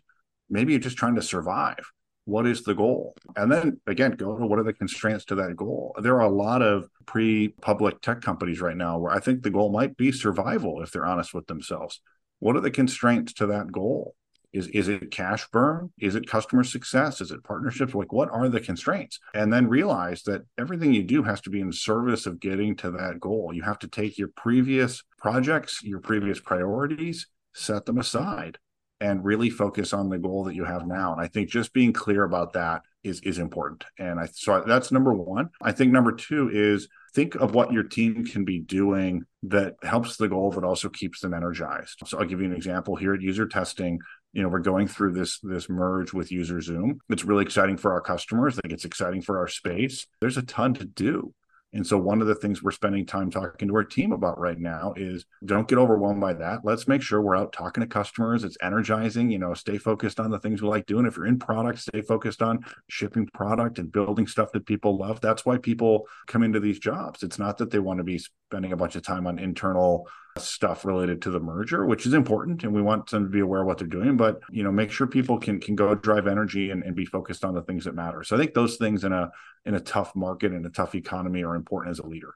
Maybe 0.50 0.74
you're 0.74 0.80
just 0.80 0.98
trying 0.98 1.16
to 1.16 1.22
survive. 1.22 1.92
What 2.26 2.46
is 2.46 2.64
the 2.64 2.76
goal? 2.76 3.16
And 3.36 3.52
then 3.52 3.82
again, 3.88 4.12
go 4.12 4.38
to 4.38 4.46
what 4.46 4.60
are 4.60 4.64
the 4.64 4.74
constraints 4.74 5.26
to 5.26 5.36
that 5.36 5.56
goal? 5.56 5.96
There 6.00 6.16
are 6.16 6.28
a 6.28 6.30
lot 6.30 6.62
of 6.62 6.88
pre 7.06 7.50
public 7.62 8.02
tech 8.02 8.22
companies 8.22 8.62
right 8.62 8.78
now 8.78 9.00
where 9.00 9.12
I 9.12 9.20
think 9.20 9.42
the 9.42 9.50
goal 9.50 9.72
might 9.72 9.98
be 9.98 10.12
survival 10.12 10.82
if 10.84 10.92
they're 10.92 11.06
honest 11.06 11.34
with 11.34 11.48
themselves. 11.48 12.02
What 12.40 12.56
are 12.56 12.62
the 12.62 12.72
constraints 12.72 13.34
to 13.34 13.48
that 13.48 13.72
goal? 13.72 14.16
Is 14.52 14.68
is 14.68 14.88
it 14.88 15.12
cash 15.12 15.48
burn? 15.52 15.92
Is 16.00 16.16
it 16.16 16.28
customer 16.28 16.64
success? 16.64 17.22
Is 17.22 17.32
it 17.32 17.44
partnerships? 17.44 17.94
Like 17.94 18.12
what 18.12 18.30
are 18.32 18.50
the 18.50 18.60
constraints? 18.60 19.20
And 19.34 19.54
then 19.54 19.68
realize 19.68 20.24
that 20.24 20.44
everything 20.58 20.94
you 20.94 21.04
do 21.04 21.24
has 21.24 21.42
to 21.42 21.50
be 21.50 21.62
in 21.62 21.72
service 21.72 22.26
of 22.26 22.40
getting 22.40 22.76
to 22.78 22.92
that 22.92 23.20
goal. 23.20 23.52
You 23.54 23.62
have 23.64 23.80
to 23.80 23.88
take 23.88 24.18
your 24.18 24.30
previous 24.30 25.04
projects, 25.20 25.84
your 25.84 26.00
previous 26.00 26.40
priorities, 26.40 27.28
set 27.54 27.86
them 27.86 27.98
aside 27.98 28.58
and 29.02 29.24
really 29.24 29.50
focus 29.50 29.94
on 29.94 30.10
the 30.10 30.18
goal 30.18 30.44
that 30.44 30.56
you 30.56 30.66
have 30.66 30.86
now. 30.86 31.14
And 31.14 31.22
I 31.22 31.28
think 31.28 31.50
just 31.50 31.74
being 31.74 31.94
clear 31.94 32.24
about 32.24 32.54
that 32.54 32.82
is 33.04 33.22
is 33.22 33.40
important. 33.40 33.86
And 33.98 34.20
I 34.20 34.28
so 34.32 34.64
that's 34.66 34.92
number 34.92 35.14
1. 35.14 35.50
I 35.62 35.72
think 35.72 35.92
number 35.92 36.12
2 36.12 36.50
is 36.52 36.88
think 37.14 37.36
of 37.36 37.56
what 37.56 37.72
your 37.72 37.84
team 37.84 38.26
can 38.26 38.44
be 38.44 38.60
doing 38.60 39.24
that 39.44 39.76
helps 39.84 40.18
the 40.18 40.28
goal 40.28 40.52
but 40.52 40.64
also 40.64 40.90
keeps 40.90 41.22
them 41.22 41.34
energized. 41.34 42.02
So 42.06 42.20
I'll 42.20 42.26
give 42.26 42.42
you 42.42 42.48
an 42.48 42.56
example 42.56 42.96
here 42.96 43.14
at 43.14 43.22
UserTesting 43.22 44.00
you 44.34 44.42
know 44.42 44.50
we're 44.50 44.60
going 44.60 44.88
through 44.88 45.12
this 45.12 45.40
this 45.42 45.70
merge 45.70 46.14
with 46.14 46.30
UserZoom 46.30 47.00
it's 47.10 47.26
really 47.26 47.44
exciting 47.44 47.78
for 47.78 47.92
our 47.94 48.02
customers 48.02 48.58
i 48.58 48.62
think 48.62 48.74
it's 48.74 48.86
exciting 48.86 49.22
for 49.22 49.38
our 49.38 49.48
space 49.48 50.08
there's 50.22 50.38
a 50.38 50.44
ton 50.44 50.74
to 50.76 50.86
do 50.86 51.34
and 51.72 51.86
so 51.86 51.98
one 51.98 52.22
of 52.22 52.28
the 52.28 52.36
things 52.36 52.64
we're 52.64 52.72
spending 52.72 53.06
time 53.06 53.30
talking 53.30 53.68
to 53.68 53.76
our 53.76 53.84
team 53.84 54.12
about 54.12 54.40
right 54.40 54.58
now 54.58 54.94
is 54.96 55.26
don't 55.46 55.68
get 55.68 55.78
overwhelmed 55.78 56.20
by 56.20 56.34
that. 56.34 56.62
Let's 56.64 56.88
make 56.88 57.02
sure 57.02 57.22
we're 57.22 57.36
out 57.36 57.54
talking 57.54 57.82
to 57.82 57.88
customers. 57.88 58.44
It's 58.44 58.58
energizing, 58.62 59.30
you 59.30 59.38
know, 59.38 59.54
stay 59.54 59.78
focused 59.78 60.20
on 60.20 60.32
the 60.32 60.40
things 60.40 60.62
we 60.62 60.68
like 60.68 60.88
doing. 60.88 61.06
If 61.06 61.16
you're 61.16 61.28
in 61.28 61.38
product, 61.38 61.80
stay 61.80 62.02
focused 62.02 62.42
on 62.42 62.66
shipping 62.88 63.30
product 63.34 63.78
and 63.78 63.92
building 63.92 64.26
stuff 64.26 64.52
that 64.54 64.66
people 64.66 64.98
love. 64.98 65.22
That's 65.22 65.46
why 65.46 65.58
people 65.58 66.08
come 66.28 66.42
into 66.42 66.60
these 66.60 66.80
jobs. 66.80 67.22
It's 67.22 67.38
not 67.38 67.60
that 67.60 67.70
they 67.70 67.80
want 67.80 68.00
to 68.00 68.04
be 68.04 68.18
spending 68.18 68.74
a 68.74 68.78
bunch 68.78 68.96
of 68.96 69.04
time 69.04 69.28
on 69.28 69.38
internal 69.38 70.08
stuff 70.38 70.86
related 70.86 71.22
to 71.24 71.32
the 71.32 71.40
merger, 71.40 71.86
which 71.86 72.06
is 72.06 72.14
important, 72.14 72.64
and 72.64 72.74
we 72.74 72.82
want 72.82 73.10
them 73.10 73.24
to 73.24 73.30
be 73.30 73.40
aware 73.40 73.62
of 73.62 73.68
what 73.68 73.78
they're 73.78 73.88
doing. 73.88 74.18
But 74.18 74.42
you 74.50 74.64
know, 74.64 74.72
make 74.72 74.92
sure 74.92 75.08
people 75.08 75.40
can 75.40 75.60
can 75.60 75.76
go 75.76 75.96
drive 75.96 76.28
energy 76.28 76.72
and, 76.72 76.84
and 76.84 76.96
be 76.96 77.06
focused 77.06 77.44
on 77.44 77.54
the 77.54 77.62
things 77.62 77.86
that 77.86 77.96
matter. 77.96 78.24
So 78.24 78.36
I 78.36 78.40
think 78.40 78.54
those 78.54 78.78
things 78.78 79.04
in 79.04 79.12
a 79.12 79.32
in 79.66 79.76
a 79.76 79.80
tough 79.80 80.16
market 80.16 80.52
and 80.52 80.66
a 80.66 80.70
tough 80.70 80.96
economy 80.96 81.44
are 81.44 81.56
important 81.56 81.92
as 81.92 82.00
a 82.00 82.08
leader. 82.08 82.36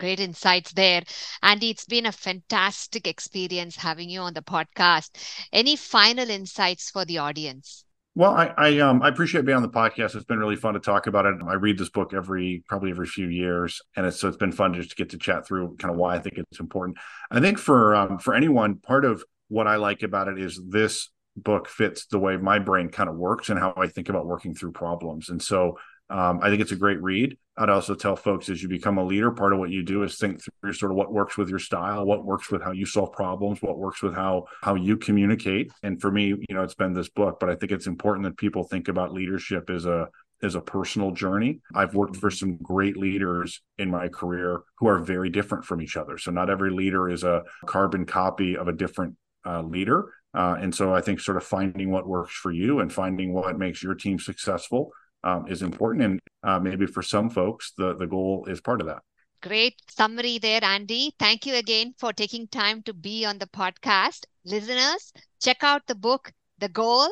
Great 0.00 0.20
insights 0.20 0.72
there. 0.72 1.02
Andy, 1.42 1.70
it's 1.70 1.86
been 1.86 2.06
a 2.06 2.12
fantastic 2.12 3.06
experience 3.06 3.76
having 3.76 4.10
you 4.10 4.20
on 4.20 4.34
the 4.34 4.42
podcast. 4.42 5.10
Any 5.52 5.76
final 5.76 6.28
insights 6.28 6.90
for 6.90 7.04
the 7.04 7.18
audience? 7.18 7.84
Well, 8.16 8.32
I 8.32 8.52
I, 8.56 8.78
um, 8.78 9.02
I 9.02 9.08
appreciate 9.08 9.44
being 9.44 9.56
on 9.56 9.62
the 9.62 9.68
podcast. 9.68 10.14
It's 10.14 10.24
been 10.24 10.38
really 10.38 10.56
fun 10.56 10.74
to 10.74 10.80
talk 10.80 11.08
about 11.08 11.26
it. 11.26 11.34
I 11.46 11.54
read 11.54 11.78
this 11.78 11.88
book 11.90 12.14
every 12.14 12.62
probably 12.68 12.90
every 12.90 13.06
few 13.06 13.28
years, 13.28 13.80
and 13.96 14.06
it's 14.06 14.20
so 14.20 14.28
it's 14.28 14.36
been 14.36 14.52
fun 14.52 14.74
just 14.74 14.90
to 14.90 14.96
get 14.96 15.10
to 15.10 15.18
chat 15.18 15.46
through 15.46 15.76
kind 15.78 15.92
of 15.92 15.98
why 15.98 16.14
I 16.14 16.18
think 16.20 16.38
it's 16.38 16.60
important. 16.60 16.98
I 17.30 17.40
think 17.40 17.58
for 17.58 17.94
um, 17.96 18.18
for 18.18 18.34
anyone, 18.34 18.76
part 18.76 19.04
of 19.04 19.24
what 19.48 19.66
I 19.66 19.76
like 19.76 20.02
about 20.02 20.28
it 20.28 20.38
is 20.38 20.60
this 20.68 21.10
book 21.36 21.68
fits 21.68 22.06
the 22.06 22.18
way 22.18 22.36
my 22.36 22.60
brain 22.60 22.88
kind 22.88 23.08
of 23.08 23.16
works 23.16 23.48
and 23.48 23.58
how 23.58 23.74
I 23.76 23.88
think 23.88 24.08
about 24.08 24.26
working 24.26 24.54
through 24.54 24.72
problems. 24.72 25.28
And 25.28 25.42
so 25.42 25.78
um, 26.10 26.40
I 26.42 26.50
think 26.50 26.60
it's 26.60 26.72
a 26.72 26.76
great 26.76 27.02
read. 27.02 27.36
I'd 27.56 27.70
also 27.70 27.94
tell 27.94 28.16
folks 28.16 28.48
as 28.48 28.62
you 28.62 28.68
become 28.68 28.98
a 28.98 29.04
leader, 29.04 29.30
part 29.30 29.52
of 29.52 29.58
what 29.58 29.70
you 29.70 29.82
do 29.82 30.02
is 30.02 30.18
think 30.18 30.40
through 30.60 30.72
sort 30.72 30.90
of 30.90 30.96
what 30.96 31.12
works 31.12 31.38
with 31.38 31.48
your 31.48 31.60
style, 31.60 32.04
what 32.04 32.24
works 32.24 32.50
with 32.50 32.62
how 32.62 32.72
you 32.72 32.84
solve 32.84 33.12
problems, 33.12 33.62
what 33.62 33.78
works 33.78 34.02
with 34.02 34.14
how 34.14 34.46
how 34.62 34.74
you 34.74 34.96
communicate. 34.96 35.70
And 35.82 36.00
for 36.00 36.10
me, 36.10 36.26
you 36.26 36.54
know, 36.54 36.62
it's 36.62 36.74
been 36.74 36.94
this 36.94 37.08
book, 37.08 37.38
but 37.38 37.48
I 37.48 37.54
think 37.54 37.72
it's 37.72 37.86
important 37.86 38.24
that 38.24 38.36
people 38.36 38.64
think 38.64 38.88
about 38.88 39.12
leadership 39.12 39.70
as 39.70 39.86
a 39.86 40.08
as 40.42 40.56
a 40.56 40.60
personal 40.60 41.12
journey. 41.12 41.60
I've 41.74 41.94
worked 41.94 42.16
for 42.16 42.30
some 42.30 42.56
great 42.56 42.96
leaders 42.96 43.62
in 43.78 43.90
my 43.90 44.08
career 44.08 44.62
who 44.78 44.88
are 44.88 44.98
very 44.98 45.30
different 45.30 45.64
from 45.64 45.80
each 45.80 45.96
other. 45.96 46.18
So 46.18 46.32
not 46.32 46.50
every 46.50 46.70
leader 46.70 47.08
is 47.08 47.24
a 47.24 47.44
carbon 47.66 48.04
copy 48.04 48.56
of 48.56 48.68
a 48.68 48.72
different 48.72 49.16
uh, 49.46 49.62
leader. 49.62 50.12
Uh, 50.34 50.56
and 50.60 50.74
so 50.74 50.92
I 50.92 51.00
think 51.00 51.20
sort 51.20 51.36
of 51.36 51.44
finding 51.44 51.90
what 51.90 52.08
works 52.08 52.34
for 52.34 52.50
you 52.50 52.80
and 52.80 52.92
finding 52.92 53.32
what 53.32 53.56
makes 53.58 53.82
your 53.82 53.94
team 53.94 54.18
successful 54.18 54.90
um, 55.24 55.46
is 55.48 55.62
important. 55.62 56.02
And 56.04 56.20
uh, 56.42 56.60
maybe 56.60 56.86
for 56.86 57.02
some 57.02 57.30
folks, 57.30 57.72
the, 57.76 57.96
the 57.96 58.06
goal 58.06 58.46
is 58.48 58.60
part 58.60 58.80
of 58.80 58.86
that. 58.86 59.02
Great 59.42 59.74
summary 59.90 60.38
there, 60.38 60.64
Andy. 60.64 61.12
Thank 61.18 61.44
you 61.44 61.56
again 61.56 61.94
for 61.98 62.12
taking 62.12 62.48
time 62.48 62.82
to 62.82 62.94
be 62.94 63.26
on 63.26 63.38
the 63.38 63.46
podcast. 63.46 64.24
Listeners, 64.44 65.12
check 65.42 65.58
out 65.62 65.86
the 65.86 65.94
book, 65.94 66.32
The 66.60 66.68
Goal, 66.68 67.08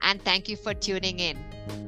and 0.00 0.22
thank 0.22 0.48
you 0.48 0.56
for 0.56 0.72
tuning 0.72 1.18
in. 1.18 1.83